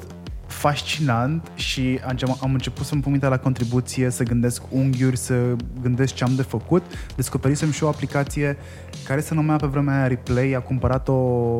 [0.58, 6.14] fascinant și am, am început să-mi pun mintea la contribuție, să gândesc unghiuri, să gândesc
[6.14, 6.82] ce am de făcut.
[7.16, 8.56] Descoperisem și o aplicație
[9.06, 11.56] care se numea pe vremea aia Replay, a cumpărat-o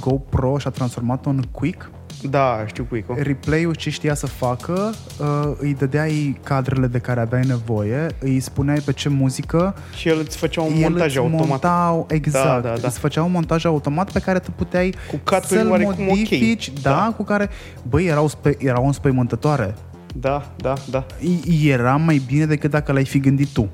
[0.00, 1.90] GoPro și a transformat-o în Quick.
[2.22, 2.28] Da,
[2.58, 3.14] da știu cu Ico.
[3.22, 8.78] Replay-ul ce știa să facă, uh, îi dădeai cadrele de care aveai nevoie, îi spuneai
[8.84, 11.46] pe ce muzică, Și el îți făcea un el montaj îți automat.
[11.46, 12.86] montau, exact, Da, da, da.
[12.88, 16.08] îți făcea un montaj automat pe care tu puteai Cu cut-uri să-l oarecum ok.
[16.08, 17.14] modifici, da, Da.
[17.16, 17.48] cu care,
[17.88, 19.74] băi, erau, spe, erau înspăimântătoare.
[20.14, 21.06] Da, da, da.
[21.20, 23.68] I- Era mai bine decât dacă l-ai fi gândit tu.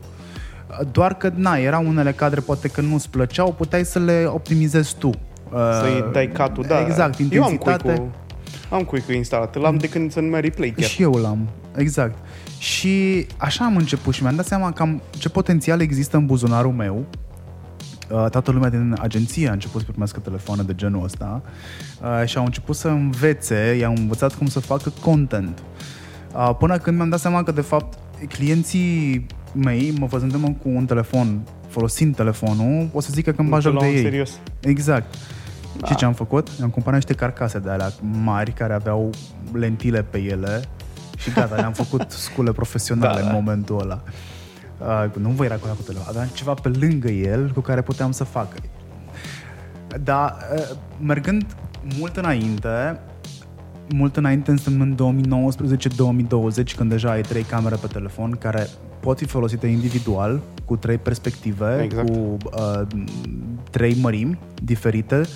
[0.93, 5.11] Doar că, na, erau unele cadre poate că nu-ți plăceau, puteai să le optimizezi tu.
[5.81, 6.81] Să-i dai catul, da.
[6.81, 8.03] Exact, Eu am intensitate.
[8.83, 9.57] Quick am quick instalat.
[9.57, 10.89] L-am de când se numea replay chiar.
[10.89, 12.19] Și eu l-am, exact.
[12.59, 17.05] Și așa am început și mi-am dat seama cam ce potențial există în buzunarul meu.
[18.11, 21.43] Uh, Toată lumea din agenție a început să primească telefoane de genul ăsta
[22.03, 25.63] uh, și au început să învețe, i-au învățat cum să facă content.
[26.35, 27.99] Uh, Până când mi-am dat seama că, de fapt,
[28.29, 33.63] clienții mei, mă văzându-mă cu un telefon, folosind telefonul, o să zică că îmi bag
[33.65, 34.11] Nu te joc de luau în ei.
[34.11, 34.31] serios.
[34.61, 35.15] Exact.
[35.79, 35.87] Da.
[35.87, 36.49] Și ce am făcut?
[36.63, 39.11] Am cumpărat niște carcase de alea mari care aveau
[39.53, 40.63] lentile pe ele
[41.17, 43.29] și gata, le-am făcut scule profesionale Da, da, da.
[43.29, 44.03] în momentul ăla.
[44.79, 48.11] Uh, nu voi era cu cu telefon, aveam ceva pe lângă el cu care puteam
[48.11, 48.53] să fac.
[50.03, 51.47] Dar uh, mergând
[51.99, 53.01] mult înainte,
[53.95, 55.01] mult înainte însemnând
[56.63, 58.67] 2019-2020, când deja ai trei camere pe telefon care
[59.01, 62.09] pot fi folosite individual, cu trei perspective, Exact.
[62.09, 62.81] cu uh,
[63.71, 65.27] trei mărimi diferite, uh,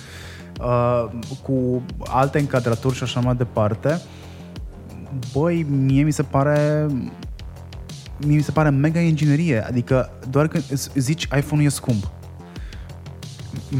[1.43, 4.01] cu alte încadraturi și așa mai departe.
[5.33, 6.87] Băi, mie mi se pare
[8.25, 12.11] mie mi se pare mega inginerie, adică doar când îți zici iPhone-ul e scump.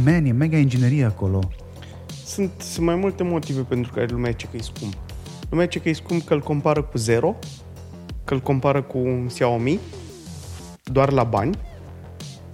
[0.04, 1.40] Man, e mega inginerie acolo.
[2.26, 4.94] Sunt, sunt mai multe motive pentru care lumea zice că e scump.
[5.50, 7.36] Lumea zice că e scump că îl compară cu zero,
[8.24, 9.80] că îl compară cu un Xiaomi,
[10.84, 11.58] doar la bani,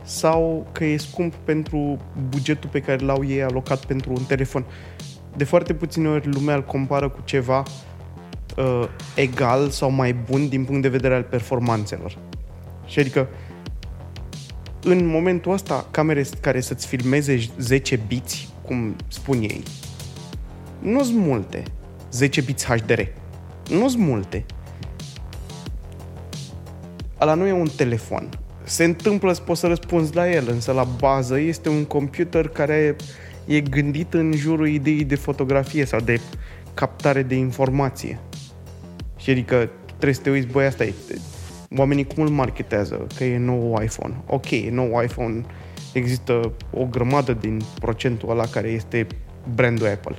[0.06, 2.00] sau că e scump pentru
[2.30, 4.66] bugetul pe care l-au ei alocat pentru un telefon.
[5.36, 7.64] De foarte puține ori lumea îl compară cu ceva
[8.58, 12.18] uh, egal sau mai bun din punct de vedere al performanțelor.
[12.86, 13.28] Și adică
[14.84, 19.64] în momentul ăsta, camere care să-ți filmeze 10 biți, cum spun ei,
[20.80, 21.64] nu sunt multe.
[22.12, 23.02] 10 biți HDR.
[23.70, 24.46] Nu sunt multe.
[27.18, 28.30] Ala nu e un telefon.
[28.66, 32.96] Se întâmplă să poți să răspunzi la el, însă la bază este un computer care
[33.46, 36.20] e gândit în jurul ideii de fotografie sau de
[36.74, 38.20] captare de informație.
[39.18, 40.94] Și adică trebuie să te uiți, băi, asta e.
[41.78, 43.08] Oamenii cum îl marketează?
[43.16, 44.16] Că e nou iPhone.
[44.26, 45.46] Ok, e nou iPhone.
[45.94, 49.08] Există o grămadă din procentul ăla care este
[49.56, 50.16] brandul Apple.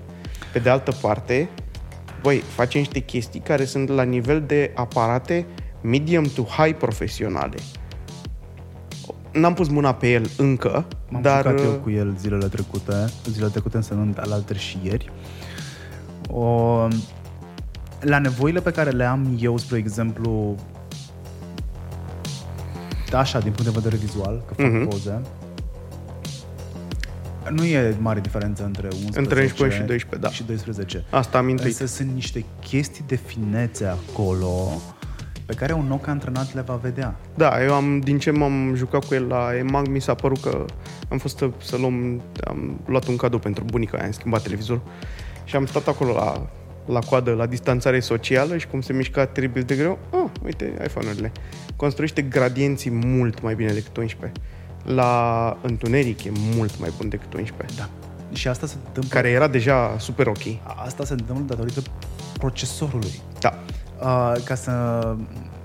[0.53, 1.49] Pe de altă parte,
[2.23, 5.47] băi, face niște chestii care sunt la nivel de aparate
[5.81, 7.57] medium to high profesionale.
[9.37, 13.51] N-am pus mâna pe el încă, M-am dar jucat eu cu el zilele trecute, zilele
[13.51, 15.13] trecute însemnând alaltă și ieri.
[16.31, 16.89] O,
[18.01, 20.55] la nevoile pe care le am eu, spre exemplu,
[23.13, 24.89] așa, din punct de vedere vizual, că fac Mhm.
[24.89, 25.21] poze,
[27.51, 30.35] nu e mare diferență între 11, Între 11 și 12, da.
[30.35, 31.05] și 12.
[31.11, 31.81] asta am intuit.
[31.81, 34.49] Însă sunt niște chestii de finețe acolo
[35.47, 37.17] pe care un nou antrenat le va vedea.
[37.35, 40.65] Da, eu am, din ce m-am jucat cu el la EMAG, mi s-a părut că
[41.09, 44.83] am fost să, să luăm, am luat un cadou pentru bunica aia, am schimbat televizorul
[45.45, 46.47] și am stat acolo la,
[46.87, 51.33] la coadă, la distanțare socială și cum se mișca teribil de greu, ah, uite, iPhone-urile.
[51.77, 54.41] Construiește gradienții mult mai bine decât 11.
[54.85, 57.79] La întuneric e mult mai bun decât 11.
[57.79, 57.89] Da.
[58.33, 60.43] Și asta se întâmplă, Care era deja super ok.
[60.85, 61.83] asta se întâmplă datorită
[62.39, 63.21] procesorului.
[63.41, 63.59] Da.
[64.01, 64.73] Uh, ca să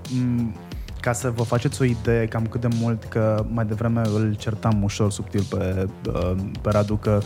[0.04, 0.56] m-
[1.00, 4.82] ca să vă faceți o idee cam cât de mult că mai devreme îl certam
[4.82, 7.20] ușor subtil pe, uh, pe Radu că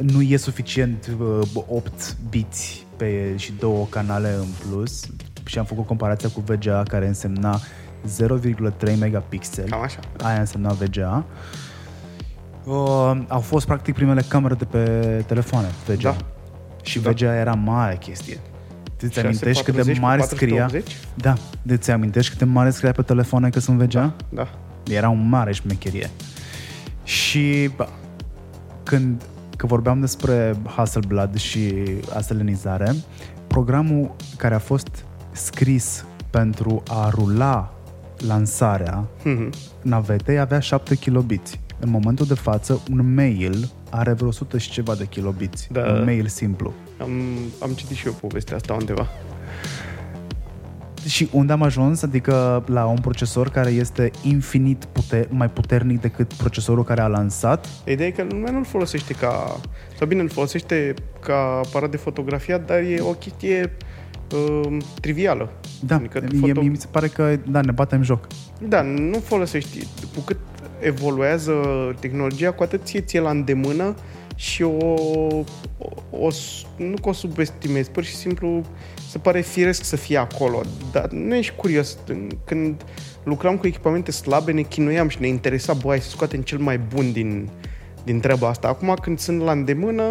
[0.00, 5.06] nu e suficient uh, 8 biți pe și două canale în plus
[5.44, 9.70] și am făcut comparația cu VGA care însemna 0,3 megapixeli.
[9.70, 9.98] Cam așa.
[10.22, 11.24] Aia însemna VGA.
[12.64, 14.84] Uh, au fost practic primele camere de pe
[15.26, 15.96] telefoane VGA.
[16.10, 16.16] Da.
[16.82, 17.10] Și Da.
[17.10, 18.38] VGA era mare chestie.
[19.00, 20.64] Îți 640 amintești cât de cu mare scria?
[20.66, 20.96] 480?
[21.14, 21.34] Da.
[21.62, 24.14] De ți amintești cât de mare scria pe telefoane că sunt VGA?
[24.28, 24.48] Da.
[24.90, 26.10] Era un mare șmecherie.
[27.04, 27.88] Și bă,
[28.82, 29.22] când
[29.56, 31.72] că vorbeam despre Hasselblad și
[32.14, 32.94] aselenizare,
[33.46, 37.74] programul care a fost scris pentru a rula
[38.26, 39.52] lansarea Mhm.
[39.82, 41.60] navetei avea 7 kilobiți.
[41.80, 45.68] În momentul de față, un mail are vreo 100 și ceva de kilobiți.
[45.72, 45.80] Da.
[45.80, 46.72] Un mail simplu.
[47.00, 47.10] Am,
[47.58, 49.08] am citit și eu povestea asta undeva.
[51.06, 52.02] Și unde am ajuns?
[52.02, 57.66] Adică la un procesor care este infinit pute- mai puternic decât procesorul care a lansat.
[57.84, 59.60] Ideea e că lumea nu-l folosește ca...
[59.98, 63.76] Sau bine, îl folosește ca aparat de fotografiat, dar e o chestie
[64.34, 65.50] uh, trivială.
[65.80, 68.26] Da, Adică mie, foto- mie mi se pare că, da, ne batem joc.
[68.68, 69.86] Da, nu folosești.
[70.14, 70.38] Cu cât
[70.80, 71.52] evoluează
[72.00, 73.94] tehnologia, cu atât ție ție la îndemână
[74.36, 74.94] și o,
[75.78, 76.28] o, o
[76.76, 78.62] nu că o subestimezi, pur și simplu
[79.08, 80.60] se pare firesc să fie acolo,
[80.92, 81.98] dar nu ești curios.
[82.44, 82.84] Când
[83.22, 86.78] lucram cu echipamente slabe, ne chinuiam și ne interesa, bă, hai să scoatem cel mai
[86.78, 87.48] bun din,
[88.04, 88.68] din treaba asta.
[88.68, 90.02] Acum când sunt la îndemână,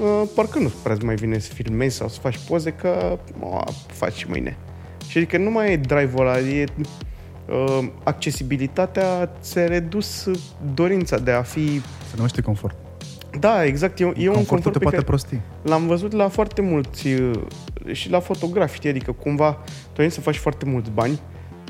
[0.00, 4.14] uh, parcă nu prea mai vine să filmezi sau să faci poze, că o, faci
[4.14, 4.56] și mâine.
[5.08, 6.64] Și adică nu mai e drive-ul ăla, e
[7.48, 10.28] uh, accesibilitatea ți-a redus
[10.74, 11.80] dorința de a fi...
[11.80, 12.76] Se numește confort.
[13.38, 15.40] Da, exact, e, e un confort te pe poate care prosti.
[15.62, 17.40] l-am văzut la foarte mulți uh,
[17.92, 19.58] și la fotografi, știi, adică cumva
[19.92, 21.20] tu ai să faci foarte mulți bani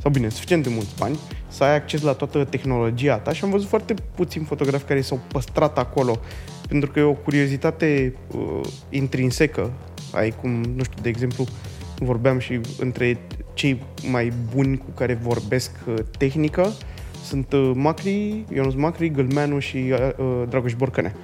[0.03, 1.19] sau bine, suficient de mulți bani,
[1.49, 5.21] să ai acces la toată tehnologia ta și am văzut foarte puțini fotografi care s-au
[5.33, 6.21] păstrat acolo,
[6.69, 8.61] pentru că e o curiozitate uh,
[8.91, 9.71] intrinsecă.
[10.13, 11.47] Ai cum, nu știu, de exemplu,
[11.99, 13.19] vorbeam și între
[13.55, 16.73] cei mai buni cu care vorbesc uh, tehnică,
[17.25, 21.15] sunt uh, Macri, Ionuț Macri, Gâlmeanu și uh, uh, Dragoș Borcăne.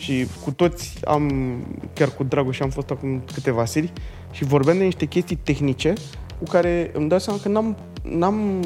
[0.00, 1.54] Și cu toți am,
[1.92, 3.92] chiar cu Dragoș am fost acum câteva serii
[4.30, 5.92] și vorbeam de niște chestii tehnice
[6.38, 8.64] cu care îmi dau seama că n-am, n-am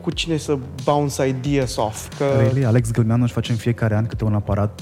[0.00, 2.16] cu cine să bounce ideas off.
[2.18, 2.24] Că...
[2.24, 2.64] Really?
[2.64, 4.80] Alex Gâlmeanu își face în fiecare an câte un aparat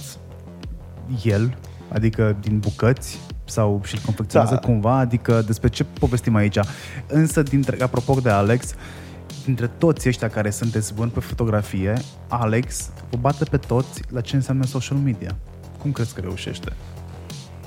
[1.22, 1.58] el,
[1.88, 4.60] adică din bucăți, sau și-l confecționează Da.
[4.60, 6.58] cumva, adică despre ce povestim aici.
[7.06, 8.74] Însă, dintre, apropo de Alex,
[9.44, 11.94] dintre toți ăștia care sunteți buni pe fotografie,
[12.28, 15.36] Alex vă bate pe toți la ce înseamnă social media.
[15.80, 16.72] Cum crezi că reușește?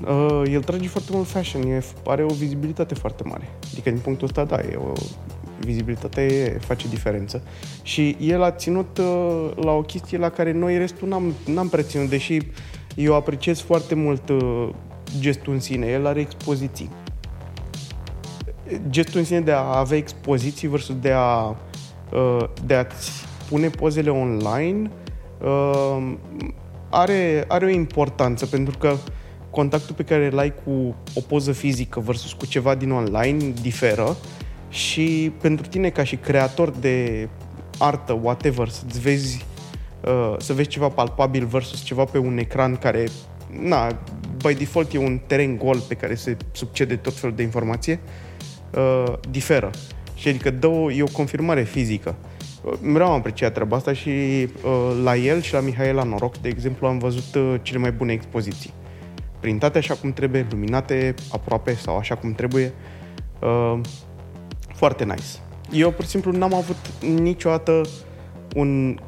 [0.07, 3.49] Uh, el trage foarte mult fashion, e, are o vizibilitate foarte mare.
[3.72, 4.91] Adică din punctul ăsta, da, e o
[5.60, 7.41] vizibilitate e, face diferență.
[7.81, 11.84] Și el a ținut uh, la o chestie la care noi restul n-am, n-am prea
[11.84, 12.40] ținut, deși
[12.95, 14.69] eu apreciez foarte mult uh,
[15.19, 15.85] gestul în sine.
[15.85, 16.90] El are expoziții.
[18.90, 21.56] Gestul în sine de a avea expoziții versus de a
[22.11, 23.11] uh, de a-ți
[23.49, 24.91] pune pozele online
[25.41, 26.14] uh,
[26.94, 28.95] are, are o importanță pentru că
[29.49, 34.15] contactul pe care îl ai cu o poză fizică versus cu ceva din online diferă
[34.70, 37.28] și pentru tine ca și creator de
[37.78, 39.45] artă, whatever, să-ți vezi
[40.06, 43.07] uh, să vezi ceva palpabil versus ceva pe un ecran care,
[43.60, 43.88] na,
[44.45, 47.99] by default e un teren gol pe care se succede tot felul de informație,
[48.76, 49.70] uh, diferă.
[50.15, 52.15] Și adică dă o, e o confirmare fizică.
[52.20, 52.32] Uh,
[52.81, 56.88] Mereu am apreciat treaba asta și uh, la el și la Mihaela Noroc, de exemplu,
[56.88, 58.73] am văzut uh, cele mai bune expoziții.
[59.40, 62.73] Printate așa cum trebuie, luminate aproape sau așa cum trebuie.
[63.40, 63.80] Uh,
[64.73, 65.23] foarte nice.
[65.72, 67.81] Eu, pur și simplu, n-am avut niciodată
[68.56, 68.99] un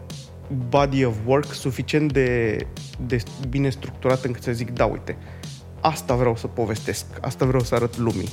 [0.69, 2.57] body of work suficient de,
[3.07, 5.17] de bine structurat încât să zic, da, uite,
[5.81, 8.29] asta vreau să povestesc, asta vreau să arăt lumii.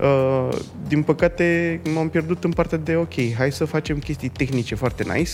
[0.00, 0.48] Uh,
[0.88, 5.32] din păcate, m-am pierdut în partea de, ok, hai să facem chestii tehnice foarte nice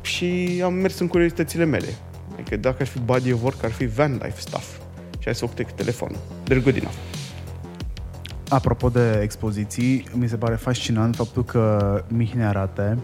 [0.00, 1.88] și am mers în curiozitățile mele.
[2.32, 4.76] Adică dacă ar fi body of work, ar fi van life stuff.
[5.18, 6.18] Și hai să o cu telefonul.
[6.44, 6.94] They're good enough.
[8.48, 12.98] Apropo de expoziții, mi se pare fascinant faptul că Mihnea Rate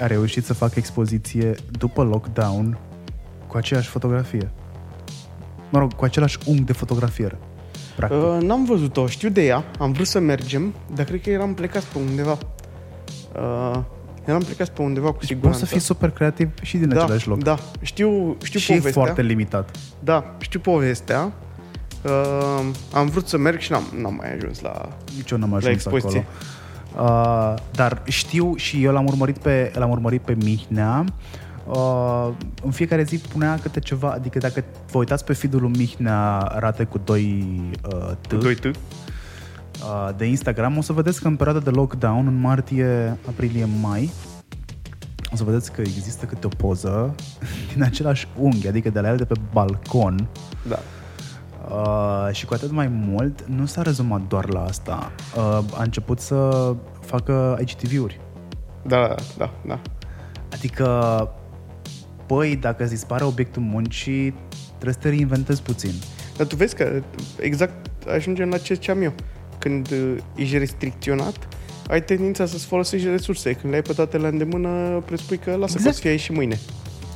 [0.00, 2.78] a reușit să facă expoziție după lockdown
[3.46, 4.50] cu aceeași fotografie.
[5.70, 7.38] Mă rog, cu același unghi de fotografiere.
[7.96, 8.18] Practic.
[8.18, 11.86] Uh, n-am văzut-o, știu de ea, am vrut să mergem, dar cred că eram plecați
[11.86, 12.38] pe undeva.
[13.36, 13.78] Uh,
[14.24, 15.58] eram plecați pe undeva cu Poți siguranță.
[15.58, 17.42] să fii super creativ și din da, același loc.
[17.42, 19.02] Da, știu, știu și e povestea.
[19.02, 19.70] foarte limitat.
[20.00, 21.32] Da, știu povestea.
[22.04, 24.88] Uh, am vrut să merg și n-am, n-am mai ajuns la...
[25.16, 26.26] Nici eu n-am La ajuns expoziție.
[26.94, 27.08] acolo.
[27.10, 31.04] Uh, dar știu și eu l-am urmărit pe, l-am urmărit pe Mihnea.
[31.06, 31.12] Uh,
[32.62, 36.84] în fiecare zi punea câte ceva, adică dacă vă uitați pe feed-ul lui Mihnea rate
[36.84, 37.60] cu 2
[37.94, 38.64] uh, T, Cu 2 T.
[38.64, 38.72] uh,
[40.16, 44.10] de Instagram, o să vedeți că în perioada de lockdown, în martie, aprilie, mai,
[45.32, 47.14] o să vedeți că există câte o poză
[47.74, 50.28] din același unghi, adică de la el de pe balcon,
[50.68, 50.78] Da.
[51.70, 55.12] Uh, și cu atât mai mult, nu s-a rezumat doar la asta.
[55.36, 55.42] Uh,
[55.78, 58.20] a început să facă IGTV-uri.
[58.86, 59.80] Da, da, da, da.
[60.52, 60.86] Adică,
[62.34, 64.34] băi, dacă îți dispare obiectul muncii,
[64.68, 65.92] trebuie să te reinventezi puțin.
[66.36, 67.02] Dar tu vezi că
[67.40, 67.74] exact
[68.08, 69.12] ajungem la ce am eu.
[69.58, 71.48] Când uh, ești restricționat,
[71.88, 73.52] ai tendința să-ți folosești resurse.
[73.52, 75.74] Când le ai pe toate la îndemână, presupui că lasă Exact.
[75.74, 75.84] exact.
[75.84, 76.58] poți fi aici și mâine.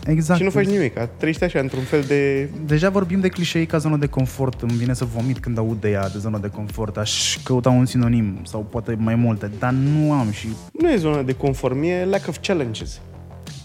[0.07, 0.39] Exact.
[0.39, 0.99] Și nu faci nimic.
[1.17, 2.51] Trăiești așa, într-un fel de...
[2.67, 4.63] Deja vorbim de clișei ca zonă de confort.
[4.63, 6.97] Îmi vine să vomit când aud de ea, de zonă de confort.
[6.97, 10.49] Aș căuta un sinonim sau poate mai multe, dar nu am și...
[10.73, 13.01] Nu e zonă de conform, e lack of challenges.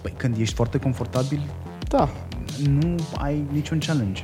[0.02, 1.41] Păi, când ești foarte confortabil,
[1.88, 2.10] Da.
[2.69, 4.23] nu ai niciun challenge.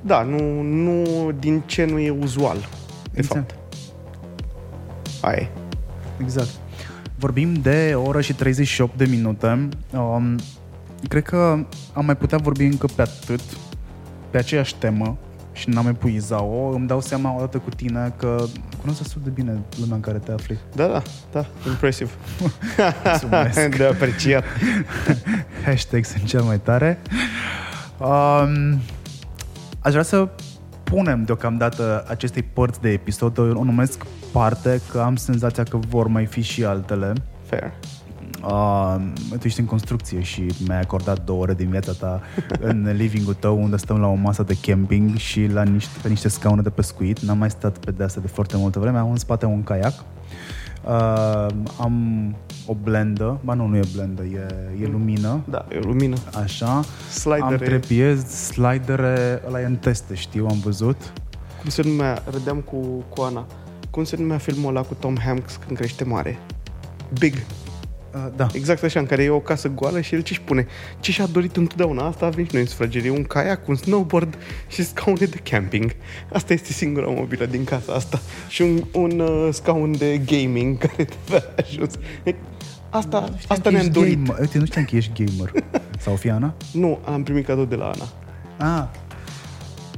[0.00, 1.04] Da, nu, nu
[1.38, 2.56] din ce nu e uzual,
[3.12, 3.50] de Exact.
[3.50, 3.54] fapt.
[5.20, 5.48] Aia e.
[6.22, 6.48] Exact.
[7.18, 9.68] Vorbim de o oră și 38 de minute.
[9.92, 10.38] Um,
[11.08, 11.58] cred că
[11.92, 13.40] am mai putea vorbi încă pe atât,
[14.30, 15.16] pe aceeași temă
[15.58, 16.68] și n-am epuizat-o.
[16.74, 18.44] Îmi dau seama odată cu tine că
[18.80, 20.58] cunosc destul de bine lumea în care te afli.
[20.74, 21.02] Da, da,
[21.32, 22.14] da, impresiv.
[23.04, 23.76] Mulțumesc.
[23.76, 24.44] de apreciat.
[25.64, 26.98] Hashtag sunt cel mai tare.
[27.98, 28.80] Um,
[29.80, 30.28] aș vrea să
[30.84, 36.26] punem deocamdată acestei părți de episod, o numesc parte, că am senzația că vor mai
[36.26, 37.12] fi și altele.
[37.46, 37.72] Fair.
[38.44, 38.96] Uh,
[39.38, 42.20] tu ești în construcție și mi-ai acordat două ore din viața ta
[42.70, 46.28] în living-ul tău unde stăm la o masă de camping și la niște, pe niște
[46.28, 47.18] scaune de pescuit.
[47.18, 48.98] N-am mai stat pe de-asta de foarte multă vreme.
[48.98, 50.04] Am în spate un caiac.
[50.84, 51.46] Uh,
[51.80, 52.34] am
[52.66, 54.46] o blendă, ba nu, nu e blendă, e,
[54.82, 55.40] e lumină.
[55.50, 56.16] Da, e lumină.
[56.42, 56.82] Așa.
[57.10, 57.42] Slidere.
[57.42, 61.12] Am trepiez, slidere, ăla e în teste, știu, am văzut.
[61.60, 62.76] Cum se numea, râdeam cu,
[63.08, 63.46] cu Ana,
[63.90, 66.38] cum se numea filmul ăla cu Tom Hanks când crește mare?
[67.18, 67.34] Big.
[68.14, 68.46] Uh, da.
[68.52, 70.66] Exact așa, în care e o casă goală și el ce-și pune?
[71.00, 72.06] Ce și-a dorit întotdeauna?
[72.06, 75.90] Asta avem și noi în sufragerie, un caiac, un snowboard și scaune de camping.
[76.32, 78.20] Asta este singura mobilă din casa asta.
[78.48, 81.92] Și un, un uh, scaun de gaming care te va ajuns.
[82.90, 84.14] Asta, Nu știam asta că ne-am ești dorit.
[84.24, 84.40] Gamer.
[84.40, 85.52] Uite, nu știam că ești gamer.
[86.04, 86.54] Sau Fiana?
[86.72, 88.08] Nu, am primit cadou de la Ana.
[88.78, 88.86] Ah.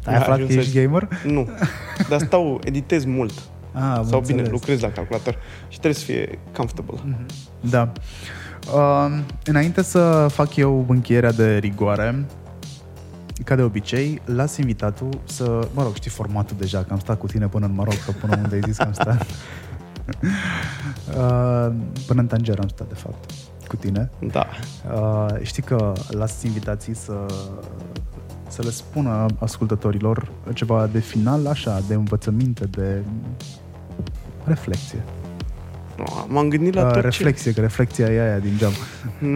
[0.05, 1.09] Ai Mi-a aflat că ajuns ești să- gamer?
[1.25, 1.49] Nu,
[2.09, 3.33] dar stau, editez mult.
[3.73, 4.51] Ah, am Sau bine, înțeles.
[4.61, 5.37] lucrez la calculator
[5.69, 7.17] și trebuie să fie comfortable.
[7.61, 7.93] Da.
[8.75, 12.25] Uh, înainte să fac eu încheierea de rigoare,
[13.45, 15.69] ca de obicei, las invitatul să...
[15.75, 18.37] Mă rog, știi formatul deja, că am stat cu tine până în Maroc, că până
[18.43, 19.27] unde ai zis că am stat.
[21.09, 21.73] Uh,
[22.07, 23.31] până în Tanger am stat, de fapt,
[23.69, 24.11] cu tine.
[24.31, 24.47] Da.
[24.95, 27.27] Uh, știi că las invitații să,
[28.49, 33.03] să le spună ascultătorilor ceva de final, așa, de învățăminte, de
[34.51, 35.03] reflexie.
[35.97, 37.07] Nu, M-am gândit la Uh, tot ce...
[37.07, 38.73] reflexie, că reflexia e aia din geam.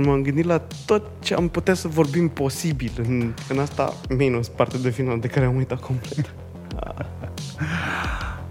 [0.04, 4.78] M-am gândit la tot ce am putea să vorbim posibil în, în asta, minus partea
[4.78, 6.34] de final de care am uitat complet.
[6.80, 7.06] Ah.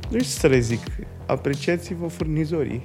[0.10, 0.80] Nu știu să le zic.
[1.26, 2.84] Apreciați-vă furnizorii.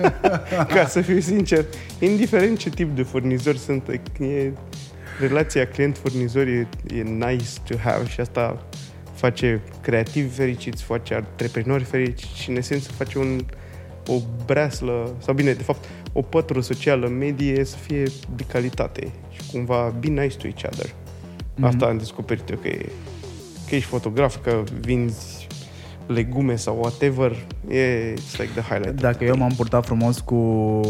[0.74, 1.64] Ca să fiu sincer,
[1.98, 3.88] indiferent ce tip de furnizori sunt,
[4.20, 4.52] e,
[5.20, 8.66] relația client-furnizor e, e nice to have și asta
[9.16, 13.40] face creativi fericiți, face antreprenori fericiți și în esență face un,
[14.06, 14.14] o
[14.46, 18.02] breaslă, sau bine, de fapt, o pătură socială medie să fie
[18.36, 20.90] de calitate și cumva be nice to each other.
[21.60, 22.86] Asta am descoperit eu că e,
[23.68, 25.46] că ești fotograf, că vinzi
[26.06, 29.00] legume sau whatever, e it's like the highlight.
[29.00, 30.80] Dacă eu m-am purtat frumos cu,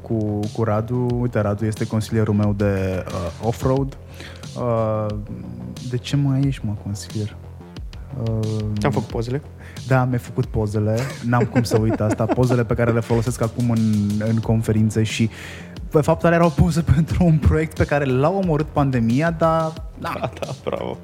[0.00, 3.96] cu, cu Radu, uite, Radu este consilierul meu de uh, off-road.
[4.56, 5.06] Uh,
[5.90, 7.36] de ce mai ești, mă, consilier?
[8.20, 9.42] Uh, Am făcut pozele.
[9.86, 13.70] Da, mi-ai făcut pozele, n-am cum să uit asta, pozele pe care le folosesc acum
[13.70, 15.30] în, în conferințe și
[15.90, 20.16] de fapt alea erau poze pentru un proiect pe care l-a omorât pandemia, dar na,
[20.20, 20.98] Da, da, bravo.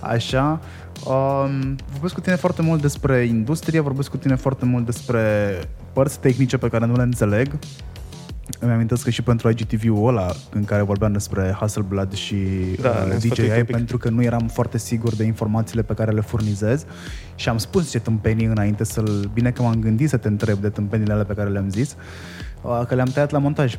[0.00, 0.60] Așa.
[1.06, 5.20] Um, vorbesc cu tine foarte mult despre industrie, vorbesc cu tine foarte mult despre
[5.92, 7.58] părți tehnice pe care nu le înțeleg.
[8.60, 12.36] Îmi amintesc că și pentru IGTV-ul ăla în care vorbeam despre Hasselblad și
[12.80, 13.74] Da, uh, ne-am sfătuit DJI un pic.
[13.74, 16.84] pentru că nu eram foarte sigur de informațiile pe care le furnizez
[17.34, 19.30] și am spus ce tâmpenii înainte să-l...
[19.32, 21.96] Bine că m-am gândit să te întreb de tâmpenile alea pe care le-am zis,
[22.62, 23.74] uh, că le-am tăiat la montaj.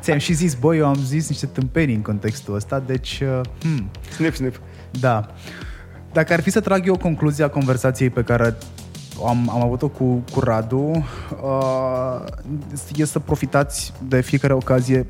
[0.00, 3.22] Ți-am și zis, băi, eu am zis niște tâmpenii în contextul ăsta, deci...
[3.22, 4.60] Uh, hmm, Snip, snip.
[5.00, 5.26] da.
[6.12, 8.56] Dacă ar fi să trag eu concluzia conversației pe care
[9.24, 11.04] am, am avut-o cu, cu Radu,
[11.42, 12.24] uh,
[12.96, 15.06] e să profitați de fiecare ocazie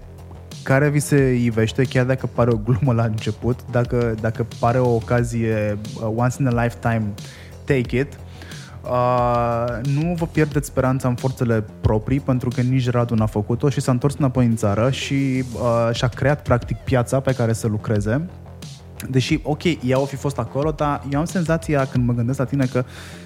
[0.63, 4.95] care vi se ivește, chiar dacă pare o glumă la început, dacă, dacă pare o
[4.95, 7.13] ocazie uh, once in a lifetime,
[7.65, 8.19] take it.
[8.85, 13.81] Uh, nu vă pierdeți speranța în forțele proprii, pentru că nici Radu n-a făcut-o și
[13.81, 18.29] s-a întors înapoi în țară și uh, și-a creat practic piața pe care să lucreze.
[19.09, 22.45] Deși, ok, ea o fi fost acolo, dar eu am senzația când mă gândesc la
[22.45, 22.85] tine că uh,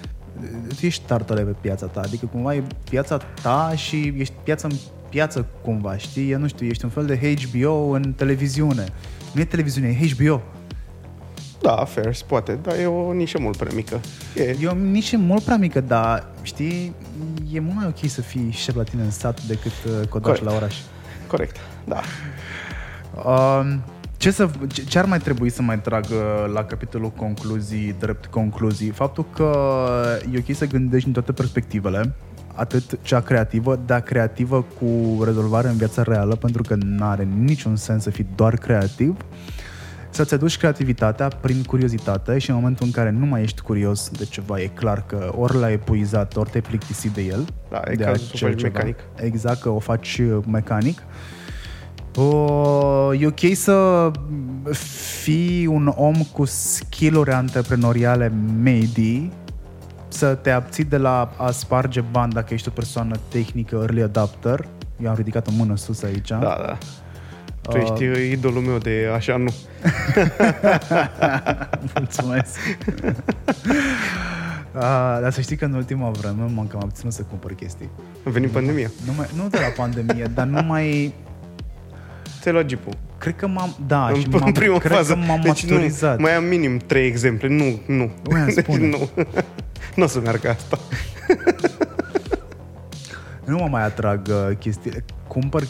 [0.81, 4.73] ești tartele pe piața ta, adică cumva e piața ta și ești piață în
[5.09, 6.31] piață cumva, știi?
[6.31, 8.85] Eu nu știu, ești un fel de HBO în televiziune.
[9.33, 10.41] Nu e televiziune, e HBO.
[11.61, 13.99] Da, fair, se poate, dar e o nișă mult prea mică.
[14.35, 16.95] E, E o nișă mult prea mică, dar știi,
[17.51, 20.43] e mult mai ok să fii șef la tine în sat decât uh, codaș Corect.
[20.43, 20.75] la oraș.
[21.27, 21.55] corect,
[21.85, 22.01] da.
[23.31, 23.81] Um,
[24.21, 28.25] ce, să, ce, ce ar mai trebui să mai trag uh, la capitolul concluzii, drept
[28.25, 28.89] concluzii?
[28.89, 29.51] Faptul că
[30.33, 32.13] e ok să gândești din toate perspectivele,
[32.55, 37.75] atât cea creativă, dar creativă cu rezolvare în viața reală, pentru că nu are niciun
[37.75, 39.17] sens să fii doar creativ.
[40.09, 44.25] Să-ți aduci creativitatea prin curiozitate și în momentul în care nu mai ești curios de
[44.25, 47.45] ceva, e clar că ori l-ai epuizat, ori te-ai plictisit de el.
[47.69, 48.73] Da, e de cazul să o acel faci ceva.
[48.73, 48.97] mecanic.
[49.15, 50.43] Exact, că o faci uh,
[52.15, 52.33] mecanic.
[52.33, 54.11] O, e ok să
[55.21, 58.31] fii un om cu skill-uri antreprenoriale
[58.61, 59.31] medii,
[60.07, 64.67] să te abții de la a sparge bani dacă ești o persoană tehnică, early adapter.
[65.03, 66.29] Eu am ridicat o mână sus aici.
[66.29, 66.77] Da, da.
[67.61, 69.53] Tu ești uh, idolul meu de așa nu.
[71.95, 72.57] Mulțumesc.
[74.75, 77.89] Uh, dar să știi că în ultima vreme m-am cam abținut să cumpăr chestii.
[78.25, 78.91] A venit pandemia.
[79.05, 81.13] Nu, mai, nu de la pandemie, dar nu mai...
[82.41, 82.81] Ți-ai luat jeep
[83.17, 83.75] Cred că m-am...
[83.87, 85.13] Da, în, și m-am, în prima cred fază.
[85.13, 86.17] că m-am deci maturizat.
[86.17, 87.47] Nu, mai am minim trei exemple.
[87.47, 88.11] Nu, nu.
[88.31, 88.87] Ui, Deci spune.
[88.87, 89.09] nu.
[89.95, 90.79] nu o să meargă asta.
[93.45, 94.91] Nu mă mai atrag uh, chestii.
[95.27, 95.63] Cumpăr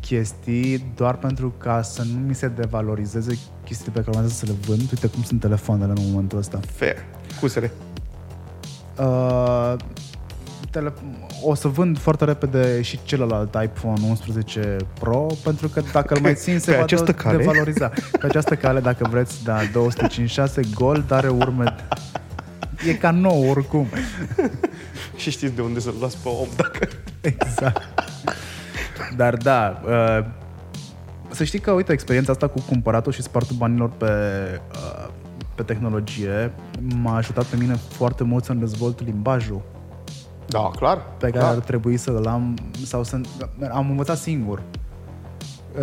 [0.00, 4.52] chestii doar pentru ca să nu mi se devalorizeze chestiile pe care urmează să le
[4.66, 4.80] vând.
[4.80, 6.60] Uite cum sunt telefoanele în momentul ăsta.
[6.74, 6.96] Fair.
[7.40, 7.72] Cusere.
[8.98, 9.74] Uh,
[10.72, 10.92] tele-
[11.42, 16.34] o să vând foarte repede și celălalt iPhone 11 Pro pentru că dacă îl mai
[16.34, 17.36] țin se Pe va această de- cale?
[17.36, 17.88] devaloriza.
[18.20, 21.74] Pe această cale, dacă vreți, da, 256 Gold are urme
[22.88, 23.86] E ca nou oricum.
[25.16, 26.88] Și știți de unde să-l las pe om dacă...
[27.20, 27.82] Exact.
[29.16, 30.24] Dar da, uh,
[31.30, 34.06] să știi că, uite, experiența asta cu cumpăratul și spartul banilor pe,
[34.74, 35.08] uh,
[35.54, 36.52] pe tehnologie
[37.02, 39.62] m-a ajutat pe mine foarte mult să-mi dezvolt limbajul
[40.52, 40.96] Da, clar.
[41.18, 41.54] pe care clar.
[41.54, 43.20] ar trebui să-l am sau să...
[43.72, 44.62] Am învățat singur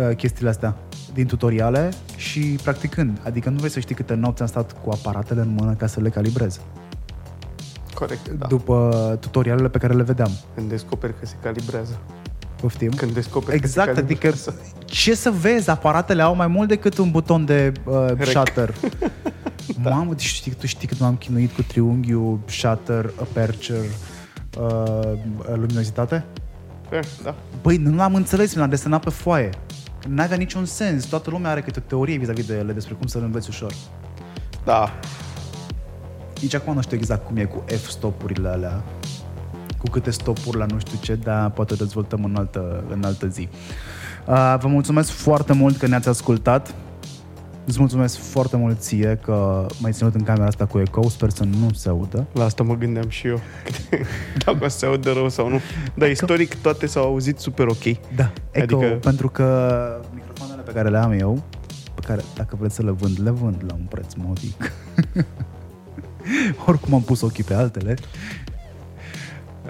[0.08, 0.76] uh, chestiile astea
[1.14, 3.20] din tutoriale și practicând.
[3.24, 6.00] Adică nu vrei să știi câte nopți am stat cu aparatele în mână ca să
[6.00, 6.60] le calibrez.
[7.94, 8.46] Corect, da.
[8.46, 10.30] După tutorialele pe care le vedeam.
[10.54, 11.98] Când descoperi că se calibrează.
[12.60, 12.90] Poftim?
[12.90, 14.54] Când descoperi Exact, că se adică calibrează.
[14.84, 18.26] ce să vezi, aparatele au mai mult decât un buton de uh, Rec.
[18.26, 18.74] shutter.
[19.82, 23.88] Mamă, tu știi, tu știi cât m-am chinuit cu triunghiul, shutter, aperture,
[24.58, 25.12] uh,
[25.54, 26.24] luminozitate?
[26.88, 27.34] Fair, da.
[27.62, 29.50] Băi, nu l-am înțeles, mi l-am desenat pe foaie.
[30.08, 31.04] N-avea niciun sens.
[31.04, 33.72] Toată lumea are câte o teorie vis-a-vis de ele despre cum să-l înveți ușor.
[34.64, 34.92] Da.
[36.40, 38.82] Nici acum nu știu exact cum e cu F-stopurile alea,
[39.78, 43.48] cu câte stopuri la nu știu ce, dar poate dezvoltăm în altă, în altă zi.
[44.26, 46.74] Uh, vă mulțumesc foarte mult că ne-ați ascultat.
[47.70, 51.08] Îți mulțumesc foarte mult ție că m-ai ținut în camera asta cu eco.
[51.08, 52.26] Sper să nu se audă.
[52.32, 53.40] La asta mă gândeam și eu.
[54.44, 55.60] Dacă o să se audă rău sau nu.
[55.94, 57.82] Dar istoric toate s-au auzit super ok.
[58.16, 59.44] Da, eco, Adică- pentru că
[60.14, 61.42] microfoanele pe care le am eu,
[61.94, 64.72] pe care dacă vreți să le vând, le vând la un preț modic.
[66.66, 67.94] Oricum am pus ochii pe altele.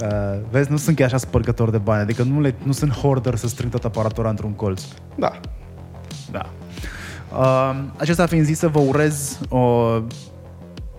[0.03, 3.35] Uh, vezi, nu sunt chiar așa spărgător de bani, adică nu, le, nu sunt hoarder
[3.35, 4.83] să strâng toată aparatura într-un colț.
[5.17, 5.41] Da.
[6.31, 6.51] Da.
[7.33, 9.59] Uh, acesta fiind zis, să vă urez o,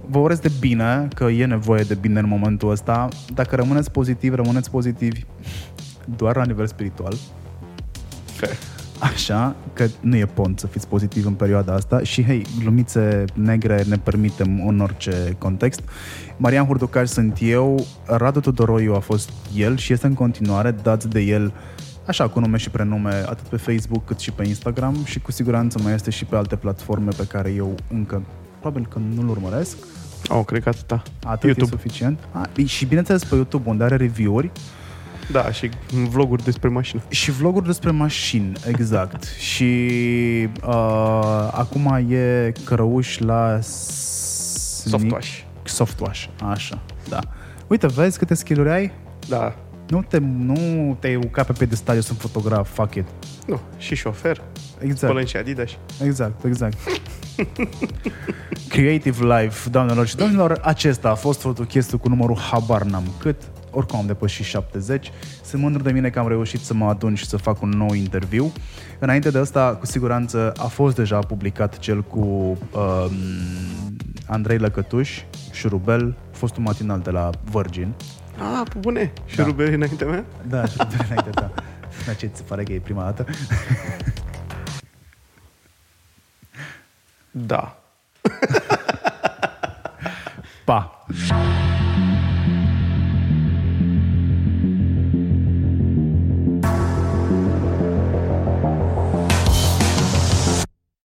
[0.10, 3.08] vă urez de bine, că e nevoie de bine în momentul ăsta.
[3.34, 5.22] Dacă rămâneți pozitivi, rămâneți pozitivi
[6.16, 7.14] doar la nivel spiritual.
[8.26, 8.56] Fair.
[9.00, 13.84] Așa, că nu e pont să fiți pozitiv în perioada asta și, hei, glumițe negre
[13.88, 15.82] ne permitem în orice context.
[16.38, 21.20] Marian Hurducaș sunt eu, Radu Tudoroiu a fost el și este în continuare, dați de
[21.20, 21.54] el
[22.12, 25.80] așa, cu nume și prenume, atât pe Facebook cât și pe Instagram și cu siguranță
[25.84, 28.22] mai este și pe alte platforme pe care eu încă
[28.60, 29.78] probabil că nu-l urmăresc.
[30.28, 31.02] Oh, cred că atâta.
[31.24, 31.76] Atât YouTube.
[31.76, 32.20] e suficient.
[32.32, 34.52] A, și bineînțeles pe YouTube, unde are review-uri
[35.32, 35.70] Da, și
[36.10, 37.02] vloguri despre mașină.
[37.10, 39.24] Și vloguri despre mașini, exact.
[39.52, 39.90] și
[40.68, 43.60] uh, acum e cărăuș la...
[43.60, 45.40] Sni- Softwash.
[45.64, 47.20] Softwash, așa, da.
[47.68, 48.92] Uite, vezi câte skill-uri ai?
[49.28, 49.56] Da.
[49.92, 53.06] Nu te, nu te uca pe pedestal, eu sunt fotograf, fuck it.
[53.48, 54.42] Nu, și șofer.
[54.80, 55.70] Exact, Spălăm și Adidas.
[56.04, 56.78] exact, exact.
[58.70, 63.42] Creative Life, doamnelor și domnilor, acesta a fost fotochistul cu numărul Habar n-am cât.
[63.72, 65.12] Oricum am depășit 70.
[65.44, 67.94] Sunt mândru de mine că am reușit să mă adun și să fac un nou
[67.94, 68.52] interviu.
[69.00, 72.58] Înainte de asta, cu siguranță, a fost deja publicat cel cu um,
[74.28, 77.94] Andrei Lăcătuș, Șurubel, fostul matinal de la Virgin.
[78.42, 79.12] Ah, pe bune.
[79.26, 79.42] Și Da.
[79.44, 79.48] da.
[79.50, 80.26] Ruberi înaintea mea?
[80.48, 81.52] Da, Șurubel înainte, da.
[82.06, 83.26] Dar ce ți se pare că e prima dată?
[87.32, 87.76] Da.
[90.66, 91.06] Pa!